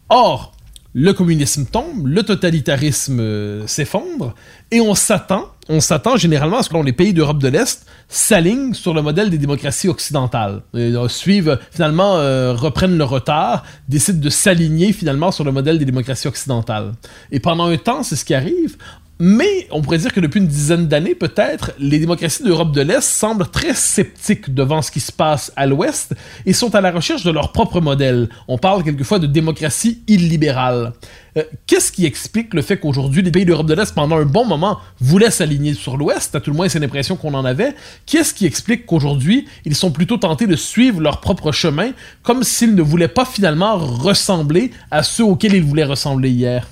Or, 0.08 0.54
le 0.96 1.12
communisme 1.12 1.66
tombe, 1.66 2.06
le 2.06 2.22
totalitarisme 2.22 3.18
euh, 3.18 3.66
s'effondre, 3.66 4.32
et 4.70 4.80
on 4.80 4.94
s'attend, 4.94 5.48
on 5.68 5.80
s'attend 5.80 6.16
généralement 6.16 6.58
à 6.58 6.62
ce 6.62 6.68
que 6.68 6.76
les 6.76 6.92
pays 6.92 7.12
d'Europe 7.12 7.42
de 7.42 7.48
l'Est 7.48 7.84
s'alignent 8.08 8.74
sur 8.74 8.94
le 8.94 9.02
modèle 9.02 9.28
des 9.28 9.38
démocraties 9.38 9.88
occidentales, 9.88 10.62
euh, 10.76 11.08
suivent 11.08 11.58
finalement 11.72 12.16
euh, 12.18 12.52
reprennent 12.52 12.96
le 12.96 13.04
retard, 13.04 13.64
décident 13.88 14.20
de 14.20 14.30
s'aligner 14.30 14.92
finalement 14.92 15.32
sur 15.32 15.42
le 15.42 15.50
modèle 15.50 15.78
des 15.78 15.84
démocraties 15.84 16.28
occidentales. 16.28 16.92
Et 17.32 17.40
pendant 17.40 17.66
un 17.66 17.76
temps, 17.76 18.04
c'est 18.04 18.16
ce 18.16 18.24
qui 18.24 18.34
arrive. 18.34 18.76
Mais 19.20 19.68
on 19.70 19.80
pourrait 19.80 19.98
dire 19.98 20.12
que 20.12 20.18
depuis 20.18 20.40
une 20.40 20.48
dizaine 20.48 20.88
d'années, 20.88 21.14
peut-être, 21.14 21.70
les 21.78 22.00
démocraties 22.00 22.42
d'Europe 22.42 22.72
de 22.72 22.80
l'Est 22.80 23.00
semblent 23.00 23.46
très 23.46 23.74
sceptiques 23.74 24.52
devant 24.52 24.82
ce 24.82 24.90
qui 24.90 24.98
se 24.98 25.12
passe 25.12 25.52
à 25.54 25.66
l'Ouest 25.66 26.14
et 26.46 26.52
sont 26.52 26.74
à 26.74 26.80
la 26.80 26.90
recherche 26.90 27.22
de 27.22 27.30
leur 27.30 27.52
propre 27.52 27.80
modèle. 27.80 28.28
On 28.48 28.58
parle 28.58 28.82
quelquefois 28.82 29.20
de 29.20 29.28
démocratie 29.28 30.02
illibérale. 30.08 30.94
Euh, 31.38 31.44
Qu'est-ce 31.68 31.92
qui 31.92 32.06
explique 32.06 32.54
le 32.54 32.62
fait 32.62 32.78
qu'aujourd'hui, 32.78 33.22
les 33.22 33.30
pays 33.30 33.44
d'Europe 33.44 33.68
de 33.68 33.74
l'Est, 33.74 33.94
pendant 33.94 34.16
un 34.18 34.24
bon 34.24 34.44
moment, 34.44 34.80
voulaient 34.98 35.30
s'aligner 35.30 35.74
sur 35.74 35.96
l'Ouest? 35.96 36.34
À 36.34 36.40
tout 36.40 36.50
le 36.50 36.56
moins, 36.56 36.68
c'est 36.68 36.80
l'impression 36.80 37.14
qu'on 37.14 37.34
en 37.34 37.44
avait. 37.44 37.76
Qu'est-ce 38.06 38.34
qui 38.34 38.46
explique 38.46 38.84
qu'aujourd'hui, 38.84 39.46
ils 39.64 39.76
sont 39.76 39.92
plutôt 39.92 40.16
tentés 40.16 40.48
de 40.48 40.56
suivre 40.56 41.00
leur 41.00 41.20
propre 41.20 41.52
chemin, 41.52 41.92
comme 42.24 42.42
s'ils 42.42 42.74
ne 42.74 42.82
voulaient 42.82 43.06
pas 43.06 43.24
finalement 43.24 43.76
ressembler 43.76 44.72
à 44.90 45.04
ceux 45.04 45.24
auxquels 45.24 45.54
ils 45.54 45.62
voulaient 45.62 45.84
ressembler 45.84 46.30
hier? 46.30 46.66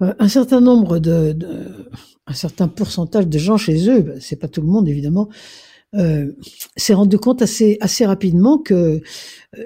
Un 0.00 0.28
certain 0.28 0.60
nombre 0.60 0.98
de, 0.98 1.32
de, 1.32 1.90
un 2.26 2.32
certain 2.34 2.68
pourcentage 2.68 3.26
de 3.26 3.38
gens 3.38 3.56
chez 3.56 3.88
eux, 3.88 4.14
c'est 4.20 4.36
pas 4.36 4.48
tout 4.48 4.60
le 4.60 4.68
monde 4.68 4.88
évidemment, 4.88 5.28
euh, 5.94 6.32
s'est 6.76 6.92
rendu 6.92 7.16
compte 7.16 7.40
assez 7.40 7.78
assez 7.80 8.04
rapidement 8.04 8.58
que 8.58 8.74
euh, 8.74 9.00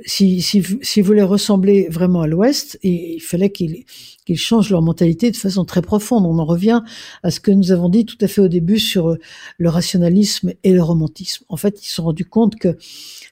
si 0.07 0.41
si 0.41 0.63
s'ils 0.81 1.03
voulaient 1.03 1.25
ressembler 1.25 1.89
vraiment 1.91 2.23
à 2.23 2.29
l'Ouest, 2.29 2.79
il 2.85 3.21
fallait 3.21 3.51
qu'ils 3.51 3.85
qu'ils 4.25 4.39
changent 4.39 4.71
leur 4.71 4.83
mentalité 4.83 5.33
de 5.33 5.37
façon 5.37 5.65
très 5.65 5.83
profonde. 5.83 6.25
On 6.25 6.39
en 6.39 6.45
revient 6.45 6.83
à 7.25 7.33
ce 7.33 7.41
que 7.41 7.51
nous 7.51 7.73
avons 7.73 7.89
dit 7.89 8.05
tout 8.07 8.19
à 8.21 8.29
fait 8.29 8.41
au 8.41 8.47
début 8.47 8.79
sur 8.79 9.17
le 9.59 9.69
rationalisme 9.69 10.53
et 10.63 10.73
le 10.73 10.83
romantisme. 10.83 11.45
En 11.49 11.57
fait, 11.57 11.83
ils 11.83 11.89
se 11.89 11.95
sont 11.95 12.05
rendus 12.05 12.25
compte 12.25 12.55
que 12.55 12.77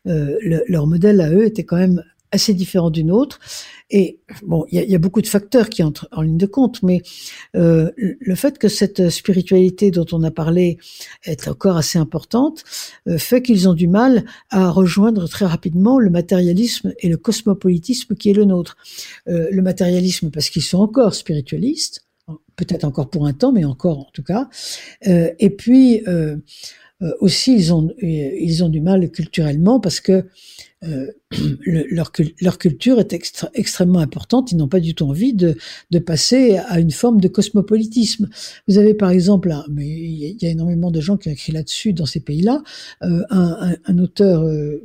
euh, 0.09 0.37
leur 0.67 0.89
modèle 0.89 1.21
à 1.21 1.31
eux 1.31 1.45
était 1.45 1.65
quand 1.65 1.77
même 1.77 2.03
assez 2.33 2.55
différent 2.55 2.91
d'une 2.91 3.11
autre. 3.11 3.39
Et 3.91 4.21
bon, 4.43 4.65
il 4.71 4.77
y 4.77 4.79
a, 4.79 4.85
y 4.85 4.95
a, 4.95 4.99
beaucoup 4.99 5.21
de 5.21 5.27
facteurs 5.27 5.69
qui 5.69 5.83
entrent 5.83 6.09
en 6.13 6.23
ligne 6.23 6.37
de 6.37 6.47
compte, 6.47 6.83
mais 6.83 7.03
euh, 7.57 7.91
le 7.97 8.35
fait 8.37 8.59
que 8.59 8.69
cette 8.69 9.11
spiritualité 9.11 9.91
dont 9.91 10.07
on 10.13 10.23
a 10.23 10.31
parlé 10.31 10.79
est 11.25 11.49
encore 11.49 11.77
assez 11.77 11.99
importante 11.99 12.63
euh, 13.09 13.19
fait 13.19 13.43
qu'ils 13.43 13.69
ont 13.69 13.75
du 13.75 13.89
mal 13.89 14.25
à 14.51 14.71
rejoindre 14.71 15.29
très 15.29 15.47
rapidement 15.47 15.99
le 15.99 16.11
matérialisme 16.11 16.95
et 17.01 17.09
le 17.09 17.17
cosmopolitisme 17.17 18.15
qui 18.15 18.31
est 18.31 18.35
le 18.35 18.45
nôtre. 18.45 18.77
Euh, 19.29 19.49
le 19.51 19.63
matérialisme 19.63 20.31
parce 20.31 20.51
qu'ils 20.51 20.63
sont 20.63 20.79
encore 20.79 21.15
spiritualistes, 21.15 22.07
peut-être 22.57 22.85
encore 22.85 23.11
pour 23.11 23.27
un 23.27 23.33
temps, 23.33 23.53
mais 23.53 23.65
encore 23.65 23.99
en 23.99 24.09
tout 24.13 24.23
cas. 24.23 24.49
Euh, 25.07 25.31
et 25.39 25.51
puis 25.51 26.03
euh, 26.07 26.37
aussi, 27.21 27.55
ils 27.55 27.73
ont 27.73 27.91
ils 28.01 28.63
ont 28.63 28.69
du 28.69 28.81
mal 28.81 29.11
culturellement 29.11 29.81
parce 29.81 30.01
que 30.01 30.27
euh, 30.83 31.07
leur, 31.67 32.11
leur, 32.41 32.59
culture 32.59 32.99
est 32.99 33.13
extrêmement 33.13 33.99
importante. 33.99 34.51
Ils 34.53 34.57
n'ont 34.57 34.69
pas 34.69 34.81
du 34.81 34.95
tout 34.95 35.05
envie 35.05 35.35
de, 35.35 35.57
de, 35.91 35.99
passer 35.99 36.57
à 36.57 36.81
une 36.81 36.91
forme 36.91 37.21
de 37.21 37.29
cosmopolitisme. 37.29 38.29
Vous 38.67 38.79
avez 38.79 38.95
par 38.95 39.11
exemple, 39.11 39.55
mais 39.71 39.87
il 39.87 40.37
y 40.41 40.47
a 40.47 40.51
énormément 40.51 40.91
de 40.91 41.01
gens 41.01 41.17
qui 41.17 41.29
ont 41.29 41.33
écrit 41.33 41.53
là-dessus 41.53 41.93
dans 41.93 42.07
ces 42.07 42.21
pays-là, 42.21 42.63
euh, 43.03 43.23
un, 43.31 43.57
un, 43.61 43.77
un, 43.85 43.99
auteur 43.99 44.43
euh, 44.43 44.83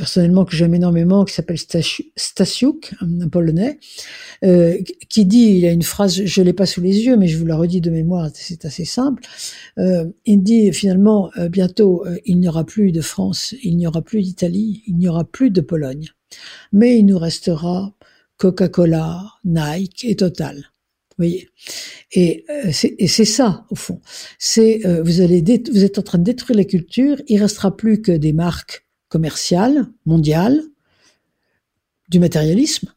personnellement 0.00 0.46
que 0.46 0.56
j'aime 0.56 0.74
énormément, 0.74 1.26
qui 1.26 1.34
s'appelle 1.34 1.58
Stasiuk, 1.58 2.94
un 3.02 3.28
polonais, 3.28 3.78
euh, 4.42 4.78
qui 5.10 5.26
dit, 5.26 5.58
il 5.58 5.66
a 5.66 5.72
une 5.72 5.82
phrase, 5.82 6.24
je 6.24 6.40
l'ai 6.40 6.54
pas 6.54 6.64
sous 6.64 6.80
les 6.80 7.02
yeux, 7.02 7.18
mais 7.18 7.28
je 7.28 7.36
vous 7.36 7.44
la 7.44 7.54
redis 7.54 7.82
de 7.82 7.90
mémoire, 7.90 8.30
c'est 8.32 8.64
assez 8.64 8.86
simple. 8.86 9.22
Euh, 9.76 10.06
il 10.24 10.42
dit 10.42 10.72
finalement, 10.72 11.30
euh, 11.36 11.50
bientôt, 11.50 12.06
euh, 12.06 12.16
il 12.24 12.40
n'y 12.40 12.48
aura 12.48 12.64
plus 12.64 12.92
de 12.92 13.02
France, 13.02 13.54
il 13.62 13.76
n'y 13.76 13.86
aura 13.86 14.00
plus 14.00 14.22
d'Italie, 14.22 14.82
il 14.86 14.96
n'y 14.96 15.06
aura 15.06 15.24
plus 15.24 15.50
de 15.50 15.60
Pologne, 15.60 16.08
mais 16.72 16.98
il 16.98 17.04
nous 17.04 17.18
restera 17.18 17.92
Coca-Cola, 18.38 19.20
Nike 19.44 20.06
et 20.06 20.16
Total. 20.16 20.56
Vous 20.56 21.26
voyez 21.26 21.50
et 22.12 22.46
c'est 22.72 23.24
ça 23.26 23.66
au 23.68 23.74
fond. 23.74 24.00
C'est 24.38 24.80
vous 25.02 25.20
allez 25.20 25.44
vous 25.70 25.84
êtes 25.84 25.98
en 25.98 26.02
train 26.02 26.16
de 26.16 26.24
détruire 26.24 26.56
la 26.56 26.64
culture. 26.64 27.18
Il 27.28 27.42
restera 27.42 27.76
plus 27.76 28.00
que 28.00 28.12
des 28.12 28.32
marques 28.32 28.86
commercial, 29.10 29.86
mondial, 30.06 30.62
du 32.08 32.18
matérialisme. 32.18 32.88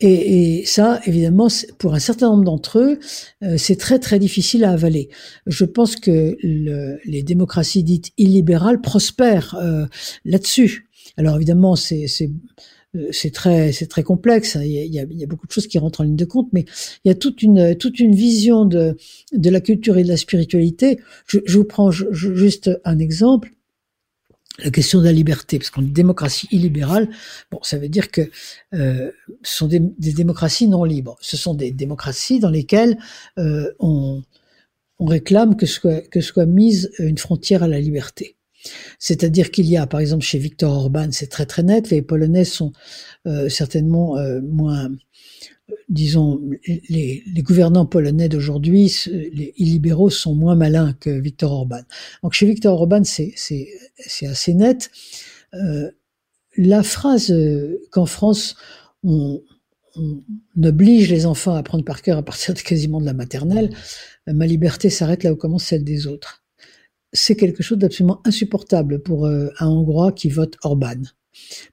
Et, 0.00 0.64
ça, 0.66 1.00
évidemment, 1.06 1.48
pour 1.78 1.94
un 1.94 1.98
certain 1.98 2.28
nombre 2.28 2.44
d'entre 2.44 2.78
eux, 2.80 2.98
euh, 3.42 3.56
c'est 3.56 3.76
très 3.76 3.98
très 3.98 4.18
difficile 4.18 4.64
à 4.64 4.72
avaler. 4.72 5.08
Je 5.46 5.64
pense 5.64 5.96
que 5.96 6.36
le, 6.42 6.98
les 7.06 7.22
démocraties 7.22 7.82
dites 7.82 8.10
illibérales 8.18 8.82
prospèrent 8.82 9.54
euh, 9.54 9.86
là-dessus. 10.26 10.88
Alors 11.16 11.36
évidemment, 11.36 11.76
c'est 11.76 12.04
euh, 12.94 13.08
c'est 13.10 13.32
très 13.32 13.72
c'est 13.72 13.86
très 13.86 14.02
complexe. 14.02 14.58
Il 14.60 14.70
y, 14.70 14.78
a, 14.78 15.04
il 15.04 15.18
y, 15.18 15.24
a, 15.24 15.26
beaucoup 15.26 15.46
de 15.46 15.52
choses 15.52 15.66
qui 15.66 15.78
rentrent 15.78 16.02
en 16.02 16.04
ligne 16.04 16.16
de 16.16 16.24
compte, 16.26 16.48
mais 16.52 16.66
il 17.04 17.08
y 17.08 17.10
a 17.10 17.14
toute 17.14 17.42
une 17.42 17.74
toute 17.74 17.98
une 17.98 18.14
vision 18.14 18.66
de 18.66 18.96
de 19.32 19.50
la 19.50 19.62
culture 19.62 19.96
et 19.96 20.02
de 20.02 20.08
la 20.08 20.18
spiritualité. 20.18 20.98
Je 21.26 21.40
vous 21.56 21.64
prends 21.64 21.90
juste 21.90 22.70
un 22.84 22.98
exemple 22.98 23.55
la 24.58 24.70
question 24.70 25.00
de 25.00 25.04
la 25.04 25.12
liberté, 25.12 25.58
parce 25.58 25.70
dit 25.70 25.90
démocratie 25.90 26.48
illibérale, 26.50 27.08
bon, 27.50 27.58
ça 27.62 27.78
veut 27.78 27.88
dire 27.88 28.10
que 28.10 28.30
euh, 28.74 29.10
ce 29.42 29.56
sont 29.56 29.66
des, 29.66 29.80
démocraties 29.80 30.68
non 30.68 30.84
libres. 30.84 31.16
Ce 31.20 31.36
sont 31.36 31.54
des 31.54 31.70
démocraties 31.70 32.40
dans 32.40 32.50
lesquelles 32.50 32.98
euh, 33.38 33.72
on, 33.78 34.22
réclame 34.98 35.56
que 35.56 35.66
soit, 35.66 36.00
que 36.08 36.22
soit 36.22 36.46
mise 36.46 36.90
une 36.98 37.18
frontière 37.18 37.62
à 37.62 37.68
la 37.68 37.78
liberté. 37.80 38.36
C'est-à-dire 38.98 39.50
qu'il 39.50 39.66
y 39.66 39.76
a, 39.76 39.86
par 39.86 40.00
exemple, 40.00 40.24
chez 40.24 40.38
Viktor 40.38 40.72
Orban, 40.72 41.08
c'est 41.12 41.26
très 41.26 41.44
très 41.44 41.62
net, 41.62 41.90
les 41.90 42.00
Polonais 42.00 42.46
sont 42.46 42.72
euh, 43.26 43.50
certainement 43.50 44.16
moins 44.42 44.90
disons, 45.88 46.40
les, 46.66 47.22
les, 47.26 47.42
gouvernants 47.42 47.86
polonais 47.86 48.28
d'aujourd'hui, 48.28 48.92
les 49.06 49.52
illibéraux 49.56 50.10
sont 50.10 50.34
moins 50.34 50.54
malins 50.54 50.94
que 51.00 51.10
Viktor 51.10 51.52
Orban. 51.52 51.82
Donc 52.22 52.34
chez 52.34 52.46
Viktor 52.46 52.74
Orban, 52.74 53.02
c'est 53.04 53.34
assez 54.22 54.54
net. 54.54 54.90
Euh, 55.54 55.90
la 56.56 56.82
phrase 56.82 57.30
euh, 57.30 57.80
qu'en 57.90 58.06
France, 58.06 58.56
on, 59.02 59.42
on, 59.96 60.22
oblige 60.62 61.10
les 61.10 61.26
enfants 61.26 61.54
à 61.54 61.58
apprendre 61.58 61.84
par 61.84 62.02
cœur 62.02 62.18
à 62.18 62.22
partir 62.22 62.54
de 62.54 62.60
quasiment 62.60 63.00
de 63.00 63.06
la 63.06 63.12
maternelle, 63.12 63.74
euh, 64.28 64.32
ma 64.32 64.46
liberté 64.46 64.90
s'arrête 64.90 65.22
là 65.22 65.32
où 65.32 65.36
commence 65.36 65.64
celle 65.64 65.84
des 65.84 66.06
autres. 66.06 66.44
C'est 67.12 67.36
quelque 67.36 67.62
chose 67.62 67.78
d'absolument 67.78 68.20
insupportable 68.24 69.02
pour 69.02 69.26
euh, 69.26 69.48
un 69.58 69.68
Hongrois 69.68 70.12
qui 70.12 70.28
vote 70.28 70.56
Orban. 70.62 71.02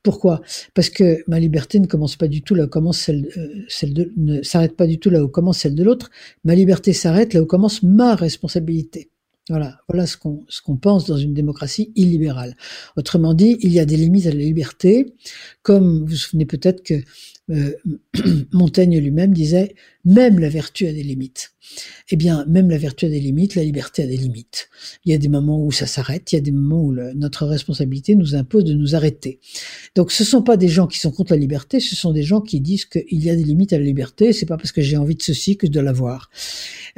Pourquoi? 0.03 0.41
Parce 0.73 0.89
que 0.89 1.23
ma 1.27 1.39
liberté 1.39 1.79
ne 1.79 1.87
commence 1.87 2.15
pas 2.15 2.27
du 2.27 2.41
tout 2.41 2.55
là 2.55 2.65
où 2.65 2.67
commence 2.67 2.99
celle, 2.99 3.27
euh, 3.37 3.87
de, 3.87 4.41
s'arrête 4.43 4.75
pas 4.75 4.87
du 4.87 4.99
tout 4.99 5.09
là 5.09 5.23
où 5.23 5.27
commence 5.27 5.59
celle 5.59 5.75
de 5.75 5.83
l'autre. 5.83 6.09
Ma 6.43 6.55
liberté 6.55 6.93
s'arrête 6.93 7.33
là 7.33 7.41
où 7.41 7.45
commence 7.45 7.83
ma 7.83 8.15
responsabilité. 8.15 9.09
Voilà, 9.49 9.79
voilà 9.89 10.07
ce 10.07 10.15
qu'on 10.15 10.45
ce 10.47 10.61
qu'on 10.61 10.77
pense 10.77 11.05
dans 11.05 11.17
une 11.17 11.33
démocratie 11.33 11.91
illibérale. 11.95 12.55
Autrement 12.95 13.33
dit, 13.33 13.57
il 13.59 13.73
y 13.73 13.79
a 13.79 13.85
des 13.85 13.97
limites 13.97 14.25
à 14.25 14.29
la 14.29 14.37
liberté, 14.37 15.13
comme 15.63 15.99
vous 15.99 16.05
vous 16.05 16.15
souvenez 16.15 16.45
peut-être 16.45 16.81
que 16.81 16.93
euh, 17.49 17.73
Montaigne 18.51 18.99
lui-même 18.99 19.33
disait 19.33 19.75
même 20.05 20.39
la 20.39 20.49
vertu 20.49 20.87
a 20.87 20.93
des 20.93 21.03
limites. 21.03 21.51
Eh 22.09 22.17
bien, 22.17 22.45
même 22.45 22.69
la 22.69 22.77
vertu 22.77 23.05
a 23.05 23.09
des 23.09 23.19
limites, 23.19 23.55
la 23.55 23.63
liberté 23.63 24.03
a 24.03 24.07
des 24.07 24.17
limites. 24.17 24.69
Il 25.05 25.11
y 25.11 25.15
a 25.15 25.17
des 25.17 25.29
moments 25.29 25.63
où 25.63 25.71
ça 25.71 25.87
s'arrête, 25.87 26.31
il 26.31 26.35
y 26.35 26.37
a 26.37 26.41
des 26.41 26.51
moments 26.51 26.83
où 26.83 26.91
notre 26.91 27.45
responsabilité 27.45 28.15
nous 28.15 28.35
impose 28.35 28.65
de 28.65 28.73
nous 28.73 28.95
arrêter. 28.95 29.39
Donc, 29.95 30.11
ce 30.11 30.23
sont 30.23 30.41
pas 30.41 30.57
des 30.57 30.67
gens 30.67 30.87
qui 30.87 30.99
sont 30.99 31.11
contre 31.11 31.31
la 31.33 31.39
liberté, 31.39 31.79
ce 31.79 31.95
sont 31.95 32.11
des 32.11 32.23
gens 32.23 32.41
qui 32.41 32.59
disent 32.59 32.85
qu'il 32.85 33.23
y 33.23 33.29
a 33.29 33.35
des 33.35 33.43
limites 33.43 33.71
à 33.71 33.77
la 33.77 33.85
liberté. 33.85 34.33
C'est 34.33 34.45
pas 34.45 34.57
parce 34.57 34.73
que 34.73 34.81
j'ai 34.81 34.97
envie 34.97 35.15
de 35.15 35.23
ceci 35.23 35.55
que 35.55 35.67
je 35.67 35.71
dois 35.71 35.83
l'avoir. 35.83 36.29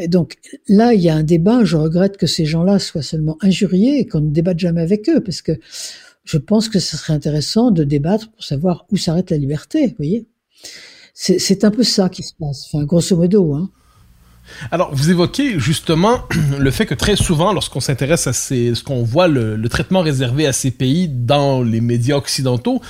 Donc 0.08 0.36
là, 0.67 0.93
il 0.93 1.01
y 1.01 1.10
a 1.10 1.15
un 1.15 1.23
débat. 1.23 1.63
Je 1.63 1.77
regrette 1.77 2.17
que 2.17 2.27
ces 2.27 2.45
gens-là 2.45 2.79
soient 2.79 3.03
seulement 3.03 3.38
injuriés 3.41 3.99
et 3.99 4.08
qu'on 4.08 4.21
ne 4.21 4.31
débatte 4.31 4.60
jamais 4.60 4.81
avec 4.81 5.10
eux, 5.10 5.21
parce 5.21 5.41
que 5.41 5.53
je 6.23 6.38
pense 6.38 6.69
que 6.69 6.79
ce 6.79 6.97
serait 6.97 7.13
intéressant 7.13 7.69
de 7.69 7.84
débattre 7.84 8.31
pour 8.31 8.43
savoir 8.43 8.88
où 8.91 8.97
s'arrête 8.97 9.29
la 9.29 9.38
liberté. 9.38 9.86
Vous 9.88 9.95
voyez 9.97 10.25
c'est 11.13 11.63
un 11.63 11.72
peu 11.72 11.84
ça 11.84 12.10
qui 12.10 12.24
se 12.24 12.34
passe, 12.39 12.70
grosso 12.86 13.15
modo. 13.15 13.54
Hein. 13.54 13.70
Alors, 14.72 14.94
vous 14.94 15.10
évoquez 15.10 15.60
justement 15.60 16.22
le 16.60 16.72
fait 16.72 16.86
que 16.86 16.94
très 16.94 17.15
souvent, 17.15 17.54
lorsqu'on 17.54 17.80
s'intéresse 17.80 18.28
à 18.28 18.34
ces, 18.34 18.76
ce 18.76 18.84
qu'on 18.84 19.04
voit 19.04 19.28
le, 19.28 19.56
le, 19.56 19.70
traitement 19.70 20.02
réservé 20.02 20.46
à 20.46 20.54
ces 20.54 20.72
pays 20.72 21.08
dans 21.08 21.63
les 21.63 21.82
médias 21.82 22.18
occidentaux, 22.18 22.82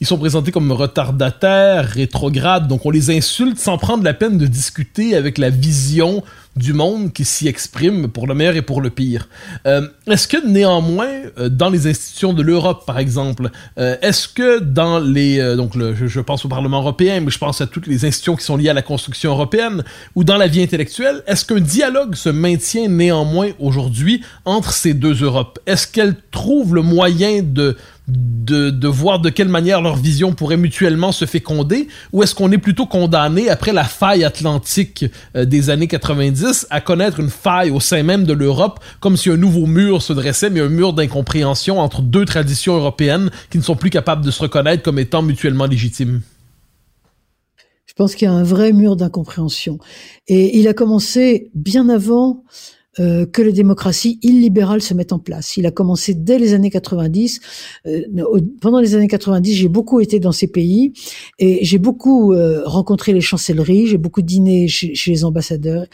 ils 0.00 0.06
sont 0.06 0.18
présentés 0.18 0.50
comme 0.50 0.72
retardataires, 0.72 1.86
rétrogrades, 1.86 2.68
donc 2.68 2.84
on 2.84 2.90
les 2.90 3.10
insulte 3.10 3.58
sans 3.58 3.78
prendre 3.78 4.02
la 4.02 4.14
peine 4.14 4.38
de 4.38 4.46
discuter 4.46 5.14
avec 5.14 5.38
la 5.38 5.50
vision 5.50 6.22
du 6.56 6.72
monde 6.72 7.12
qui 7.12 7.24
s'y 7.24 7.48
exprime 7.48 8.08
pour 8.08 8.26
le 8.26 8.34
meilleur 8.34 8.56
et 8.56 8.62
pour 8.62 8.80
le 8.80 8.90
pire. 8.90 9.28
Euh, 9.66 9.88
est-ce 10.06 10.28
que 10.28 10.46
néanmoins, 10.46 11.10
euh, 11.38 11.48
dans 11.48 11.68
les 11.68 11.86
institutions 11.86 12.32
de 12.32 12.42
l'Europe, 12.42 12.84
par 12.86 12.98
exemple, 12.98 13.50
euh, 13.78 13.96
est-ce 14.02 14.28
que 14.28 14.60
dans 14.60 15.00
les... 15.00 15.40
Euh, 15.40 15.56
donc 15.56 15.74
le, 15.74 15.94
je, 15.94 16.06
je, 16.06 16.20
pense 16.20 16.44
au 16.44 16.48
Parlement 16.48 16.80
européen, 16.80 17.20
mais 17.20 17.30
je 17.30 17.38
pense 17.38 17.60
à 17.60 17.66
toutes 17.66 17.86
les 17.86 18.04
institutions 18.04 18.36
qui 18.36 18.44
sont 18.44 18.56
liées 18.56 18.68
à 18.68 18.74
la 18.74 18.82
construction 18.82 19.30
européenne, 19.30 19.82
ou 20.14 20.22
dans 20.22 20.36
la 20.36 20.46
vie 20.46 20.62
intellectuelle, 20.62 21.22
est-ce 21.26 21.44
qu'un 21.44 21.60
dialogue 21.60 22.14
se 22.14 22.28
maintient 22.28 22.88
néanmoins 22.88 23.50
aujourd'hui 23.58 24.22
entre 24.44 24.72
ces 24.72 24.94
deux 24.94 25.22
Europes? 25.22 25.58
Est-ce 25.66 25.86
qu'elles 25.86 26.16
trouvent 26.30 26.74
le 26.74 26.82
moyen 26.82 27.42
de 27.42 27.76
de, 28.06 28.88
voir 28.88 29.18
de 29.18 29.30
quelle 29.30 29.48
manière 29.48 29.80
leur 29.80 29.96
vision 29.96 30.34
pourrait 30.34 30.56
mutuellement 30.56 31.12
se 31.12 31.24
féconder, 31.24 31.88
ou 32.12 32.22
est-ce 32.22 32.34
qu'on 32.34 32.52
est 32.52 32.58
plutôt 32.58 32.86
condamné, 32.86 33.48
après 33.48 33.72
la 33.72 33.84
faille 33.84 34.24
atlantique 34.24 35.06
euh, 35.36 35.44
des 35.44 35.70
années 35.70 35.88
90, 35.88 36.66
à 36.70 36.80
connaître 36.80 37.20
une 37.20 37.30
faille 37.30 37.70
au 37.70 37.80
sein 37.80 38.02
même 38.02 38.24
de 38.24 38.34
l'Europe, 38.34 38.80
comme 39.00 39.16
si 39.16 39.30
un 39.30 39.36
nouveau 39.36 39.66
mur 39.66 40.02
se 40.02 40.12
dressait, 40.12 40.50
mais 40.50 40.60
un 40.60 40.68
mur 40.68 40.92
d'incompréhension 40.92 41.80
entre 41.80 42.02
deux 42.02 42.24
traditions 42.24 42.76
européennes 42.76 43.30
qui 43.50 43.58
ne 43.58 43.62
sont 43.62 43.76
plus 43.76 43.90
capables 43.90 44.24
de 44.24 44.30
se 44.30 44.42
reconnaître 44.42 44.82
comme 44.82 44.98
étant 44.98 45.22
mutuellement 45.22 45.66
légitimes? 45.66 46.20
Je 47.86 47.94
pense 47.94 48.16
qu'il 48.16 48.26
y 48.26 48.28
a 48.28 48.34
un 48.34 48.42
vrai 48.42 48.72
mur 48.72 48.96
d'incompréhension. 48.96 49.78
Et 50.26 50.58
il 50.58 50.66
a 50.66 50.74
commencé 50.74 51.50
bien 51.54 51.88
avant 51.88 52.42
euh, 52.98 53.26
que 53.26 53.42
les 53.42 53.52
démocraties 53.52 54.18
illibérales 54.22 54.82
se 54.82 54.94
mettent 54.94 55.12
en 55.12 55.18
place. 55.18 55.56
Il 55.56 55.66
a 55.66 55.70
commencé 55.70 56.14
dès 56.14 56.38
les 56.38 56.54
années 56.54 56.70
90. 56.70 57.40
Euh, 57.86 58.02
pendant 58.60 58.80
les 58.80 58.94
années 58.94 59.08
90, 59.08 59.54
j'ai 59.54 59.68
beaucoup 59.68 60.00
été 60.00 60.20
dans 60.20 60.32
ces 60.32 60.46
pays 60.46 60.92
et 61.38 61.64
j'ai 61.64 61.78
beaucoup 61.78 62.32
euh, 62.32 62.62
rencontré 62.64 63.12
les 63.12 63.20
chancelleries, 63.20 63.86
j'ai 63.86 63.98
beaucoup 63.98 64.22
dîné 64.22 64.68
chez, 64.68 64.94
les 65.06 65.24
ambassadeurs 65.24 65.86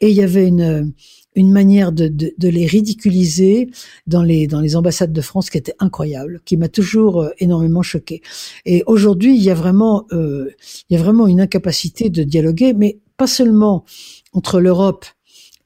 et 0.00 0.10
il 0.10 0.14
y 0.14 0.22
avait 0.22 0.48
une 0.48 0.92
une 1.34 1.50
manière 1.50 1.92
de, 1.92 2.08
de, 2.08 2.32
de, 2.38 2.48
les 2.48 2.66
ridiculiser 2.66 3.68
dans 4.06 4.22
les 4.22 4.46
dans 4.46 4.60
les 4.60 4.76
ambassades 4.76 5.12
de 5.12 5.20
France 5.20 5.50
qui 5.50 5.58
était 5.58 5.74
incroyable, 5.78 6.40
qui 6.44 6.56
m'a 6.56 6.68
toujours 6.68 7.22
euh, 7.22 7.30
énormément 7.38 7.82
choqué. 7.82 8.22
Et 8.64 8.82
aujourd'hui, 8.86 9.34
il 9.36 9.42
y 9.42 9.50
a 9.50 9.54
vraiment 9.54 10.06
euh, 10.12 10.50
il 10.88 10.96
y 10.96 11.00
a 11.00 11.02
vraiment 11.02 11.26
une 11.26 11.40
incapacité 11.40 12.10
de 12.10 12.22
dialoguer, 12.22 12.72
mais 12.72 12.98
pas 13.16 13.26
seulement 13.26 13.84
entre 14.32 14.60
l'Europe 14.60 15.06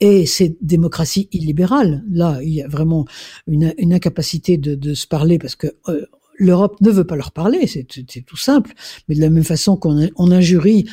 et 0.01 0.27
ces 0.27 0.57
démocraties 0.61 1.29
illibérales. 1.33 2.05
Là, 2.11 2.39
il 2.43 2.51
y 2.51 2.63
a 2.63 2.69
vraiment 2.69 3.05
une, 3.47 3.75
une 3.79 3.93
incapacité 3.93 4.57
de, 4.57 4.75
de, 4.75 4.95
se 4.95 5.07
parler 5.07 5.39
parce 5.39 5.57
que 5.57 5.69
euh, 5.89 6.07
l'Europe 6.39 6.81
ne 6.81 6.91
veut 6.91 7.05
pas 7.05 7.17
leur 7.17 7.33
parler, 7.33 7.67
c'est 7.67 7.85
tout 7.85 8.37
simple. 8.37 8.73
Mais 9.09 9.15
de 9.15 9.21
la 9.21 9.31
même 9.31 9.45
façon 9.45 9.77
qu'on 9.77 10.09
on 10.17 10.31
injurie 10.31 10.87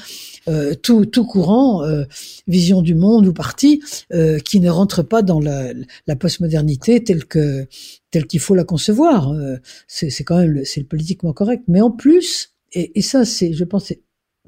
euh, 0.50 0.74
tout, 0.74 1.06
tout 1.06 1.26
courant, 1.26 1.84
euh, 1.84 2.04
vision 2.48 2.82
du 2.82 2.96
monde 2.96 3.28
ou 3.28 3.34
parti, 3.34 3.82
euh, 4.14 4.40
qui 4.40 4.60
ne 4.60 4.70
rentre 4.70 5.04
pas 5.04 5.22
dans 5.22 5.40
la, 5.40 5.72
la 6.08 6.16
postmodernité 6.16 7.04
telle 7.04 7.26
que 7.26 7.68
telle 8.12 8.26
qu'il 8.26 8.40
faut 8.40 8.56
la 8.56 8.64
concevoir. 8.64 9.32
Euh, 9.32 9.58
c'est 9.88 10.24
quand 10.24 10.38
même 10.38 10.66
c'est 10.66 10.82
le 10.82 10.88
politiquement 10.88 11.34
correct. 11.34 11.64
Mais 11.68 11.82
en 11.82 11.92
plus, 11.92 12.54
et, 12.74 13.02
ça 13.02 13.24
c'est, 13.24 13.54
je 13.54 13.64
pense, 13.64 13.94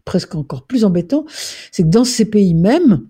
presque 0.04 0.36
encore 0.36 0.66
plus 0.66 0.84
embêtant, 0.84 1.26
c'est 1.72 1.84
que 1.84 1.90
dans 1.90 2.06
ces 2.06 2.26
pays 2.26 2.54
mêmes, 2.54 3.04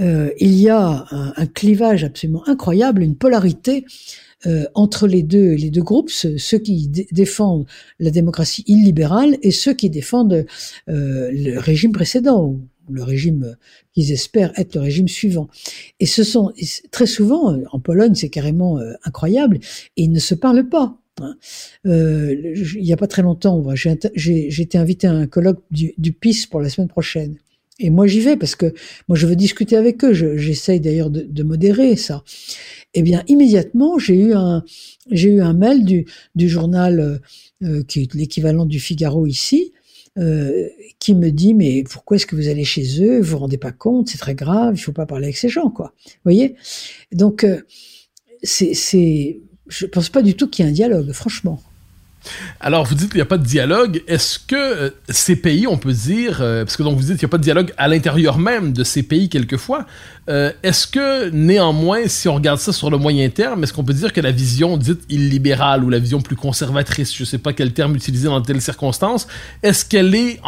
euh, 0.00 0.30
il 0.38 0.54
y 0.54 0.68
a 0.68 1.06
un, 1.10 1.46
clivage 1.46 2.04
absolument 2.04 2.46
incroyable, 2.48 3.02
une 3.02 3.16
polarité 3.16 3.84
euh, 4.46 4.66
entre 4.74 5.06
les 5.06 5.22
deux, 5.22 5.54
les 5.54 5.70
deux 5.70 5.82
groupes, 5.82 6.10
ceux, 6.10 6.58
qui 6.58 6.88
défendent 7.10 7.66
la 7.98 8.10
démocratie 8.10 8.64
illibérale 8.66 9.38
et 9.42 9.50
ceux 9.50 9.72
qui 9.72 9.88
défendent 9.88 10.44
euh, 10.88 11.30
le 11.32 11.58
régime 11.58 11.92
précédent 11.92 12.44
ou 12.44 12.60
le 12.90 13.02
régime 13.02 13.56
qu'ils 13.92 14.12
espèrent 14.12 14.52
être 14.56 14.74
le 14.74 14.82
régime 14.82 15.08
suivant. 15.08 15.48
Et 16.00 16.06
ce 16.06 16.22
sont 16.22 16.52
très 16.90 17.06
souvent 17.06 17.58
en 17.72 17.80
Pologne, 17.80 18.14
c'est 18.14 18.28
carrément 18.28 18.78
euh, 18.78 18.92
incroyable, 19.04 19.58
et 19.96 20.04
ils 20.04 20.12
ne 20.12 20.20
se 20.20 20.34
parlent 20.34 20.68
pas. 20.68 20.98
Hein. 21.20 21.36
Euh, 21.86 22.34
il 22.54 22.82
n'y 22.82 22.92
a 22.92 22.96
pas 22.96 23.06
très 23.06 23.22
longtemps, 23.22 23.64
j'ai 23.74 24.60
été 24.60 24.78
invité 24.78 25.06
à 25.06 25.12
un 25.12 25.26
colloque 25.26 25.62
du, 25.70 25.94
du 25.96 26.12
PIS 26.12 26.46
pour 26.50 26.60
la 26.60 26.68
semaine 26.68 26.88
prochaine. 26.88 27.36
Et 27.78 27.90
moi 27.90 28.06
j'y 28.06 28.20
vais 28.20 28.36
parce 28.36 28.56
que 28.56 28.72
moi 29.08 29.18
je 29.18 29.26
veux 29.26 29.36
discuter 29.36 29.76
avec 29.76 30.02
eux. 30.04 30.12
J'essaye 30.14 30.80
d'ailleurs 30.80 31.10
de, 31.10 31.42
modérer 31.42 31.96
ça. 31.96 32.24
Eh 32.94 33.02
bien 33.02 33.22
immédiatement 33.28 33.98
j'ai 33.98 34.16
eu 34.16 34.32
un 34.32 34.64
j'ai 35.10 35.30
eu 35.30 35.40
un 35.42 35.52
mail 35.52 35.84
du 35.84 36.06
du 36.34 36.48
journal 36.48 37.00
euh, 37.00 37.18
euh, 37.62 37.82
qui 37.82 38.02
est 38.02 38.14
l'équivalent 38.14 38.64
du 38.64 38.80
Figaro 38.80 39.26
ici 39.26 39.72
euh, 40.18 40.68
qui 40.98 41.14
me 41.14 41.30
dit 41.30 41.52
mais 41.52 41.84
pourquoi 41.84 42.16
est-ce 42.16 42.26
que 42.26 42.36
vous 42.36 42.48
allez 42.48 42.64
chez 42.64 43.02
eux? 43.02 43.20
Vous 43.20 43.32
vous 43.32 43.38
rendez 43.38 43.58
pas 43.58 43.72
compte? 43.72 44.08
C'est 44.08 44.18
très 44.18 44.34
grave. 44.34 44.74
Il 44.76 44.80
faut 44.80 44.92
pas 44.92 45.04
parler 45.04 45.26
avec 45.26 45.36
ces 45.36 45.50
gens 45.50 45.68
quoi. 45.68 45.92
Vous 46.06 46.20
voyez? 46.24 46.56
Donc 47.12 47.44
euh, 47.44 47.60
c'est 48.42 48.72
c'est 48.72 49.40
je 49.68 49.84
pense 49.84 50.08
pas 50.08 50.22
du 50.22 50.34
tout 50.34 50.48
qu'il 50.48 50.64
y 50.64 50.68
ait 50.68 50.70
un 50.70 50.74
dialogue 50.74 51.12
franchement 51.12 51.60
alors, 52.60 52.84
vous 52.84 52.94
dites 52.94 53.10
qu'il 53.10 53.18
n'y 53.18 53.22
a 53.22 53.26
pas 53.26 53.38
de 53.38 53.44
dialogue. 53.44 54.02
Est-ce 54.06 54.38
que 54.38 54.56
euh, 54.56 54.90
ces 55.08 55.36
pays, 55.36 55.66
on 55.66 55.76
peut 55.76 55.92
dire, 55.92 56.38
euh, 56.40 56.64
parce 56.64 56.76
que 56.76 56.82
donc 56.82 56.96
vous 56.96 57.02
dites 57.02 57.18
qu'il 57.18 57.26
n'y 57.26 57.30
a 57.30 57.32
pas 57.32 57.38
de 57.38 57.42
dialogue 57.42 57.72
à 57.76 57.88
l'intérieur 57.88 58.38
même 58.38 58.72
de 58.72 58.84
ces 58.84 59.02
pays 59.02 59.28
quelquefois, 59.28 59.86
euh, 60.28 60.52
est-ce 60.62 60.86
que 60.86 61.30
néanmoins, 61.30 62.08
si 62.08 62.28
on 62.28 62.34
regarde 62.34 62.58
ça 62.58 62.72
sur 62.72 62.90
le 62.90 62.98
moyen 62.98 63.28
terme, 63.28 63.62
est-ce 63.62 63.72
qu'on 63.72 63.84
peut 63.84 63.94
dire 63.94 64.12
que 64.12 64.20
la 64.20 64.32
vision 64.32 64.76
dite 64.76 65.02
illibérale 65.08 65.84
ou 65.84 65.90
la 65.90 65.98
vision 65.98 66.20
plus 66.20 66.36
conservatrice, 66.36 67.14
je 67.14 67.22
ne 67.22 67.26
sais 67.26 67.38
pas 67.38 67.52
quel 67.52 67.72
terme 67.72 67.94
utiliser 67.94 68.26
dans 68.26 68.40
telles 68.40 68.60
circonstances, 68.60 69.26
est-ce 69.62 69.84
qu'elle 69.84 70.14
est 70.14 70.38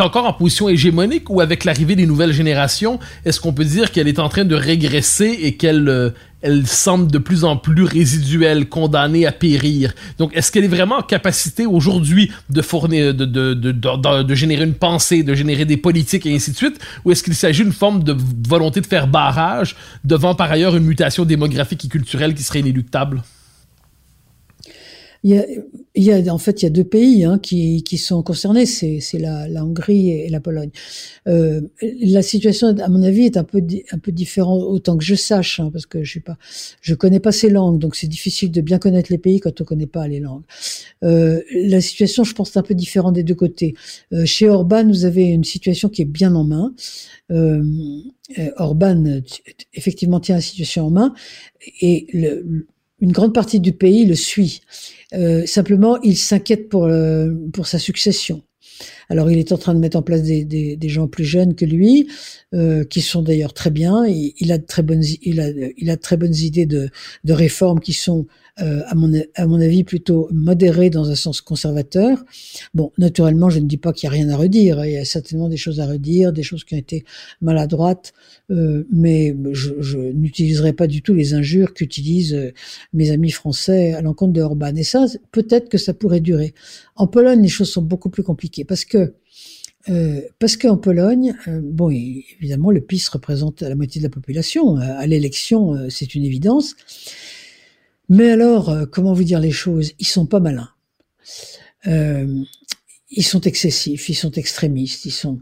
encore 0.00 0.26
en 0.26 0.32
position 0.32 0.68
hégémonique 0.68 1.30
ou 1.30 1.40
avec 1.40 1.64
l'arrivée 1.64 1.96
des 1.96 2.06
nouvelles 2.06 2.32
générations, 2.32 3.00
est-ce 3.24 3.40
qu'on 3.40 3.52
peut 3.52 3.64
dire 3.64 3.90
qu'elle 3.90 4.08
est 4.08 4.18
en 4.18 4.28
train 4.28 4.44
de 4.44 4.54
régresser 4.54 5.38
et 5.42 5.56
qu'elle 5.56 6.12
elle 6.40 6.66
semble 6.66 7.10
de 7.10 7.18
plus 7.18 7.44
en 7.44 7.56
plus 7.56 7.82
résiduelle, 7.82 8.68
condamnée 8.68 9.26
à 9.26 9.32
périr. 9.32 9.92
Donc, 10.18 10.36
est-ce 10.36 10.52
qu'elle 10.52 10.64
est 10.64 10.68
vraiment 10.68 10.98
en 10.98 11.02
capacité 11.02 11.66
aujourd'hui 11.66 12.30
de 12.50 12.62
fournir, 12.62 13.14
de, 13.14 13.24
de, 13.24 13.54
de, 13.54 14.22
de, 14.22 14.34
générer 14.34 14.64
une 14.64 14.74
pensée, 14.74 15.22
de 15.22 15.34
générer 15.34 15.64
des 15.64 15.76
politiques 15.76 16.26
et 16.26 16.34
ainsi 16.34 16.52
de 16.52 16.56
suite, 16.56 16.78
ou 17.04 17.10
est-ce 17.10 17.22
qu'il 17.22 17.34
s'agit 17.34 17.64
d'une 17.64 17.72
forme 17.72 18.04
de 18.04 18.16
volonté 18.48 18.80
de 18.80 18.86
faire 18.86 19.08
barrage 19.08 19.76
devant 20.04 20.34
par 20.34 20.50
ailleurs 20.50 20.76
une 20.76 20.84
mutation 20.84 21.24
démographique 21.24 21.84
et 21.84 21.88
culturelle 21.88 22.34
qui 22.34 22.42
serait 22.42 22.60
inéluctable? 22.60 23.22
Il 25.94 26.04
y 26.04 26.10
a, 26.10 26.32
en 26.32 26.38
fait, 26.38 26.62
il 26.62 26.64
y 26.64 26.68
a 26.68 26.70
deux 26.70 26.84
pays 26.84 27.24
hein, 27.24 27.38
qui, 27.38 27.98
sont 27.98 28.22
concernés, 28.22 28.64
c'est, 28.64 29.00
la, 29.18 29.62
Hongrie 29.62 30.10
et 30.10 30.30
la 30.30 30.40
Pologne. 30.40 30.70
Euh, 31.26 31.60
la 32.00 32.22
situation, 32.22 32.68
à 32.78 32.88
mon 32.88 33.02
avis, 33.02 33.26
est 33.26 33.36
un 33.36 33.44
peu, 33.44 33.60
différente, 33.60 34.62
autant 34.62 34.96
que 34.96 35.04
je 35.04 35.14
sache, 35.14 35.60
hein, 35.60 35.68
parce 35.70 35.84
que 35.84 36.02
je 36.02 36.10
suis 36.10 36.20
pas, 36.20 36.38
je 36.80 36.94
connais 36.94 37.20
pas 37.20 37.32
ces 37.32 37.50
langues, 37.50 37.78
donc 37.78 37.94
c'est 37.94 38.06
difficile 38.06 38.50
de 38.50 38.62
bien 38.62 38.78
connaître 38.78 39.12
les 39.12 39.18
pays 39.18 39.38
quand 39.38 39.60
on 39.60 39.64
connaît 39.64 39.86
pas 39.86 40.08
les 40.08 40.20
langues. 40.20 40.44
Euh, 41.04 41.42
la 41.52 41.82
situation, 41.82 42.24
je 42.24 42.34
pense, 42.34 42.56
est 42.56 42.58
un 42.58 42.62
peu 42.62 42.74
différente 42.74 43.14
des 43.14 43.22
deux 43.22 43.34
côtés. 43.34 43.74
Euh, 44.14 44.24
chez 44.24 44.48
Orban, 44.48 44.86
vous 44.86 45.04
avez 45.04 45.26
une 45.26 45.44
situation 45.44 45.90
qui 45.90 46.02
est 46.02 46.06
bien 46.06 46.34
en 46.34 46.44
main. 46.44 46.74
Orban, 48.56 49.20
effectivement, 49.74 50.20
tient 50.20 50.36
la 50.36 50.40
situation 50.40 50.86
en 50.86 50.90
main, 50.90 51.14
et 51.82 52.06
le, 52.14 52.66
une 53.00 53.12
grande 53.12 53.34
partie 53.34 53.60
du 53.60 53.72
pays 53.72 54.06
le 54.06 54.14
suit. 54.14 54.60
Euh, 55.14 55.46
simplement, 55.46 56.00
il 56.02 56.16
s'inquiète 56.16 56.68
pour, 56.68 56.84
euh, 56.84 57.32
pour 57.52 57.66
sa 57.66 57.78
succession. 57.78 58.42
Alors, 59.08 59.30
il 59.30 59.38
est 59.38 59.52
en 59.52 59.58
train 59.58 59.74
de 59.74 59.80
mettre 59.80 59.96
en 59.96 60.02
place 60.02 60.22
des, 60.22 60.44
des, 60.44 60.76
des 60.76 60.88
gens 60.88 61.08
plus 61.08 61.24
jeunes 61.24 61.54
que 61.54 61.64
lui, 61.64 62.08
euh, 62.54 62.84
qui 62.84 63.00
sont 63.00 63.22
d'ailleurs 63.22 63.54
très 63.54 63.70
bien. 63.70 64.06
Il, 64.06 64.34
il, 64.38 64.52
a 64.52 64.58
de 64.58 64.66
très 64.66 64.82
bonnes, 64.82 65.02
il 65.22 65.40
a, 65.40 65.48
il 65.76 65.90
a 65.90 65.96
de 65.96 66.00
très 66.00 66.16
bonnes 66.16 66.34
idées 66.34 66.66
de, 66.66 66.90
de 67.24 67.32
réformes 67.32 67.80
qui 67.80 67.92
sont 67.92 68.26
euh, 68.60 68.82
à, 68.86 68.94
mon, 68.94 69.12
à 69.34 69.46
mon 69.46 69.60
avis, 69.60 69.84
plutôt 69.84 70.28
modéré 70.32 70.90
dans 70.90 71.10
un 71.10 71.14
sens 71.14 71.40
conservateur. 71.40 72.24
Bon, 72.74 72.92
naturellement, 72.98 73.50
je 73.50 73.58
ne 73.58 73.66
dis 73.66 73.76
pas 73.76 73.92
qu'il 73.92 74.08
n'y 74.08 74.16
a 74.16 74.18
rien 74.18 74.28
à 74.30 74.36
redire. 74.36 74.84
Il 74.84 74.92
y 74.92 74.96
a 74.96 75.04
certainement 75.04 75.48
des 75.48 75.56
choses 75.56 75.80
à 75.80 75.86
redire, 75.86 76.32
des 76.32 76.42
choses 76.42 76.64
qui 76.64 76.74
ont 76.74 76.78
été 76.78 77.04
maladroites, 77.40 78.12
euh, 78.50 78.84
mais 78.92 79.36
je, 79.52 79.80
je 79.80 79.98
n'utiliserai 79.98 80.72
pas 80.72 80.86
du 80.86 81.02
tout 81.02 81.14
les 81.14 81.34
injures 81.34 81.74
qu'utilisent 81.74 82.34
euh, 82.34 82.52
mes 82.92 83.10
amis 83.10 83.30
français 83.30 83.94
à 83.94 84.02
l'encontre 84.02 84.32
de 84.32 84.42
Orban. 84.42 84.74
Et 84.76 84.84
ça, 84.84 85.06
peut-être 85.32 85.68
que 85.68 85.78
ça 85.78 85.94
pourrait 85.94 86.20
durer. 86.20 86.54
En 86.96 87.06
Pologne, 87.06 87.42
les 87.42 87.48
choses 87.48 87.70
sont 87.70 87.82
beaucoup 87.82 88.10
plus 88.10 88.22
compliquées 88.22 88.64
parce 88.64 88.84
que 88.84 89.14
euh, 89.88 90.20
parce 90.38 90.56
qu'en 90.56 90.76
Pologne, 90.76 91.34
euh, 91.46 91.60
bon, 91.62 91.90
évidemment, 91.90 92.70
le 92.70 92.80
PIS 92.80 93.08
représente 93.12 93.62
la 93.62 93.74
moitié 93.74 94.00
de 94.00 94.06
la 94.06 94.10
population. 94.10 94.76
À 94.76 95.06
l'élection, 95.06 95.74
euh, 95.74 95.86
c'est 95.88 96.14
une 96.14 96.24
évidence. 96.24 96.74
Mais 98.08 98.30
alors, 98.30 98.70
euh, 98.70 98.86
comment 98.86 99.12
vous 99.12 99.24
dire 99.24 99.40
les 99.40 99.50
choses? 99.50 99.92
Ils 99.98 100.06
sont 100.06 100.26
pas 100.26 100.40
malins. 100.40 100.70
Euh, 101.86 102.42
ils 103.10 103.24
sont 103.24 103.40
excessifs, 103.42 104.08
ils 104.08 104.14
sont 104.14 104.32
extrémistes, 104.32 105.04
ils 105.06 105.10
sont. 105.10 105.38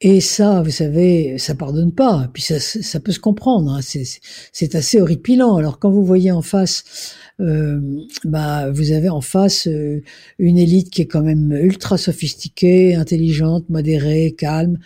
Et 0.00 0.20
ça, 0.20 0.62
vous 0.62 0.70
savez, 0.70 1.38
ça 1.38 1.54
pardonne 1.54 1.92
pas. 1.92 2.28
Puis 2.34 2.42
ça, 2.42 2.60
ça 2.60 3.00
peut 3.00 3.12
se 3.12 3.20
comprendre. 3.20 3.72
Hein. 3.72 3.80
C'est 4.52 4.74
assez 4.74 5.00
horripilant. 5.00 5.56
Alors 5.56 5.78
quand 5.78 5.90
vous 5.90 6.04
voyez 6.04 6.32
en 6.32 6.42
face, 6.42 7.14
euh, 7.40 7.80
bah, 8.24 8.70
vous 8.70 8.92
avez 8.92 9.08
en 9.08 9.22
face 9.22 9.68
euh, 9.68 10.02
une 10.38 10.58
élite 10.58 10.90
qui 10.90 11.02
est 11.02 11.06
quand 11.06 11.22
même 11.22 11.52
ultra 11.52 11.96
sophistiquée, 11.96 12.94
intelligente, 12.94 13.70
modérée, 13.70 14.34
calme. 14.36 14.78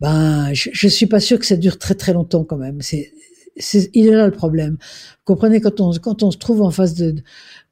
Ben, 0.00 0.52
je, 0.52 0.70
je 0.72 0.88
suis 0.88 1.06
pas 1.06 1.20
sûr 1.20 1.38
que 1.38 1.46
ça 1.46 1.56
dure 1.56 1.78
très 1.78 1.94
très 1.94 2.12
longtemps 2.12 2.44
quand 2.44 2.56
même. 2.56 2.80
C'est 2.82 3.12
il 3.56 4.06
est 4.06 4.10
là 4.10 4.26
le 4.26 4.32
problème. 4.32 4.76
Vous 4.80 5.34
comprenez 5.34 5.60
quand 5.60 5.80
on 5.80 5.92
se 6.30 6.38
trouve 6.38 6.62
en 6.62 6.70
face 6.70 6.94
de 6.94 7.14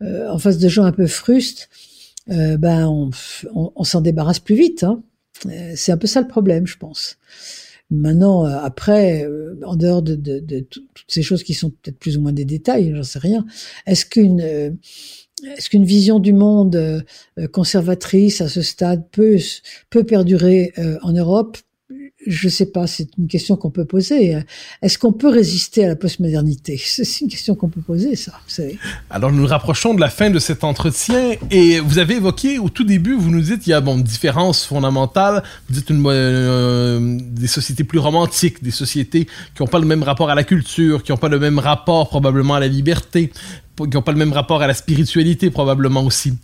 euh, 0.02 0.30
en 0.30 0.38
face 0.38 0.58
de 0.58 0.68
gens 0.68 0.84
un 0.84 0.92
peu 0.92 1.06
frustes, 1.06 1.68
euh, 2.30 2.56
ben 2.56 2.88
on, 3.54 3.84
s'en 3.84 4.00
débarrasse 4.00 4.38
plus 4.38 4.54
vite. 4.54 4.84
Hein. 4.84 5.02
Euh, 5.46 5.72
c'est 5.74 5.92
un 5.92 5.96
peu 5.96 6.06
ça 6.06 6.20
le 6.20 6.28
problème, 6.28 6.66
je 6.66 6.76
pense. 6.76 7.18
Maintenant, 7.90 8.46
euh, 8.46 8.58
après, 8.58 9.28
en 9.64 9.76
dehors 9.76 10.02
de, 10.02 10.14
toutes 10.60 10.86
ces 11.08 11.22
choses 11.22 11.42
qui 11.42 11.54
sont 11.54 11.70
peut-être 11.70 11.98
plus 11.98 12.16
ou 12.16 12.22
moins 12.22 12.32
des 12.32 12.44
détails, 12.44 12.92
j'en 12.94 13.02
sais 13.02 13.18
rien. 13.18 13.44
Est-ce 13.86 14.06
qu'une 14.06 14.40
est-ce 15.56 15.70
qu'une 15.70 15.84
vision 15.84 16.20
du 16.20 16.32
monde 16.32 17.04
conservatrice 17.52 18.40
à 18.40 18.48
ce 18.48 18.62
stade 18.62 19.04
peut 19.10 20.04
perdurer 20.04 20.72
en 21.02 21.12
Europe? 21.12 21.58
Je 22.26 22.48
sais 22.48 22.66
pas, 22.66 22.86
c'est 22.86 23.08
une 23.18 23.28
question 23.28 23.56
qu'on 23.56 23.70
peut 23.70 23.84
poser. 23.84 24.38
Est-ce 24.80 24.98
qu'on 24.98 25.12
peut 25.12 25.28
résister 25.28 25.84
à 25.84 25.88
la 25.88 25.96
postmodernité? 25.96 26.80
C'est 26.84 27.20
une 27.20 27.28
question 27.28 27.54
qu'on 27.54 27.68
peut 27.68 27.80
poser, 27.80 28.16
ça. 28.16 28.32
Alors, 29.10 29.32
nous 29.32 29.40
nous 29.40 29.46
rapprochons 29.46 29.94
de 29.94 30.00
la 30.00 30.10
fin 30.10 30.30
de 30.30 30.38
cet 30.38 30.64
entretien 30.64 31.32
et 31.50 31.80
vous 31.80 31.98
avez 31.98 32.16
évoqué 32.16 32.58
au 32.58 32.68
tout 32.68 32.84
début, 32.84 33.14
vous 33.14 33.30
nous 33.30 33.40
dites 33.40 33.60
qu'il 33.60 33.70
y 33.70 33.74
a 33.74 33.80
bon, 33.80 33.96
une 33.96 34.02
différence 34.02 34.64
fondamentale. 34.64 35.42
Vous 35.68 35.74
dites 35.74 35.90
une, 35.90 36.02
euh, 36.06 37.18
des 37.20 37.46
sociétés 37.46 37.84
plus 37.84 37.98
romantiques, 37.98 38.62
des 38.62 38.70
sociétés 38.70 39.26
qui 39.54 39.62
n'ont 39.62 39.68
pas 39.68 39.78
le 39.78 39.86
même 39.86 40.02
rapport 40.02 40.30
à 40.30 40.34
la 40.34 40.44
culture, 40.44 41.02
qui 41.02 41.12
n'ont 41.12 41.18
pas 41.18 41.28
le 41.28 41.38
même 41.38 41.58
rapport 41.58 42.08
probablement 42.08 42.54
à 42.54 42.60
la 42.60 42.68
liberté 42.68 43.32
qui 43.86 43.96
ont 43.96 44.02
pas 44.02 44.12
le 44.12 44.18
même 44.18 44.32
rapport 44.32 44.62
à 44.62 44.66
la 44.66 44.74
spiritualité 44.74 45.50
probablement 45.50 46.02
aussi. 46.02 46.34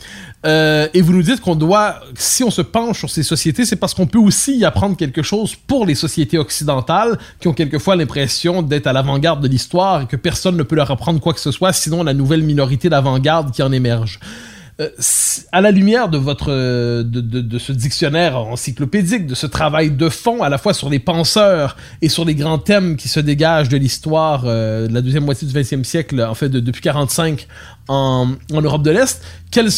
Euh, 0.47 0.89
et 0.95 1.01
vous 1.03 1.13
nous 1.13 1.23
dites 1.23 1.41
qu'on 1.41 1.57
doit, 1.57 2.01
si 2.15 2.45
on 2.45 2.51
se 2.51 2.63
penche 2.63 2.99
sur 2.99 3.11
ces 3.11 3.23
sociétés, 3.23 3.65
c'est 3.65 3.77
parce 3.77 3.95
qu'on 3.95 4.07
peut 4.07 4.19
aussi 4.19 4.57
y 4.57 4.65
apprendre 4.65 4.97
quelque 4.97 5.23
chose 5.23 5.55
pour 5.55 5.87
les 5.87 5.95
sociétés 5.95 6.39
occidentales 6.39 7.19
qui 7.41 7.49
ont 7.49 7.55
quelquefois 7.55 7.97
l'impression 7.97 8.63
d'être 8.63 8.87
à 8.87 8.93
l'avant-garde 8.93 9.43
de 9.43 9.49
l'histoire 9.49 10.03
et 10.03 10.07
que 10.07 10.17
personne 10.17 10.57
ne 10.57 10.63
peut 10.63 10.77
leur 10.77 10.91
apprendre 10.91 11.21
quoi 11.21 11.35
que 11.35 11.41
ce 11.41 11.51
soit, 11.51 11.73
sinon 11.73 12.03
la 12.03 12.15
nouvelle 12.15 12.43
minorité 12.43 12.89
d'avant-garde 12.89 13.53
qui 13.53 13.63
en 13.63 13.73
émerge. 13.73 14.21
Euh, 14.81 14.91
à 15.51 15.61
la 15.61 15.73
lumière 15.73 16.09
de 16.09 16.19
votre 16.19 16.51
de, 16.51 17.21
de, 17.21 17.59
ce 17.59 17.73
dictionnaire 17.73 18.37
encyclopédique, 18.39 19.27
de 19.27 19.35
ce 19.35 19.47
travail 19.47 19.91
de 19.91 20.09
fond 20.09 20.41
à 20.45 20.49
la 20.49 20.57
fois 20.57 20.73
sur 20.73 20.89
les 20.89 21.01
penseurs 21.01 21.77
et 22.01 22.09
sur 22.09 22.25
les 22.25 22.37
grands 22.37 22.59
thèmes 22.59 22.97
qui 22.97 23.09
se 23.09 23.19
dégagent 23.19 23.69
de 23.69 23.77
l'histoire 23.77 24.45
euh, 24.47 24.87
de 24.87 24.95
la 24.95 25.01
deuxième 25.01 25.25
moitié 25.25 25.49
du 25.49 25.55
XXe 25.55 25.83
siècle, 25.83 26.23
en 26.23 26.35
fait 26.35 26.49
de, 26.49 26.61
depuis 26.61 26.81
45 26.81 27.49
en, 27.89 28.29
en 28.53 28.63
Europe 28.63 28.83
de 28.85 28.93
l'Est, 28.93 29.21
quelles 29.51 29.71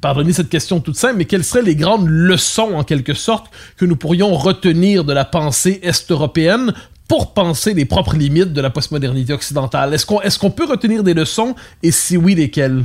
pardonnez 0.00 0.32
cette 0.32 0.48
question 0.48 0.80
toute 0.80 0.96
simple, 0.96 1.16
mais 1.18 1.24
quelles 1.26 1.44
seraient 1.44 1.62
les 1.62 1.76
grandes 1.76 2.08
leçons 2.08 2.72
en 2.74 2.84
quelque 2.84 3.12
sorte 3.12 3.48
que 3.76 3.84
nous 3.84 3.96
pourrions 3.96 4.34
retenir 4.34 5.04
de 5.04 5.12
la 5.12 5.26
pensée 5.26 5.78
est-européenne 5.82 6.72
pour 7.06 7.34
penser 7.34 7.74
les 7.74 7.84
propres 7.84 8.16
limites 8.16 8.54
de 8.54 8.60
la 8.62 8.70
postmodernité 8.70 9.34
occidentale? 9.34 9.92
Est-ce 9.92 10.06
qu'on 10.06 10.22
est-ce 10.22 10.38
qu'on 10.38 10.50
peut 10.50 10.66
retenir 10.66 11.02
des 11.02 11.12
leçons? 11.12 11.54
Et 11.82 11.90
si 11.90 12.16
oui, 12.16 12.34
lesquelles? 12.34 12.84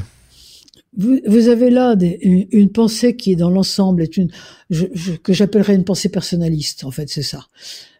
Vous, 0.97 1.19
vous, 1.25 1.47
avez 1.47 1.69
là 1.69 1.95
des, 1.95 2.19
une, 2.51 2.71
pensée 2.71 3.15
qui 3.15 3.35
dans 3.35 3.49
l'ensemble 3.49 4.03
est 4.03 4.17
une 4.17 4.29
je, 4.69 4.85
je, 4.93 5.13
que 5.13 5.33
j'appellerais 5.33 5.75
une 5.75 5.85
pensée 5.85 6.09
personnaliste 6.09 6.83
en 6.83 6.91
fait 6.91 7.09
c'est 7.09 7.23
ça. 7.23 7.47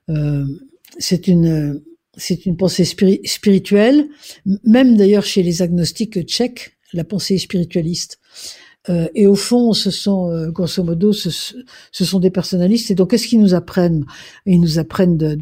Euh, 0.09 0.45
c'est 0.99 1.27
une 1.27 1.81
c'est 2.15 2.45
une 2.45 2.57
pensée 2.57 2.85
spiri 2.85 3.21
spirituelle 3.25 4.07
même 4.63 4.95
d'ailleurs 4.97 5.25
chez 5.25 5.43
les 5.43 5.61
agnostiques 5.61 6.23
tchèques 6.23 6.77
la 6.93 7.03
pensée 7.03 7.37
spiritualiste 7.37 8.19
euh, 8.89 9.07
et 9.15 9.27
au 9.27 9.36
fond, 9.36 9.73
ce 9.73 9.91
sont, 9.91 10.29
euh, 10.29 10.51
grosso 10.51 10.84
modo, 10.84 11.13
ce, 11.13 11.29
ce, 11.29 12.05
sont 12.05 12.19
des 12.19 12.29
personnalistes. 12.29 12.91
Et 12.91 12.95
donc, 12.95 13.11
qu'est-ce 13.11 13.27
qu'ils 13.27 13.39
nous 13.39 13.53
apprennent? 13.53 14.05
Ils 14.45 14.59
nous 14.59 14.77
apprennent 14.77 15.17
de, 15.17 15.38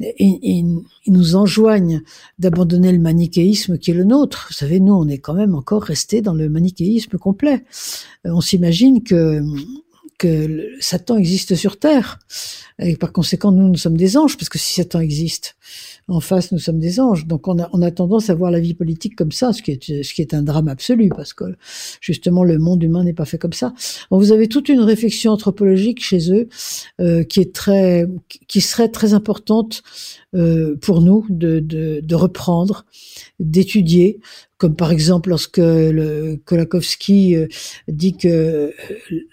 ils, 0.00 0.80
nous 1.06 1.36
enjoignent 1.36 2.02
d'abandonner 2.38 2.92
le 2.92 2.98
manichéisme 2.98 3.78
qui 3.78 3.90
est 3.90 3.94
le 3.94 4.04
nôtre. 4.04 4.46
Vous 4.48 4.54
savez, 4.54 4.80
nous, 4.80 4.94
on 4.94 5.06
est 5.08 5.18
quand 5.18 5.34
même 5.34 5.54
encore 5.54 5.82
resté 5.82 6.22
dans 6.22 6.34
le 6.34 6.48
manichéisme 6.48 7.18
complet. 7.18 7.64
Euh, 8.26 8.30
on 8.32 8.40
s'imagine 8.40 9.02
que 9.02 9.42
que 10.18 10.72
Satan 10.80 11.16
existe 11.16 11.54
sur 11.54 11.78
Terre. 11.78 12.18
Et 12.80 12.96
par 12.96 13.12
conséquent, 13.12 13.52
nous, 13.52 13.68
nous 13.68 13.76
sommes 13.76 13.96
des 13.96 14.16
anges, 14.16 14.36
parce 14.36 14.48
que 14.48 14.58
si 14.58 14.74
Satan 14.74 14.98
existe, 14.98 15.54
en 16.08 16.20
face, 16.20 16.52
nous 16.52 16.58
sommes 16.58 16.78
des 16.78 17.00
anges. 17.00 17.26
Donc 17.26 17.48
on 17.48 17.58
a, 17.58 17.68
on 17.72 17.88
tendance 17.90 18.30
à 18.30 18.34
voir 18.34 18.50
la 18.50 18.60
vie 18.60 18.74
politique 18.74 19.14
comme 19.14 19.32
ça, 19.32 19.52
ce 19.52 19.62
qui 19.62 19.72
est, 19.72 20.34
un 20.34 20.42
drame 20.42 20.68
absolu, 20.68 21.10
parce 21.10 21.32
que 21.32 21.44
justement 22.00 22.44
le 22.44 22.58
monde 22.58 22.82
humain 22.82 23.04
n'est 23.04 23.14
pas 23.14 23.24
fait 23.24 23.38
comme 23.38 23.52
ça. 23.52 23.74
Vous 24.10 24.32
avez 24.32 24.48
toute 24.48 24.68
une 24.68 24.80
réflexion 24.80 25.32
anthropologique 25.32 26.02
chez 26.02 26.32
eux 26.32 26.48
euh, 27.00 27.24
qui 27.24 28.60
serait 28.60 28.88
très 28.88 29.12
importante 29.14 29.82
euh, 30.34 30.76
pour 30.80 31.00
nous 31.00 31.26
de 31.28 32.14
reprendre, 32.14 32.84
d'étudier, 33.38 34.20
comme 34.58 34.74
par 34.74 34.90
exemple 34.90 35.30
lorsque 35.30 35.58
le 35.58 36.36
Kolakowski 36.44 37.36
euh, 37.36 37.46
dit 37.86 38.16
que 38.16 38.74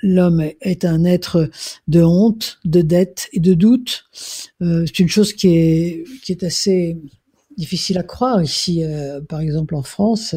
l'homme 0.04 0.44
est 0.62 0.86
un 0.86 1.04
être 1.04 1.50
de 1.88 2.04
honte, 2.04 2.60
de 2.64 2.82
dette 2.82 3.28
et 3.34 3.40
de 3.40 3.56
doute. 3.56 4.05
Euh, 4.62 4.86
c'est 4.86 5.00
une 5.00 5.10
chose 5.10 5.34
qui 5.34 5.56
est 5.56 6.44
assez 6.44 6.98
difficile 7.58 7.98
à 7.98 8.04
croire 8.04 8.44
ici, 8.44 8.84
euh, 8.84 9.22
par 9.22 9.40
exemple 9.40 9.76
en 9.76 9.84
France. 9.84 10.36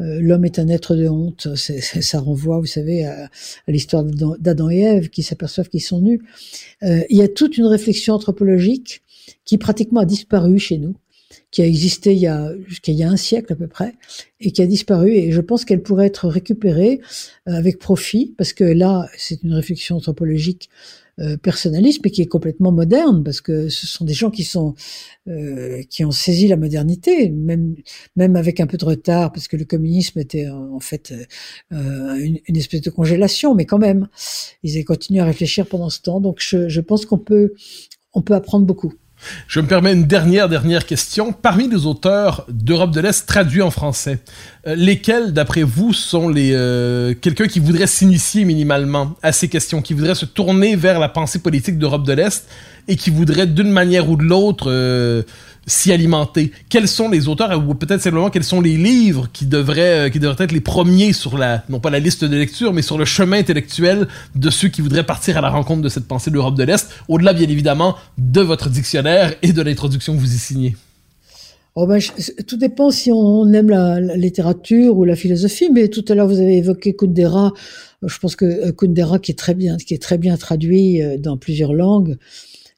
L'homme 0.00 0.44
est 0.44 0.60
un 0.60 0.68
être 0.68 0.94
de 0.94 1.08
honte. 1.08 1.48
ça 1.56 2.20
renvoie, 2.20 2.60
vous 2.60 2.66
savez, 2.66 3.04
à, 3.04 3.28
l'histoire 3.66 4.04
d'Adam 4.04 4.70
et 4.70 4.78
Ève 4.78 5.08
qui 5.08 5.24
s'aperçoivent 5.24 5.68
qu'ils 5.68 5.82
sont 5.82 6.00
nus. 6.00 6.22
il 6.82 7.16
y 7.16 7.22
a 7.22 7.26
toute 7.26 7.58
une 7.58 7.66
réflexion 7.66 8.14
anthropologique 8.14 9.02
qui 9.44 9.58
pratiquement 9.58 10.00
a 10.00 10.04
disparu 10.04 10.58
chez 10.60 10.78
nous, 10.78 10.94
qui 11.50 11.62
a 11.62 11.66
existé 11.66 12.14
jusqu'à 12.66 12.92
il 12.92 12.98
y 12.98 13.02
a 13.02 13.10
un 13.10 13.16
siècle 13.16 13.52
à 13.52 13.56
peu 13.56 13.66
près, 13.66 13.94
et 14.40 14.52
qui 14.52 14.62
a 14.62 14.66
disparu. 14.66 15.12
Et 15.12 15.32
je 15.32 15.40
pense 15.40 15.64
qu'elle 15.64 15.82
pourrait 15.82 16.06
être 16.06 16.28
récupérée 16.28 17.00
euh, 17.48 17.52
avec 17.52 17.78
profit, 17.78 18.34
parce 18.36 18.52
que 18.52 18.64
là, 18.64 19.08
c'est 19.16 19.42
une 19.42 19.54
réflexion 19.54 19.96
anthropologique 19.96 20.68
euh, 20.70 21.07
personnaliste, 21.42 22.00
mais 22.04 22.10
qui 22.10 22.22
est 22.22 22.26
complètement 22.26 22.72
moderne, 22.72 23.24
parce 23.24 23.40
que 23.40 23.68
ce 23.68 23.86
sont 23.86 24.04
des 24.04 24.14
gens 24.14 24.30
qui 24.30 24.44
sont 24.44 24.74
euh, 25.28 25.82
qui 25.90 26.04
ont 26.04 26.10
saisi 26.10 26.48
la 26.48 26.56
modernité, 26.56 27.30
même 27.30 27.76
même 28.16 28.36
avec 28.36 28.60
un 28.60 28.66
peu 28.66 28.76
de 28.76 28.84
retard, 28.84 29.32
parce 29.32 29.48
que 29.48 29.56
le 29.56 29.64
communisme 29.64 30.18
était 30.18 30.48
en 30.48 30.80
fait 30.80 31.12
euh, 31.72 32.14
une, 32.16 32.38
une, 32.46 32.56
espèce 32.56 32.80
de 32.80 32.90
congélation, 32.90 33.54
mais 33.54 33.66
quand 33.66 33.78
même, 33.78 34.08
ils 34.62 34.78
ont 34.78 34.82
continué 34.84 35.20
à 35.20 35.24
réfléchir 35.24 35.66
pendant 35.66 35.90
ce 35.90 36.00
temps. 36.00 36.20
Donc 36.20 36.38
je, 36.40 36.68
je 36.68 36.80
pense 36.80 37.04
qu'on 37.06 37.18
peut 37.18 37.54
on 38.14 38.22
peut 38.22 38.34
apprendre 38.34 38.66
beaucoup. 38.66 38.94
Je 39.46 39.60
me 39.60 39.66
permets 39.66 39.92
une 39.92 40.04
dernière, 40.04 40.48
dernière 40.48 40.86
question. 40.86 41.32
Parmi 41.32 41.68
les 41.68 41.86
auteurs 41.86 42.44
d'Europe 42.48 42.92
de 42.92 43.00
l'Est 43.00 43.26
traduits 43.26 43.62
en 43.62 43.70
français, 43.70 44.20
euh, 44.66 44.74
lesquels, 44.74 45.32
d'après 45.32 45.62
vous, 45.62 45.92
sont 45.92 46.28
les 46.28 46.52
euh, 46.52 47.14
quelqu'un 47.20 47.46
qui 47.46 47.58
voudrait 47.58 47.86
s'initier 47.86 48.44
minimalement 48.44 49.16
à 49.22 49.32
ces 49.32 49.48
questions, 49.48 49.82
qui 49.82 49.94
voudrait 49.94 50.14
se 50.14 50.26
tourner 50.26 50.76
vers 50.76 50.98
la 50.98 51.08
pensée 51.08 51.40
politique 51.40 51.78
d'Europe 51.78 52.06
de 52.06 52.12
l'Est 52.12 52.48
et 52.86 52.96
qui 52.96 53.10
voudrait, 53.10 53.46
d'une 53.46 53.70
manière 53.70 54.08
ou 54.08 54.16
de 54.16 54.24
l'autre, 54.24 54.70
euh, 54.70 55.22
s'y 55.68 55.92
alimenter. 55.92 56.50
Quels 56.68 56.88
sont 56.88 57.08
les 57.08 57.28
auteurs, 57.28 57.64
ou 57.68 57.74
peut-être 57.74 58.00
simplement 58.00 58.30
quels 58.30 58.44
sont 58.44 58.60
les 58.60 58.76
livres 58.76 59.28
qui 59.32 59.46
devraient, 59.46 60.06
euh, 60.06 60.08
qui 60.08 60.18
devraient 60.18 60.44
être 60.44 60.52
les 60.52 60.60
premiers 60.60 61.12
sur 61.12 61.38
la, 61.38 61.62
non 61.68 61.78
pas 61.78 61.90
la 61.90 62.00
liste 62.00 62.24
de 62.24 62.36
lecture, 62.36 62.72
mais 62.72 62.82
sur 62.82 62.98
le 62.98 63.04
chemin 63.04 63.38
intellectuel 63.38 64.08
de 64.34 64.50
ceux 64.50 64.68
qui 64.68 64.80
voudraient 64.80 65.06
partir 65.06 65.38
à 65.38 65.40
la 65.40 65.50
rencontre 65.50 65.82
de 65.82 65.88
cette 65.88 66.08
pensée 66.08 66.30
de 66.30 66.34
l'Europe 66.34 66.56
de 66.56 66.64
l'Est, 66.64 66.88
au-delà 67.06 67.32
bien 67.32 67.48
évidemment 67.48 67.94
de 68.16 68.40
votre 68.40 68.68
dictionnaire 68.68 69.34
et 69.42 69.52
de 69.52 69.62
l'introduction 69.62 70.14
que 70.14 70.20
vous 70.20 70.34
y 70.34 70.38
signez? 70.38 70.76
Oh 71.80 71.86
ben, 71.86 72.00
tout 72.48 72.56
dépend 72.56 72.90
si 72.90 73.12
on 73.12 73.52
aime 73.52 73.70
la, 73.70 74.00
la, 74.00 74.16
littérature 74.16 74.96
ou 74.96 75.04
la 75.04 75.14
philosophie, 75.14 75.70
mais 75.72 75.86
tout 75.86 76.04
à 76.08 76.14
l'heure 76.14 76.26
vous 76.26 76.40
avez 76.40 76.56
évoqué 76.56 76.92
Kundera. 76.92 77.52
Je 78.02 78.18
pense 78.18 78.34
que 78.34 78.44
euh, 78.44 78.72
Kundera, 78.72 79.20
qui 79.20 79.30
est 79.30 79.38
très 79.38 79.54
bien, 79.54 79.76
qui 79.76 79.94
est 79.94 80.02
très 80.02 80.18
bien 80.18 80.36
traduit 80.36 81.02
euh, 81.02 81.18
dans 81.18 81.36
plusieurs 81.36 81.74
langues, 81.74 82.16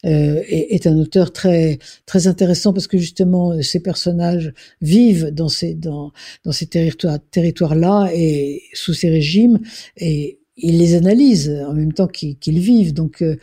euh, 0.07 0.42
est, 0.48 0.74
est, 0.74 0.86
un 0.86 0.98
auteur 0.98 1.32
très 1.32 1.78
très 2.07 2.26
intéressant 2.26 2.72
parce 2.72 2.86
que 2.86 2.98
justement 2.98 3.61
ces 3.62 3.80
personnages 3.80 4.53
vivent 4.80 5.26
dans 5.26 5.48
ces 5.48 5.74
dans 5.74 6.12
dans 6.44 6.53
ces 6.53 6.66
territoires 6.66 7.18
territoires 7.30 7.74
là 7.74 8.11
et 8.14 8.62
sous 8.72 8.94
ces 8.94 9.11
régimes 9.11 9.61
et 9.96 10.40
ils 10.62 10.78
les 10.78 10.94
analysent 10.94 11.51
en 11.66 11.74
même 11.74 11.92
temps 11.92 12.07
qu'ils 12.07 12.59
vivent. 12.59 12.94
Donc 12.94 13.22
euh, 13.22 13.36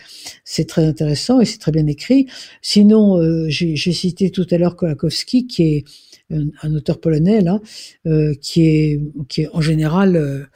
c'est 0.44 0.68
très 0.68 0.86
intéressant 0.86 1.42
et 1.42 1.46
c'est 1.46 1.58
très 1.58 1.72
bien 1.72 1.88
écrit. 1.88 2.28
Sinon, 2.62 3.18
euh, 3.18 3.48
j'ai 3.50 3.76
cité 3.76 4.30
tout 4.32 4.48
à 4.52 4.58
l'heure 4.58 4.76
Kolakowski, 4.76 5.48
qui 5.48 5.64
est 5.64 5.86
un, 6.30 6.76
auteur 6.76 7.00
polonais 7.00 7.42
là, 7.42 7.60
euh, 8.06 8.34
qui 8.42 8.68
est 8.68 9.02
qui 9.30 9.44
est 9.44 9.50
en 9.54 9.62
général 9.62 10.50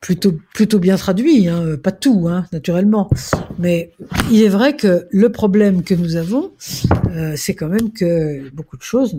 plutôt 0.00 0.32
plutôt 0.54 0.78
bien 0.78 0.96
traduit, 0.96 1.48
hein, 1.48 1.76
pas 1.76 1.92
tout, 1.92 2.26
hein, 2.28 2.46
naturellement. 2.52 3.10
Mais 3.58 3.92
il 4.30 4.42
est 4.42 4.48
vrai 4.48 4.76
que 4.76 5.06
le 5.10 5.30
problème 5.30 5.82
que 5.82 5.94
nous 5.94 6.16
avons, 6.16 6.52
euh, 7.10 7.34
c'est 7.36 7.54
quand 7.54 7.68
même 7.68 7.92
que 7.92 8.48
beaucoup 8.50 8.76
de 8.76 8.82
choses, 8.82 9.16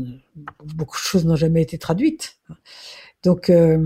beaucoup 0.76 0.98
de 0.98 1.04
choses 1.04 1.26
n'ont 1.26 1.36
jamais 1.36 1.62
été 1.62 1.78
traduites. 1.78 2.38
Donc 3.24 3.50
euh, 3.50 3.78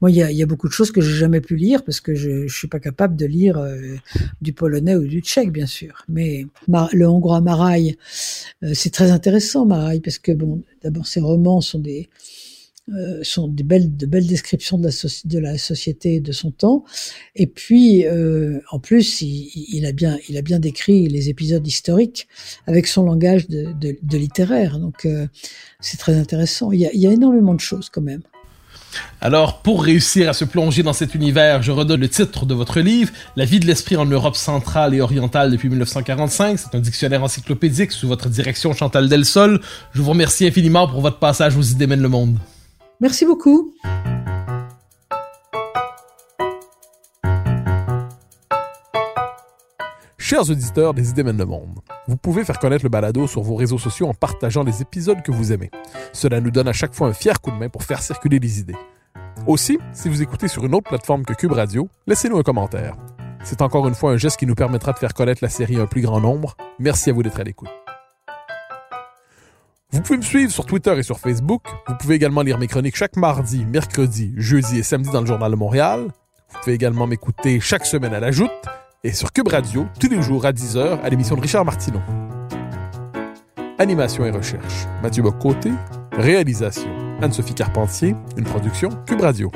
moi, 0.00 0.10
il 0.10 0.16
y 0.16 0.22
a, 0.22 0.30
y 0.30 0.42
a, 0.42 0.46
beaucoup 0.46 0.68
de 0.68 0.72
choses 0.72 0.90
que 0.90 1.00
j'ai 1.00 1.14
jamais 1.14 1.40
pu 1.40 1.56
lire 1.56 1.84
parce 1.84 2.00
que 2.00 2.14
je, 2.14 2.46
je 2.46 2.54
suis 2.54 2.68
pas 2.68 2.80
capable 2.80 3.16
de 3.16 3.24
lire 3.24 3.58
euh, 3.58 3.96
du 4.42 4.52
polonais 4.52 4.94
ou 4.94 5.06
du 5.06 5.20
tchèque, 5.20 5.52
bien 5.52 5.66
sûr. 5.66 6.04
Mais 6.08 6.46
le 6.68 7.08
hongrois 7.08 7.40
Maraï, 7.40 7.96
euh, 8.62 8.72
c'est 8.74 8.90
très 8.90 9.10
intéressant, 9.10 9.64
Maraï, 9.64 10.00
parce 10.00 10.18
que 10.18 10.32
bon, 10.32 10.62
d'abord 10.82 11.06
ses 11.06 11.20
romans 11.20 11.60
sont 11.60 11.78
des 11.78 12.08
euh, 12.94 13.18
sont 13.24 13.48
des 13.48 13.64
belles, 13.64 13.96
de 13.96 14.06
belles 14.06 14.28
descriptions 14.28 14.78
de 14.78 15.38
la, 15.38 15.58
société 15.58 16.20
de 16.20 16.30
son 16.30 16.52
temps. 16.52 16.84
Et 17.34 17.48
puis, 17.48 18.06
euh, 18.06 18.60
en 18.70 18.78
plus, 18.78 19.22
il, 19.22 19.50
il, 19.72 19.86
a 19.86 19.92
bien, 19.92 20.18
il 20.28 20.36
a 20.36 20.42
bien 20.42 20.60
décrit 20.60 21.08
les 21.08 21.28
épisodes 21.28 21.66
historiques 21.66 22.28
avec 22.68 22.86
son 22.86 23.02
langage 23.02 23.48
de, 23.48 23.72
de, 23.72 23.96
de 24.00 24.18
littéraire. 24.18 24.78
Donc, 24.78 25.04
euh, 25.04 25.26
c'est 25.80 25.96
très 25.96 26.14
intéressant. 26.14 26.70
Il 26.70 26.78
y, 26.78 26.86
a, 26.86 26.92
il 26.92 27.00
y 27.00 27.08
a 27.08 27.12
énormément 27.12 27.54
de 27.54 27.60
choses 27.60 27.88
quand 27.88 28.02
même. 28.02 28.22
Alors, 29.20 29.62
pour 29.62 29.82
réussir 29.82 30.28
à 30.28 30.32
se 30.32 30.44
plonger 30.44 30.84
dans 30.84 30.92
cet 30.92 31.14
univers, 31.16 31.62
je 31.62 31.72
redonne 31.72 32.00
le 32.00 32.08
titre 32.08 32.46
de 32.46 32.54
votre 32.54 32.80
livre, 32.80 33.12
La 33.34 33.44
vie 33.44 33.58
de 33.58 33.66
l'esprit 33.66 33.96
en 33.96 34.06
Europe 34.06 34.36
centrale 34.36 34.94
et 34.94 35.00
orientale 35.00 35.50
depuis 35.50 35.68
1945. 35.68 36.58
C'est 36.58 36.76
un 36.76 36.80
dictionnaire 36.80 37.24
encyclopédique 37.24 37.90
sous 37.90 38.06
votre 38.06 38.28
direction, 38.28 38.72
Chantal 38.74 39.08
Delsol. 39.08 39.60
Je 39.92 40.02
vous 40.02 40.10
remercie 40.10 40.46
infiniment 40.46 40.86
pour 40.86 41.00
votre 41.00 41.18
passage 41.18 41.56
aux 41.56 41.62
idées 41.62 41.88
mènent 41.88 42.00
le 42.00 42.08
monde. 42.08 42.38
Merci 43.00 43.26
beaucoup. 43.26 43.74
Chers 50.18 50.50
auditeurs 50.50 50.92
des 50.92 51.10
idées 51.10 51.22
mènent 51.22 51.38
le 51.38 51.44
monde, 51.44 51.78
vous 52.08 52.16
pouvez 52.16 52.44
faire 52.44 52.58
connaître 52.58 52.84
le 52.84 52.88
balado 52.88 53.28
sur 53.28 53.42
vos 53.42 53.54
réseaux 53.54 53.78
sociaux 53.78 54.08
en 54.08 54.14
partageant 54.14 54.64
les 54.64 54.82
épisodes 54.82 55.22
que 55.22 55.30
vous 55.30 55.52
aimez. 55.52 55.70
Cela 56.12 56.40
nous 56.40 56.50
donne 56.50 56.66
à 56.66 56.72
chaque 56.72 56.94
fois 56.94 57.06
un 57.06 57.12
fier 57.12 57.40
coup 57.40 57.52
de 57.52 57.56
main 57.56 57.68
pour 57.68 57.84
faire 57.84 58.02
circuler 58.02 58.40
les 58.40 58.58
idées. 58.58 58.74
Aussi, 59.46 59.78
si 59.92 60.08
vous 60.08 60.22
écoutez 60.22 60.48
sur 60.48 60.64
une 60.64 60.74
autre 60.74 60.88
plateforme 60.88 61.24
que 61.24 61.32
Cube 61.32 61.52
Radio, 61.52 61.88
laissez-nous 62.08 62.38
un 62.38 62.42
commentaire. 62.42 62.96
C'est 63.44 63.62
encore 63.62 63.86
une 63.86 63.94
fois 63.94 64.10
un 64.10 64.16
geste 64.16 64.38
qui 64.38 64.46
nous 64.46 64.56
permettra 64.56 64.92
de 64.92 64.98
faire 64.98 65.14
connaître 65.14 65.44
la 65.44 65.48
série 65.48 65.76
à 65.76 65.82
un 65.82 65.86
plus 65.86 66.02
grand 66.02 66.20
nombre. 66.20 66.56
Merci 66.80 67.10
à 67.10 67.12
vous 67.12 67.22
d'être 67.22 67.38
à 67.38 67.44
l'écoute. 67.44 67.68
Vous 69.92 70.00
pouvez 70.00 70.18
me 70.18 70.22
suivre 70.22 70.50
sur 70.50 70.66
Twitter 70.66 70.94
et 70.98 71.02
sur 71.02 71.18
Facebook. 71.18 71.62
Vous 71.86 71.94
pouvez 71.94 72.16
également 72.16 72.42
lire 72.42 72.58
mes 72.58 72.66
chroniques 72.66 72.96
chaque 72.96 73.16
mardi, 73.16 73.64
mercredi, 73.64 74.32
jeudi 74.36 74.78
et 74.78 74.82
samedi 74.82 75.10
dans 75.10 75.20
le 75.20 75.26
Journal 75.26 75.50
de 75.50 75.56
Montréal. 75.56 76.08
Vous 76.50 76.58
pouvez 76.60 76.74
également 76.74 77.06
m'écouter 77.06 77.60
chaque 77.60 77.86
semaine 77.86 78.12
à 78.12 78.20
la 78.20 78.30
Joute 78.32 78.50
et 79.04 79.12
sur 79.12 79.32
Cube 79.32 79.48
Radio 79.48 79.86
tous 80.00 80.08
les 80.08 80.22
jours 80.22 80.44
à 80.44 80.52
10h 80.52 81.00
à 81.00 81.08
l'émission 81.08 81.36
de 81.36 81.40
Richard 81.40 81.64
Martineau. 81.64 82.00
Animation 83.78 84.24
et 84.24 84.30
recherche, 84.30 84.86
Mathieu 85.02 85.22
Bocoté. 85.22 85.70
Réalisation, 86.12 86.88
Anne-Sophie 87.20 87.54
Carpentier. 87.54 88.16
Une 88.36 88.44
production 88.44 88.88
Cube 89.06 89.20
Radio. 89.20 89.50